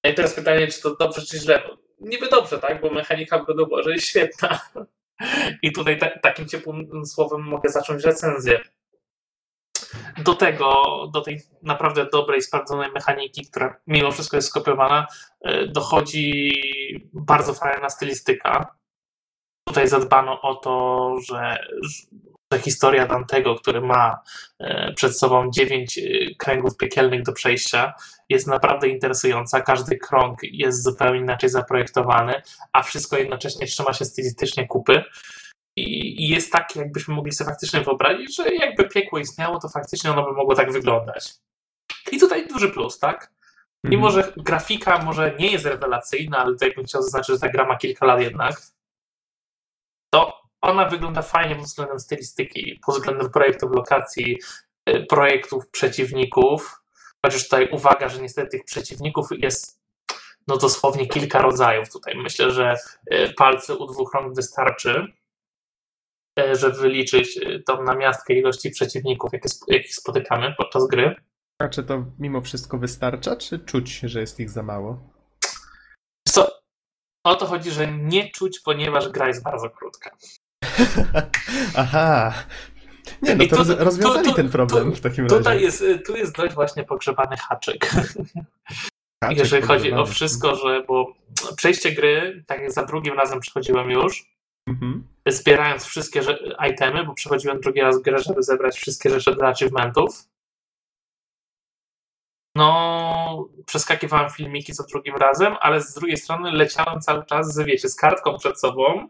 [0.05, 1.63] No I teraz pytanie, czy to dobrze, czy źle?
[2.01, 4.61] Niby dobrze, tak, bo mechanika w God of War'ze jest świetna.
[5.63, 8.61] I tutaj ta, takim ciepłym słowem mogę zacząć recenzję.
[10.25, 10.83] Do tego,
[11.13, 15.07] do tej naprawdę dobrej, sprawdzonej mechaniki, która mimo wszystko jest skopiowana,
[15.49, 16.53] y, dochodzi
[17.13, 18.77] bardzo fajna stylistyka.
[19.69, 21.59] Tutaj zadbano o to, że,
[22.53, 24.21] że historia Dantego, który ma
[24.59, 26.03] e, przed sobą dziewięć e,
[26.39, 27.95] kręgów piekielnych do przejścia,
[28.29, 29.61] jest naprawdę interesująca.
[29.61, 32.43] Każdy krąg jest zupełnie inaczej zaprojektowany,
[32.73, 35.05] a wszystko jednocześnie trzyma się stylistycznie kupy.
[35.77, 40.25] I jest tak, jakbyśmy mogli sobie faktycznie wyobrazić, że jakby piekło istniało, to faktycznie ono
[40.25, 41.35] by mogło tak wyglądać.
[42.13, 43.33] I tutaj duży plus, tak?
[43.85, 44.25] Mimo, Mhm.
[44.25, 47.77] że grafika może nie jest rewelacyjna, ale tutaj bym chciał zaznaczyć, że ta gra ma
[47.77, 48.63] kilka lat jednak,
[50.15, 54.39] to ona wygląda fajnie pod względem stylistyki, pod względem projektów lokacji,
[54.89, 56.83] y, projektów przeciwników.
[57.27, 59.83] Chociaż tutaj uwaga, że niestety tych przeciwników jest
[60.49, 62.15] no dosłownie kilka rodzajów tutaj.
[62.17, 62.77] Myślę, że
[63.13, 65.07] y, palce u dwóch rąk wystarczy,
[66.41, 69.31] y, żeby wyliczyć tą namiastkę ilości przeciwników,
[69.69, 71.15] jakich spotykamy podczas gry.
[71.59, 75.13] A czy to mimo wszystko wystarcza, czy czuć, że jest ich za mało?
[76.29, 76.49] Co?
[77.25, 80.17] O to chodzi, że nie czuć, ponieważ gra jest bardzo krótka.
[81.77, 82.35] Aha.
[83.23, 85.37] Nie, no to roz, rozwiązali tu- ten problem w takim razie.
[85.37, 87.87] Tutaj jest, y, tu jest dość właśnie pogrzebany haczyk.
[89.25, 91.15] Haczyk jeżeli chodzi o wszystko, że bo
[91.57, 94.33] przejście gry, tak jak za drugim razem przechodziłem już,
[94.69, 95.09] Mhm.
[95.29, 96.21] zbierając wszystkie
[96.71, 100.25] itemy, bo przechodziłem drugi raz grę, żeby zebrać wszystkie rzeczy dla achievementów.
[102.57, 107.89] No, przeskakiwałem filmiki za drugim razem, ale z drugiej strony leciałem cały czas, z, wiecie,
[107.89, 109.09] z kartką przed sobą,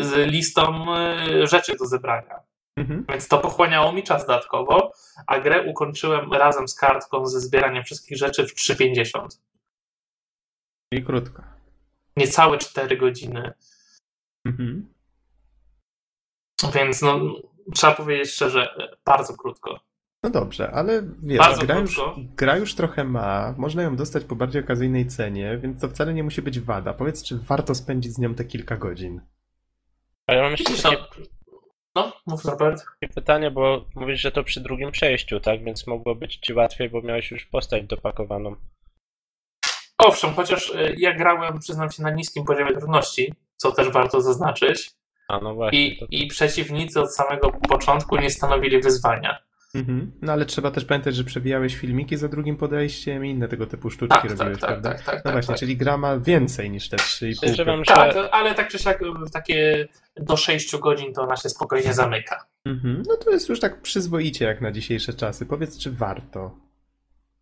[0.00, 2.40] z listą y, rzeczy do zebrania.
[2.76, 3.04] Mhm.
[3.08, 4.92] Więc to pochłaniało mi czas dodatkowo,
[5.26, 9.28] a grę ukończyłem razem z kartką ze zbieraniem wszystkich rzeczy w 3,50.
[10.92, 11.42] I krótko.
[12.16, 13.52] Niecałe 4 godziny.
[14.46, 14.94] Mhm.
[16.74, 17.20] Więc no,
[17.74, 18.68] trzeba powiedzieć szczerze,
[19.04, 19.80] bardzo krótko.
[20.22, 24.64] No dobrze, ale wiesz, gra już, gra już trochę ma, można ją dostać po bardziej
[24.64, 26.94] okazyjnej cenie, więc to wcale nie musi być wada.
[26.94, 29.20] Powiedz, czy warto spędzić z nią te kilka godzin?
[30.28, 31.22] A ja mam jeszcze Widzisz, no, takie
[31.94, 32.84] no mów Robert.
[33.14, 35.64] pytanie, bo mówisz, że to przy drugim przejściu, tak?
[35.64, 38.56] Więc mogło być ci łatwiej, bo miałeś już postać dopakowaną.
[39.98, 44.90] Owszem, chociaż y, ja grałem, przyznam się, na niskim poziomie trudności, co też warto zaznaczyć.
[45.28, 45.86] A no właśnie.
[45.86, 46.06] I, to...
[46.10, 49.38] I przeciwnicy od samego początku nie stanowili wyzwania.
[49.74, 50.12] Mhm.
[50.22, 53.90] No ale trzeba też pamiętać, że przewijałeś filmiki za drugim podejściem i inne tego typu
[53.90, 54.90] sztuczki Tak, tak, robiłeś, tak, prawda?
[54.90, 55.58] tak, tak, No tak, właśnie, tak.
[55.60, 57.40] czyli gra ma więcej niż te 3,5.
[57.40, 61.48] Podejrzewam, że Tak, ale tak czy siak y, takie do 6 godzin to ona się
[61.48, 62.46] spokojnie zamyka.
[62.64, 63.02] Mhm.
[63.08, 65.46] No to jest już tak przyzwoicie jak na dzisiejsze czasy.
[65.46, 66.56] Powiedz, czy warto?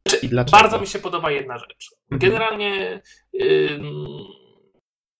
[0.08, 0.62] Czy- I dlaczego?
[0.62, 1.90] Bardzo mi się podoba jedna rzecz.
[2.10, 2.18] Mhm.
[2.30, 3.00] Generalnie
[3.42, 3.94] ym,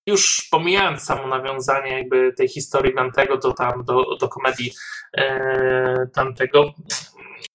[0.06, 4.72] już pomijając samo nawiązanie jakby tej historii Dantego do, tam, do, do komedii
[5.16, 6.72] e, Dantego,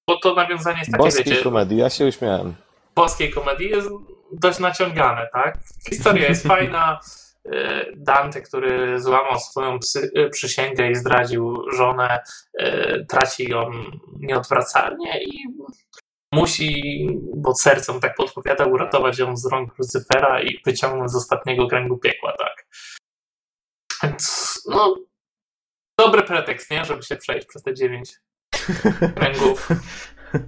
[0.08, 2.56] bo to nawiązanie jest takie, Boskiej wiecie, komedii, ja się uśmiałem.
[2.94, 3.90] polskiej komedii jest
[4.32, 5.58] dość naciągane, tak?
[5.90, 7.00] Historia jest fajna.
[7.46, 12.20] E, Dante, który złamał swoją psy, e, przysięgę i zdradził żonę,
[12.60, 13.72] e, traci ją
[14.20, 15.48] nieodwracalnie i
[16.32, 21.98] musi, bo sercem tak podpowiada, uratować ją z rąk Lucyfera i wyciągnąć z ostatniego kręgu
[21.98, 22.68] piekła, tak?
[24.04, 24.96] Więc, no,
[26.00, 26.86] dobry pretekst, nie?
[26.86, 28.14] Żeby się przejść przez te dziewięć
[29.16, 29.68] kręgów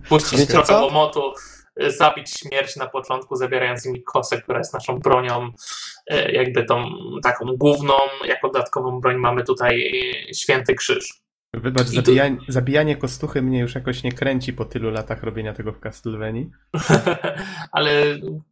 [0.10, 0.85] puścić Wiecie trochę co?
[0.85, 1.34] łomotu,
[1.77, 5.51] zabić śmierć na początku, zabierając mi kosę, która jest naszą bronią,
[6.14, 6.85] y, jakby tą
[7.23, 7.93] taką główną,
[8.26, 9.91] jako dodatkową broń mamy tutaj
[10.30, 11.22] y, święty krzyż.
[11.53, 15.80] Wybacz, zabijanie, zabijanie kostuchy mnie już jakoś nie kręci po tylu latach robienia tego w
[15.80, 16.51] Castlevanii.
[17.71, 17.91] Ale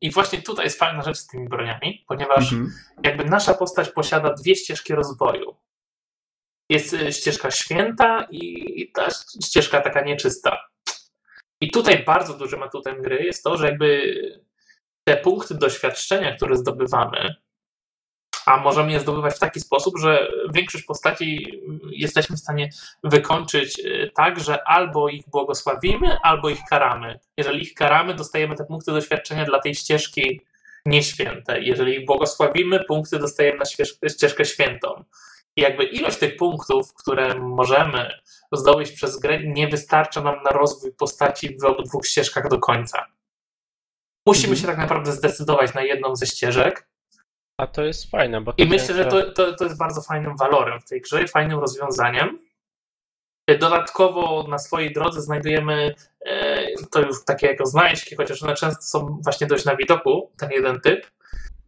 [0.01, 2.71] i właśnie tutaj jest fajna rzecz z tymi broniami, ponieważ Mhm.
[3.03, 5.55] jakby nasza postać posiada dwie ścieżki rozwoju.
[6.69, 9.07] Jest y, ścieżka święta i i ta
[9.45, 10.57] ścieżka taka nieczysta.
[11.61, 14.15] I tutaj bardzo dużym atutem gry jest to, że jakby
[15.03, 17.35] te punkty doświadczenia, które zdobywamy,
[18.45, 21.61] A możemy je zdobywać w taki sposób, że większość postaci
[21.91, 22.69] jesteśmy w stanie
[23.03, 27.19] wykończyć y, tak, że albo ich błogosławimy, albo ich karamy.
[27.37, 30.41] Jeżeli ich karamy, dostajemy te punkty doświadczenia dla tej ścieżki
[30.85, 31.65] nieświętej.
[31.65, 35.03] Jeżeli ich błogosławimy, punkty dostajemy na ścieżkę świętą.
[35.55, 38.11] I jakby ilość tych punktów, które możemy
[38.51, 43.05] zdobyć przez grę, nie wystarcza nam na rozwój postaci w obydwu ścieżkach do końca.
[44.25, 44.61] Musimy Mhm.
[44.61, 46.90] się tak naprawdę zdecydować na jedną ze ścieżek.
[47.61, 50.79] A to jest fajne, bo I myślę, że to, to, to jest bardzo fajnym walorem
[50.79, 52.39] w tej grze i fajnym rozwiązaniem.
[53.59, 56.57] Dodatkowo na swojej drodze znajdujemy e,
[56.91, 60.79] to już takie jako znajdźki, chociaż one często są właśnie dość na widoku, ten jeden
[60.79, 61.11] typ.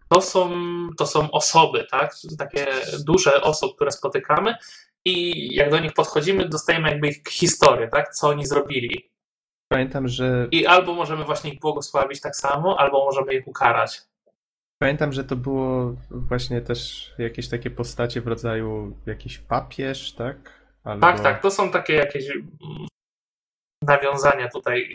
[0.10, 0.52] To są,
[0.98, 2.15] to są osoby, tak?
[2.38, 2.68] Takie
[3.06, 4.56] duże osób, które spotykamy
[5.06, 8.14] i jak do nich podchodzimy, dostajemy jakby ich historię, tak?
[8.14, 9.10] Co oni zrobili.
[9.68, 14.02] Pamiętam, że I albo możemy właśnie ich błogosławić tak samo, albo możemy ich ukarać.
[14.84, 20.38] Pamiętam, że to było właśnie też jakieś takie postacie w rodzaju jakiś papież, tak?
[20.84, 22.88] Albo Tak, tak, to są takie jakieś mm,
[23.84, 24.88] nawiązania tutaj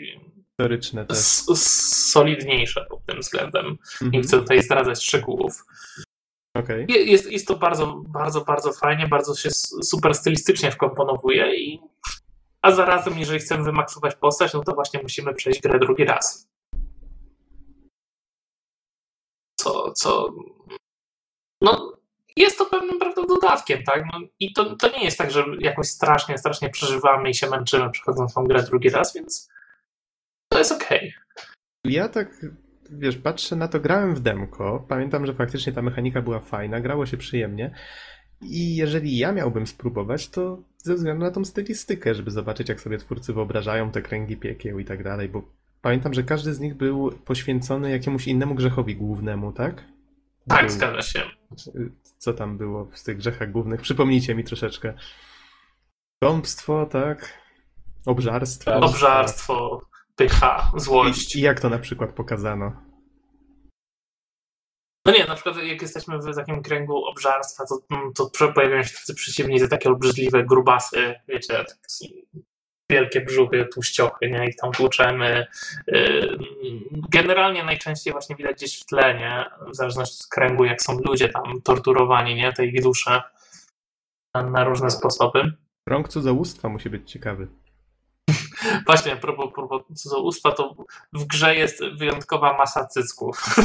[0.47, 1.17] historyczne też.
[2.11, 3.65] solidniejsze pod tym względem.
[4.01, 4.23] Nie Mhm.
[4.23, 5.65] chcę tutaj zdradzać szczegółów.
[6.87, 9.49] Je- Jest, jest to bardzo, bardzo, bardzo fajnie, bardzo się
[9.83, 11.79] super stylistycznie wkomponowuje i
[12.61, 16.48] a zarazem, jeżeli chcemy wymaksować postać, no to właśnie musimy przejść grę drugi raz.
[19.59, 20.33] Co, co
[21.61, 21.97] no
[22.35, 24.03] jest to pewnym prawdą dodatkiem, tak?
[24.13, 27.91] No, I to, to nie jest tak, że jakoś strasznie, strasznie przeżywamy i się męczymy
[27.91, 29.49] przechodząc tą grę drugi raz, więc
[30.51, 31.13] to jest okej.
[31.83, 32.45] Ja tak,
[32.89, 37.05] wiesz, patrzę na to, grałem w demko, pamiętam, że faktycznie ta mechanika była fajna, grało
[37.05, 37.75] się przyjemnie
[38.41, 42.97] i jeżeli ja miałbym spróbować, to ze względu na tą stylistykę, żeby zobaczyć, jak sobie
[42.97, 47.11] twórcy wyobrażają te kręgi piekieł i tak dalej, bo pamiętam, że każdy z nich był
[47.11, 49.83] poświęcony jakiemuś innemu grzechowi głównemu, tak?
[50.47, 51.23] Tak, Był- zgadza się.
[52.17, 53.81] Co tam było w tych grzechach głównych?
[53.81, 54.93] Przypomnijcie mi troszeczkę.
[56.23, 57.39] Kąpstwo, tak?
[58.05, 58.75] Obżarstwo.
[58.75, 59.81] Obżarstwo,
[60.15, 61.35] pycha, złość.
[61.35, 62.89] I, I jak to na przykład pokazano?
[65.05, 67.63] No nie, na przykład jak jesteśmy w takim kręgu obżarstwa,
[68.15, 71.65] to, to pojawiają się tacy przeciwnicy, takie obrzydliwe grubasy, wiecie,
[72.89, 74.47] wielkie brzuchy, tłuściochy, nie?
[74.47, 75.47] Ich tam tłuczemy.
[75.87, 76.37] Yy,
[77.09, 79.45] Generalnie najczęściej właśnie widać gdzieś w tle, nie?
[79.71, 82.53] W zależności od kręgu, jak są ludzie tam torturowani, nie?
[82.53, 83.21] Te ich dusze
[84.35, 85.53] na, różne sposoby.
[85.87, 87.47] Rąk cudzołóstwa musi być ciekawy.
[88.87, 90.75] Właśnie, a propos, propos cudzołóstwa, to
[91.13, 93.41] w grze jest wyjątkowa masa cycków.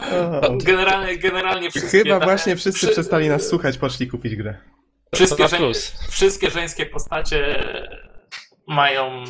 [0.64, 1.98] Generalnie, generalnie wszystkie...
[1.98, 4.54] Chyba właśnie wszyscy wszy- przestali nas słuchać, poszli kupić grę.
[5.14, 5.72] Wszystkie, To żeń...
[6.08, 7.64] wszystkie żeńskie postacie
[8.66, 9.24] mają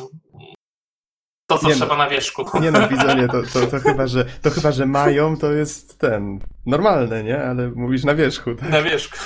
[1.46, 1.80] to, co Nie no.
[1.80, 2.60] trzeba na wierzchu.
[2.60, 6.40] Nie no, Bizonie, to, to, to, chyba, że, to chyba, że mają, to jest ten,
[6.66, 7.42] normalne, nie?
[7.42, 8.68] Ale mówisz na wierzchu, tak?
[8.70, 9.18] Na wierzchu.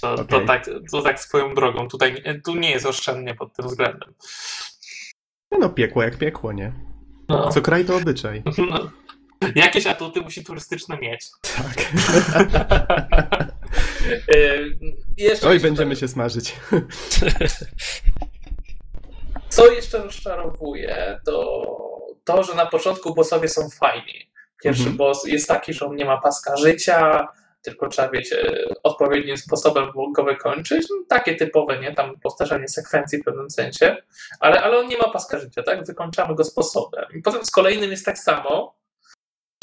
[0.00, 0.46] To, to, Okej.
[0.46, 1.88] tak, to tak swoją drogą.
[1.88, 4.14] Tutaj, tu nie jest oszczędnie pod tym względem.
[5.52, 6.72] Nie no, piekło jak piekło, nie?
[7.28, 7.48] No.
[7.48, 8.42] Co kraj to obyczaj.
[8.70, 8.90] No.
[9.54, 11.26] Jakieś atuty musi turystyczne mieć.
[11.56, 11.92] Tak.
[14.28, 14.76] Yy,
[15.16, 16.56] jeszcze Oj, będziemy się smażyć.
[19.48, 21.66] Co jeszcze rozczarowuje, to
[22.24, 24.30] to, że na początku bossowie są fajni.
[24.62, 24.96] Pierwszy Mhm.
[24.96, 27.28] boss jest taki, że on nie ma paska życia,
[27.62, 30.86] tylko trzeba, wiecie, odpowiednim sposobem go wykończyć.
[30.90, 31.94] No, takie typowe, nie?
[31.94, 33.96] Tam powtarzanie sekwencji w pewnym sensie,
[34.40, 35.86] ale, ale on nie ma paska życia, tak?
[35.86, 37.04] Wykończamy go sposobem.
[37.14, 38.74] I potem z kolejnym jest tak samo.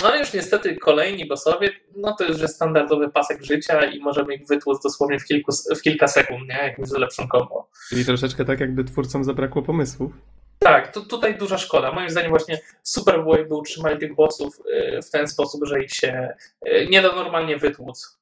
[0.03, 4.47] No już niestety kolejni bossowie, no to już jest standardowy pasek życia i możemy ich
[4.47, 6.55] wytłuc dosłownie w, kilku, w kilka sekund, nie?
[6.55, 7.69] Jakimś lepszą kombo.
[7.89, 10.11] Czyli troszeczkę tak, jakby twórcom zabrakło pomysłów.
[10.59, 11.91] Tak, tu, tutaj duża szkoda.
[11.91, 15.91] Moim zdaniem właśnie super było, jakby utrzymali tych bossów y, w ten sposób, że ich
[15.91, 16.33] się
[16.67, 18.19] y, nie da normalnie wytłuc.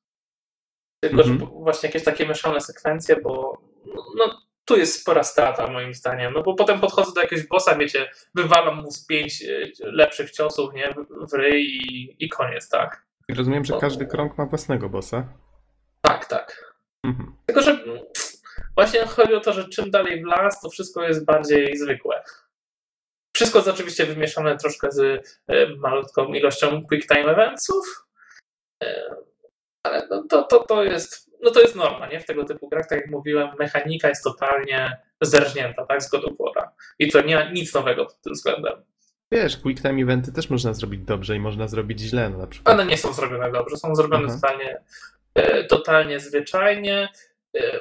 [1.03, 1.39] Tylko, Mhm.
[1.39, 3.61] że właśnie jakieś takie mieszane sekwencje, bo
[3.95, 6.33] no, no, tu jest spora strata moim zdaniem.
[6.33, 10.73] No bo potem podchodzę do jakiegoś bossa, wiecie, wywalam mu z pięć y, lepszych ciosów,
[10.73, 10.93] nie,
[11.29, 13.05] w- ryj i, i koniec, tak.
[13.29, 13.79] I rozumiem, że O.
[13.79, 15.27] każdy krąg ma własnego bossa.
[16.01, 16.73] Tak, tak.
[17.05, 17.35] Mhm.
[17.45, 17.83] Tylko, że
[18.75, 22.23] właśnie chodzi o to, że czym dalej w las, to wszystko jest bardziej zwykłe.
[23.35, 24.99] Wszystko jest oczywiście wymieszane troszkę z
[25.47, 28.05] e, malutką ilością quick time eventsów,
[28.83, 29.15] e,
[29.85, 32.19] ale no to, to, to, jest, no to jest norma, nie?
[32.19, 36.03] W tego typu grach, tak jak mówiłem, mechanika jest totalnie zerżnięta, tak?
[36.03, 36.23] Z God.
[36.99, 38.73] I to nie ma nic nowego pod tym względem.
[39.31, 42.73] Wiesz, quick time eventy też można zrobić dobrze i można zrobić źle, no na przykład.
[42.73, 44.35] One nie są zrobione dobrze, są zrobione Aha.
[44.41, 44.81] totalnie,
[45.35, 47.09] e, totalnie zwyczajnie.
[47.57, 47.79] E,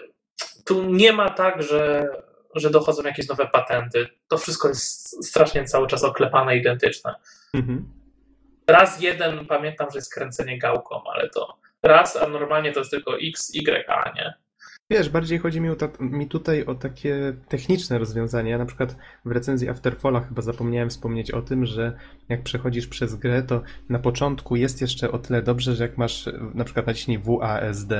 [0.64, 2.08] Tu nie ma tak, że,
[2.54, 4.06] że dochodzą jakieś nowe patenty.
[4.28, 7.14] To wszystko jest strasznie cały czas oklepane, identyczne.
[7.54, 7.92] Mhm.
[8.66, 13.18] raz jeden pamiętam, że jest kręcenie gałką, ale to raz, a normalnie to jest tylko
[13.20, 14.34] X, Y, A, nie?
[14.90, 18.50] Wiesz, bardziej chodzi mi, ta, mi tutaj o takie techniczne rozwiązania.
[18.50, 21.92] Ja na przykład w recenzji Afterfalla chyba zapomniałem wspomnieć o tym, że
[22.28, 26.28] jak przechodzisz przez grę, to na początku jest jeszcze o tyle dobrze, że jak masz
[26.54, 27.92] na przykład naciśnij WASD,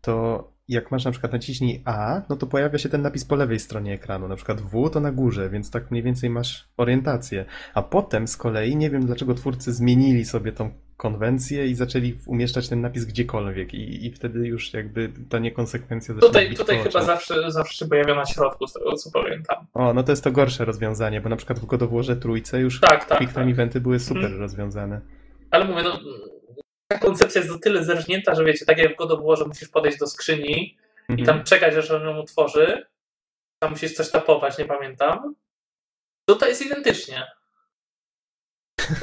[0.00, 3.58] to jak masz na przykład naciśnij A, no to pojawia się ten napis po lewej
[3.58, 7.44] stronie ekranu, na przykład W to na górze, więc tak mniej więcej masz orientację.
[7.74, 12.68] A potem z kolei, nie wiem dlaczego twórcy zmienili sobie tą konwencję i zaczęli umieszczać
[12.68, 17.02] ten napis gdziekolwiek i, i wtedy już jakby ta niekonsekwencja zaczyna Tutaj, bić tutaj chyba
[17.02, 19.66] zawsze, zawsze się pojawia na środku, z tego co pamiętam.
[19.74, 22.60] O, no to jest to gorsze rozwiązanie, bo na przykład w God of Warze trójce
[22.60, 23.18] już Tak, tak.
[23.18, 23.42] quick tak.
[23.42, 24.40] time eventy były super Mhm.
[24.40, 25.00] rozwiązane.
[25.50, 26.00] Ale mówię, no,
[26.88, 29.68] ta koncepcja jest do tyle zerżnięta, że wiecie, tak jak w God of Warze musisz
[29.68, 30.76] podejść do skrzyni
[31.08, 31.26] i Mhm.
[31.26, 32.86] tam czekać, aż on ją otworzy,
[33.62, 35.34] tam musisz coś tapować, nie pamiętam.
[36.28, 37.26] Tutaj jest identycznie.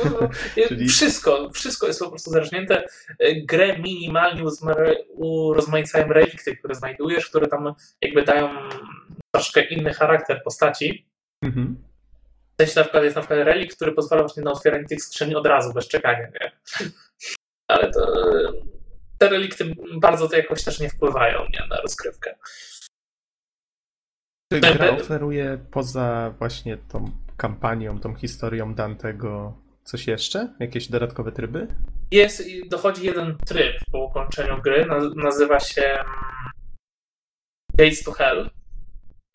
[0.06, 0.30] No,
[0.68, 2.88] Czyli- Wszystko, wszystko jest po prostu zerżnięte.
[3.44, 4.44] Grę minimalnie
[5.10, 8.50] urozmaicają relikty, które znajdujesz, które tam jakby dają
[9.36, 11.08] troszkę inny charakter postaci.
[11.42, 11.84] Mhm.
[12.58, 15.36] W sensie na przykład jest na przykład relikt, który pozwala właśnie na otwieranie tych skrzyni
[15.36, 16.52] od razu, bez czekania, nie?
[17.72, 18.14] Ale to,
[19.18, 22.36] te relikty bardzo to jakoś też nie wpływają nie, na rozgrywkę.
[24.54, 30.54] Czy gra oferuje poza właśnie tą kampanią, tą historią Dantego coś jeszcze?
[30.60, 31.68] Jakieś dodatkowe tryby?
[32.12, 36.06] Jest, i dochodzi jeden tryb po ukończeniu gry, naz- nazywa się mm,
[37.74, 38.50] Gates to Hell.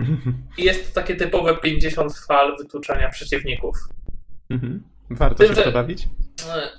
[0.58, 3.76] I jest to takie typowe 50 fal wytłuczania przeciwników.
[4.50, 4.82] Mhm.
[5.10, 6.08] Warto Tym, się w to bawić?
[6.48, 6.70] E,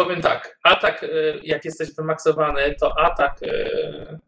[0.00, 1.08] Powiem tak, atak, e,
[1.42, 4.18] jak jesteś wymaksowany, to atak e,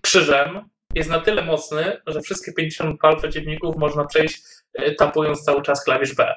[0.00, 4.42] krzyżem jest na tyle mocny, że wszystkie 50 fal przeciwników można przejść
[4.98, 6.34] tapując cały czas klawisz B.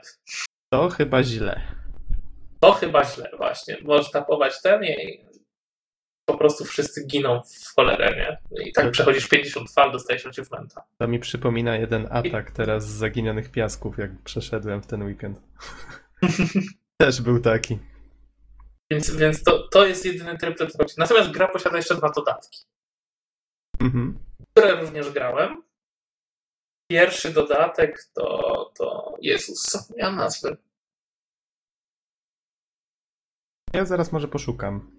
[0.69, 1.61] To chyba źle.
[2.59, 3.77] To chyba źle właśnie.
[3.81, 5.25] Możesz tapować ten i
[6.25, 8.61] po prostu wszyscy giną w cholerę, nie?
[8.65, 10.83] I tak przechodzisz 50 fal, dostajesz achievementa.
[10.97, 15.41] To mi przypomina jeden atak teraz z Zaginionych Piasków, jak przeszedłem w ten weekend.
[17.01, 17.79] Też był taki.
[18.91, 20.89] Więc, więc to, to jest jedyny tryb, który.
[20.97, 22.59] Natomiast gra posiada jeszcze dwa dodatki.
[23.79, 24.19] Mhm.
[24.53, 25.68] które również grałem.
[26.89, 30.57] Pierwszy dodatek to, to Jezus, zapomniałem nazwy.
[33.73, 34.91] Ja zaraz może poszukam.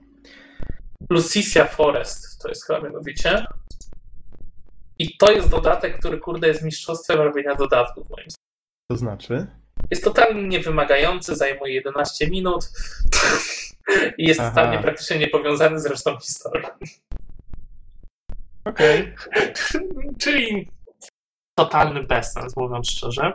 [1.11, 3.47] Lucicia Forest to jest chyba mianowicie.
[4.99, 8.87] I to jest dodatek, który kurde jest mistrzostwem robienia dodatków moim zdaniem.
[8.91, 9.47] To znaczy?
[9.91, 12.65] Jest totalnie niewymagający, zajmuje 11 minut
[14.19, 14.51] i jest Aha.
[14.51, 16.67] totalnie praktycznie niepowiązany z resztą historii.
[18.65, 19.15] Okej.
[20.23, 20.71] Czyli
[21.55, 23.33] totalny bezsens, mówiąc szczerze.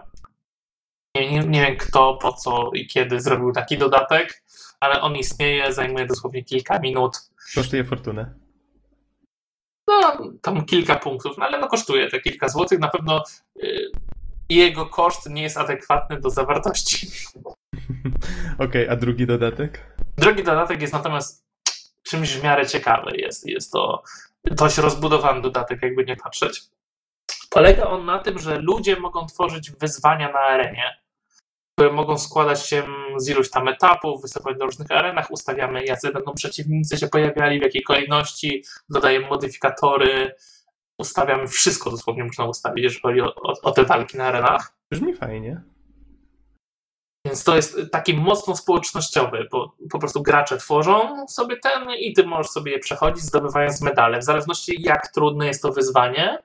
[1.15, 4.43] Nie, nie, nie wiem kto, po co i kiedy zrobił taki dodatek,
[4.79, 7.17] ale on istnieje, zajmuje dosłownie kilka minut.
[7.55, 8.33] Kosztuje fortunę.
[9.87, 12.79] No, tam kilka punktów, no ale no kosztuje te kilka złotych.
[12.79, 13.23] Na pewno
[13.63, 13.91] y,
[14.49, 17.07] jego koszt nie jest adekwatny do zawartości.
[18.65, 19.95] Okej, a drugi dodatek?
[20.17, 21.45] Drugi dodatek jest natomiast
[22.03, 23.17] czymś w miarę ciekawy.
[23.17, 24.03] Jest, jest to
[24.43, 26.61] dość rozbudowany dodatek, jakby nie patrzeć.
[27.55, 30.97] Polega on na tym, że ludzie mogą tworzyć wyzwania na arenie,
[31.77, 32.83] które mogą składać się
[33.17, 37.63] z iluś tam etapów, występować na różnych arenach, ustawiamy jacy będą przeciwnicy się pojawiali, w
[37.63, 40.35] jakiej kolejności, dodajemy modyfikatory,
[40.99, 44.73] ustawiamy wszystko dosłownie można ustawić, jeżeli chodzi o, o, o te walki na arenach.
[44.91, 45.61] Brzmi fajnie.
[47.25, 52.25] Więc to jest taki mocno społecznościowy, bo po prostu gracze tworzą sobie ten i ty
[52.25, 54.19] możesz sobie je przechodzić, zdobywając medale.
[54.19, 56.44] W zależności jak trudne jest to wyzwanie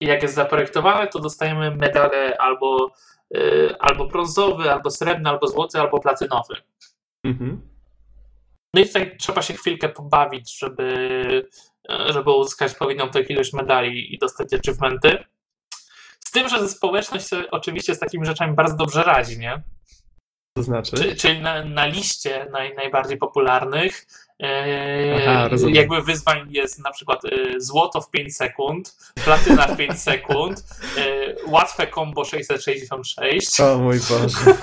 [0.00, 2.92] i jak jest zaprojektowane, to dostajemy medale albo,
[3.36, 6.54] y, albo brązowy, albo srebrny, albo złoty, albo platynowy.
[7.24, 7.68] Mhm.
[8.74, 11.48] No i tutaj trzeba się chwilkę pobawić, żeby,
[12.08, 15.24] żeby uzyskać odpowiednią tę ilość medali i dostać achievementy.
[16.24, 19.62] Z tym, że społeczność oczywiście z takimi rzeczami bardzo dobrze radzi, nie?
[20.56, 20.96] To znaczy?
[20.96, 24.06] Czy, czyli na, na liście naj, najbardziej popularnych
[25.16, 25.74] Aha, rozumiem.
[25.74, 27.28] jakby wyzwań jest na przykład e,
[27.60, 30.64] złoto w 5 sekund, platyna w 5 sekund,
[30.98, 34.38] e, łatwe combo 666, O mój Boże.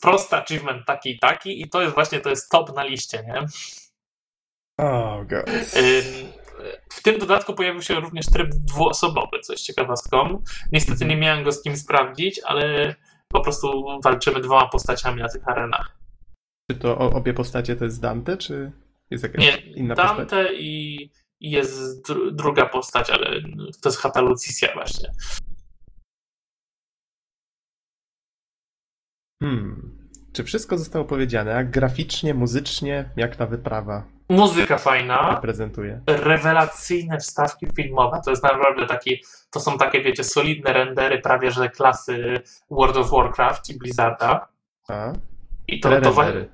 [0.00, 3.46] prosty achievement taki i taki i to jest właśnie to jest top na liście, nie?
[4.78, 5.50] Oh god.
[6.92, 10.42] W tym dodatku pojawił się również tryb dwuosobowy, co jest ciekawostką.
[10.72, 12.94] Niestety nie miałem go z kim sprawdzić, ale
[13.28, 16.03] po prostu walczymy dwoma postaciami na tych arenach.
[16.70, 18.72] Czy to obie postacie to jest Dante, czy
[19.10, 20.16] jest jakaś Nie, inna postać?
[20.16, 21.10] Dante i,
[21.40, 23.42] jest dru, druga postać, ale
[23.82, 25.10] to jest Hata Lucicia właśnie.
[29.42, 29.98] Hmm.
[30.32, 31.56] Czy wszystko zostało powiedziane?
[31.56, 36.00] A graficznie, muzycznie, jak ta wyprawa Muzyka fajna, prezentuje?
[36.06, 38.20] rewelacyjne wstawki filmowe.
[38.24, 43.10] To jest naprawdę taki, to są takie, wiecie, solidne rendery prawie że klasy World of
[43.10, 44.48] Warcraft i Blizzarda.
[44.88, 45.12] A?
[45.68, 46.53] I to, to właśnie, Prerendery.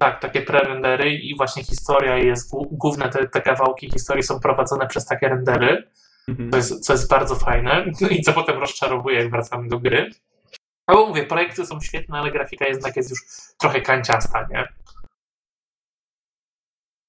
[0.00, 0.12] Tak.
[0.12, 4.86] tak, takie prerendery i właśnie historia jest, głó- główne te, te kawałki historii są prowadzone
[4.86, 5.90] przez takie rendery,
[6.28, 6.50] Mhm.
[6.50, 10.10] co jest, co jest bardzo fajne no i co potem rozczarowuje, jak wracamy do gry.
[10.86, 13.20] Ale mówię, projekty są świetne, ale grafika jednak jest już
[13.58, 14.68] trochę kanciasta, nie?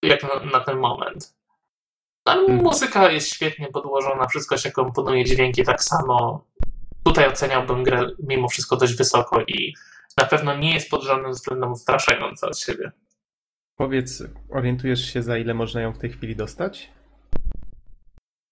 [0.03, 1.33] Jak na, na ten moment.
[2.25, 2.63] Ale Mhm.
[2.63, 6.45] muzyka jest świetnie podłożona, wszystko się komponuje, dźwięki tak samo.
[7.03, 9.73] Tutaj oceniałbym grę mimo wszystko dość wysoko i
[10.17, 12.91] na pewno nie jest pod żadnym względem odstraszająca od siebie.
[13.79, 16.91] Powiedz, orientujesz się za ile można ją w tej chwili dostać?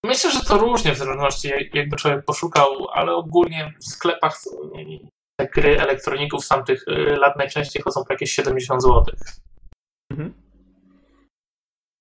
[0.04, 4.38] Myślę, że to różnie w zależności jak- jakby człowiek poszukał, ale ogólnie w sklepach
[5.40, 9.04] te gry elektroników z tamtych y, lat najczęściej chodzą po jakieś 70 zł.
[10.10, 10.34] Mhm.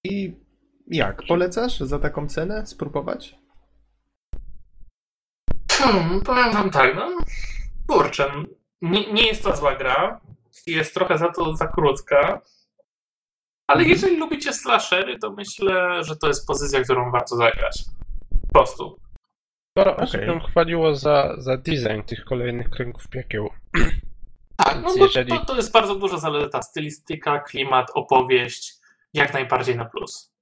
[0.05, 0.33] I
[0.87, 1.23] jak?
[1.27, 3.35] Polecasz za taką cenę spróbować?
[5.71, 7.17] Hmm, powiem wam tak, no
[7.87, 8.31] kurczę,
[8.81, 10.21] nie, nie jest to zła gra,
[10.67, 12.41] jest trochę za to za krótka,
[13.67, 17.83] ale jeżeli lubicie slashery, to myślę, że to jest pozycja, którą warto zagrać.
[18.47, 18.99] Po prostu.
[19.71, 23.49] Sporo osób ją chwaliło za, za design tych kolejnych kręgów piekieł.
[24.65, 26.61] Tak, no Więc bo jeżeli- to, to jest bardzo duża zaleta.
[26.61, 28.73] Stylistyka, klimat, opowieść,
[29.13, 30.33] jak najbardziej na plus.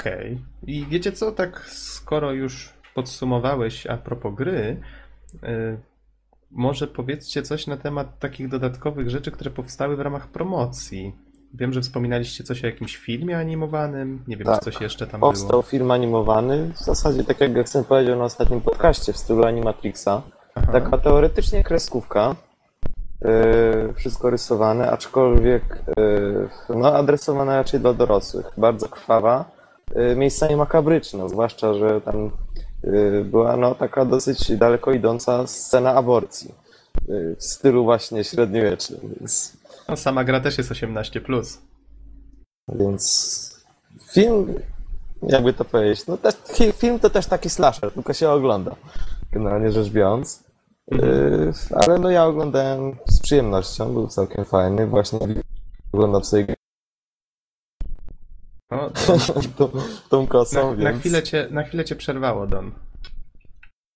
[0.00, 0.44] Okej.
[0.66, 4.80] I wiecie co, tak skoro już podsumowałeś a propos gry,
[5.44, 5.80] y,
[6.52, 11.12] może powiedzcie coś na temat takich dodatkowych rzeczy, które powstały w ramach promocji.
[11.54, 14.58] Wiem, że wspominaliście coś o jakimś filmie animowanym, nie wiem, Tak.
[14.58, 15.62] czy coś jeszcze tam Powstał było.
[15.62, 20.22] film animowany, w zasadzie tak jak Geksen powiedział na ostatnim podcaście w stylu Animatrixa.
[20.54, 20.72] Aha.
[20.72, 22.36] Taka teoretycznie kreskówka,
[23.20, 28.50] yy, wszystko rysowane, aczkolwiek yy, no, adresowana raczej dla dorosłych.
[28.56, 29.50] Bardzo krwawa,
[29.94, 32.30] yy, miejscami makabryczna, zwłaszcza, że tam
[33.24, 36.54] była no, taka dosyć daleko idąca scena aborcji.
[37.08, 39.52] Yy, w stylu właśnie średniowiecznym, więc,
[39.88, 41.20] No, sama gra też jest 18+.
[41.20, 41.58] Plus.
[42.68, 43.62] więc
[44.12, 44.54] film,
[45.22, 46.34] jakby to powiedzieć, no też,
[46.76, 48.76] film to też taki slasher, tylko się ogląda,
[49.32, 50.44] generalnie rzecz biorąc.
[50.90, 55.18] Yy, ale no ja oglądałem z przyjemnością, był całkiem fajny, właśnie
[55.92, 56.54] oglądam sobie
[58.76, 58.90] No,
[59.58, 59.70] tą,
[60.08, 60.94] tą kosą, na, więc...
[60.94, 62.72] na, chwilę cię, na chwilę cię przerwało, Don.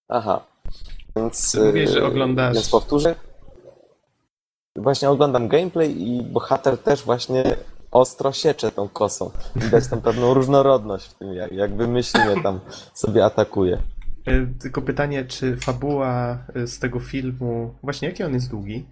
[0.08, 0.40] Aha,
[1.16, 1.52] więc...
[1.52, 3.14] Ty mówisz, że yy, oglądasz- Więc powtórzę.
[4.76, 7.56] Właśnie oglądam gameplay i bohater też właśnie
[7.90, 9.30] ostro siecze tą kosą.
[9.56, 12.60] Widać tam pewną różnorodność w tym, jak, jak wymyślnie tam
[12.94, 13.82] sobie atakuje.
[14.28, 18.86] Y, Tylko pytanie, czy fabuła y, z tego filmu, właśnie jaki on jest długi?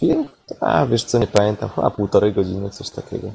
[0.00, 0.28] Film?
[0.60, 3.32] A, wiesz co, nie pamiętam, chyba półtorej godziny, coś takiego.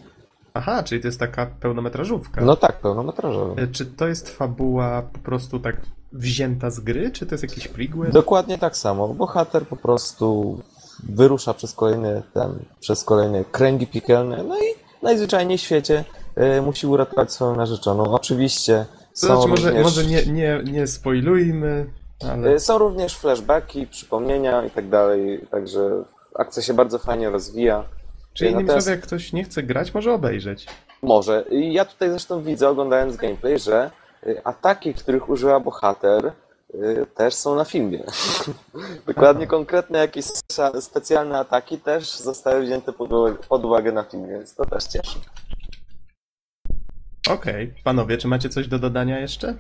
[0.57, 2.41] Aha, czyli to jest taka pełnometrażówka.
[2.41, 3.61] No tak, pełnometrażowy.
[3.61, 5.75] Y, Czy to jest fabuła po prostu tak
[6.13, 8.11] wzięta z gry, czy to jest jakiś prequel?
[8.11, 9.07] Dokładnie tak samo.
[9.07, 10.59] Bohater po prostu
[11.03, 14.65] wyrusza przez kolejne, ten, przez kolejne kręgi piekielne, no i
[15.03, 16.03] najzwyczajniej w świecie
[16.57, 18.03] y, musi uratować swoją narzeczoną.
[18.03, 21.85] Oczywiście To są, znaczy, może, również, może nie, nie, nie spoilujmy,
[22.31, 26.03] ale y, są również flashbacki, przypomnienia i tak dalej, także
[26.35, 27.83] akcja się bardzo fajnie rozwija.
[28.37, 30.65] Czy innymi natomiast- słowy, jak ktoś nie chce grać, może obejrzeć.
[31.01, 31.45] Może.
[31.51, 33.91] I Ja tutaj zresztą widzę, oglądając gameplay, że
[34.27, 36.31] y, ataki, których użyła bohater,
[36.75, 38.03] y, też są na filmie.
[39.07, 44.27] Dokładnie konkretne jakieś spe- specjalne ataki też zostały wzięte pod uwagę, pod uwagę na filmie,
[44.27, 45.19] więc to też cieszy.
[47.29, 49.55] Okej, panowie, czy macie coś do dodania jeszcze?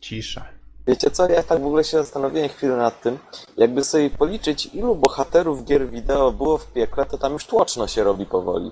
[0.00, 0.59] Cisza.
[0.90, 3.18] Wiecie co, ja tak w ogóle się zastanowiłem chwilę nad tym,
[3.56, 8.04] jakby sobie policzyć, ilu bohaterów gier wideo było w piekle, to tam już tłoczno się
[8.04, 8.70] robi powoli.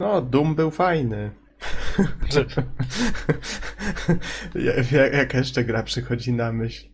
[0.00, 1.30] No, Doom był fajny.
[4.54, 6.86] Ja- ja- Jaka jeszcze gra przychodzi na myśl?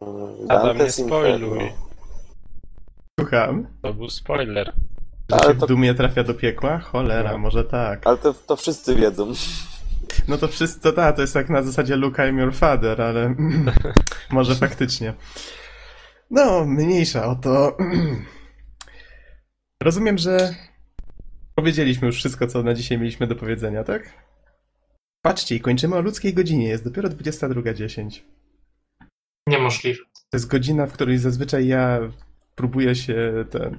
[0.00, 1.72] Mm, Adam, nie spoiluj.
[3.20, 3.66] Słucham?
[3.82, 4.72] To był spoiler.
[5.30, 6.78] Że Ale się to- w Doomie trafia do piekła?
[6.78, 7.38] Cholera, No.
[7.38, 8.06] może tak.
[8.06, 9.32] Ale to, to wszyscy wiedzą.
[10.28, 13.34] No to wszystko, to, ta, to jest tak na zasadzie Luke I'm your father, ale
[14.30, 15.14] może faktycznie.
[16.30, 17.76] No, mniejsza o to.
[19.82, 20.54] Rozumiem, że
[21.54, 24.12] powiedzieliśmy już wszystko, co na dzisiaj mieliśmy do powiedzenia, tak?
[25.22, 28.20] Patrzcie, i kończymy o ludzkiej godzinie, jest dopiero 22.10.
[29.46, 29.98] Niemożliwe.
[30.30, 32.00] To jest godzina, w której zazwyczaj ja
[32.54, 33.78] próbuję się ten,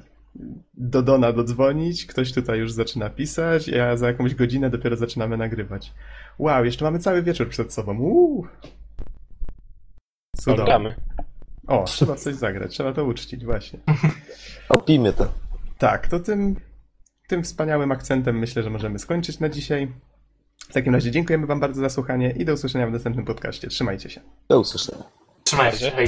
[0.73, 5.93] do Dona dodzwonić, ktoś tutaj już zaczyna pisać, ja za jakąś godzinę dopiero zaczynamy nagrywać.
[6.39, 7.99] Wow, jeszcze mamy cały wieczór przed sobą.
[7.99, 8.47] Uuu.
[10.37, 10.95] Cudownie.
[11.67, 13.79] O, trzeba coś zagrać, trzeba to uczcić, właśnie.
[14.69, 15.27] Opijmy to.
[15.77, 16.55] Tak, to tym,
[17.27, 19.91] tym wspaniałym akcentem myślę, że możemy skończyć na dzisiaj.
[20.57, 23.67] W takim razie dziękujemy Wam bardzo za słuchanie i do usłyszenia w następnym podcaście.
[23.67, 24.21] Trzymajcie się.
[24.49, 25.03] Do usłyszenia.
[25.43, 25.91] Trzymajcie się.
[25.91, 26.07] Hej.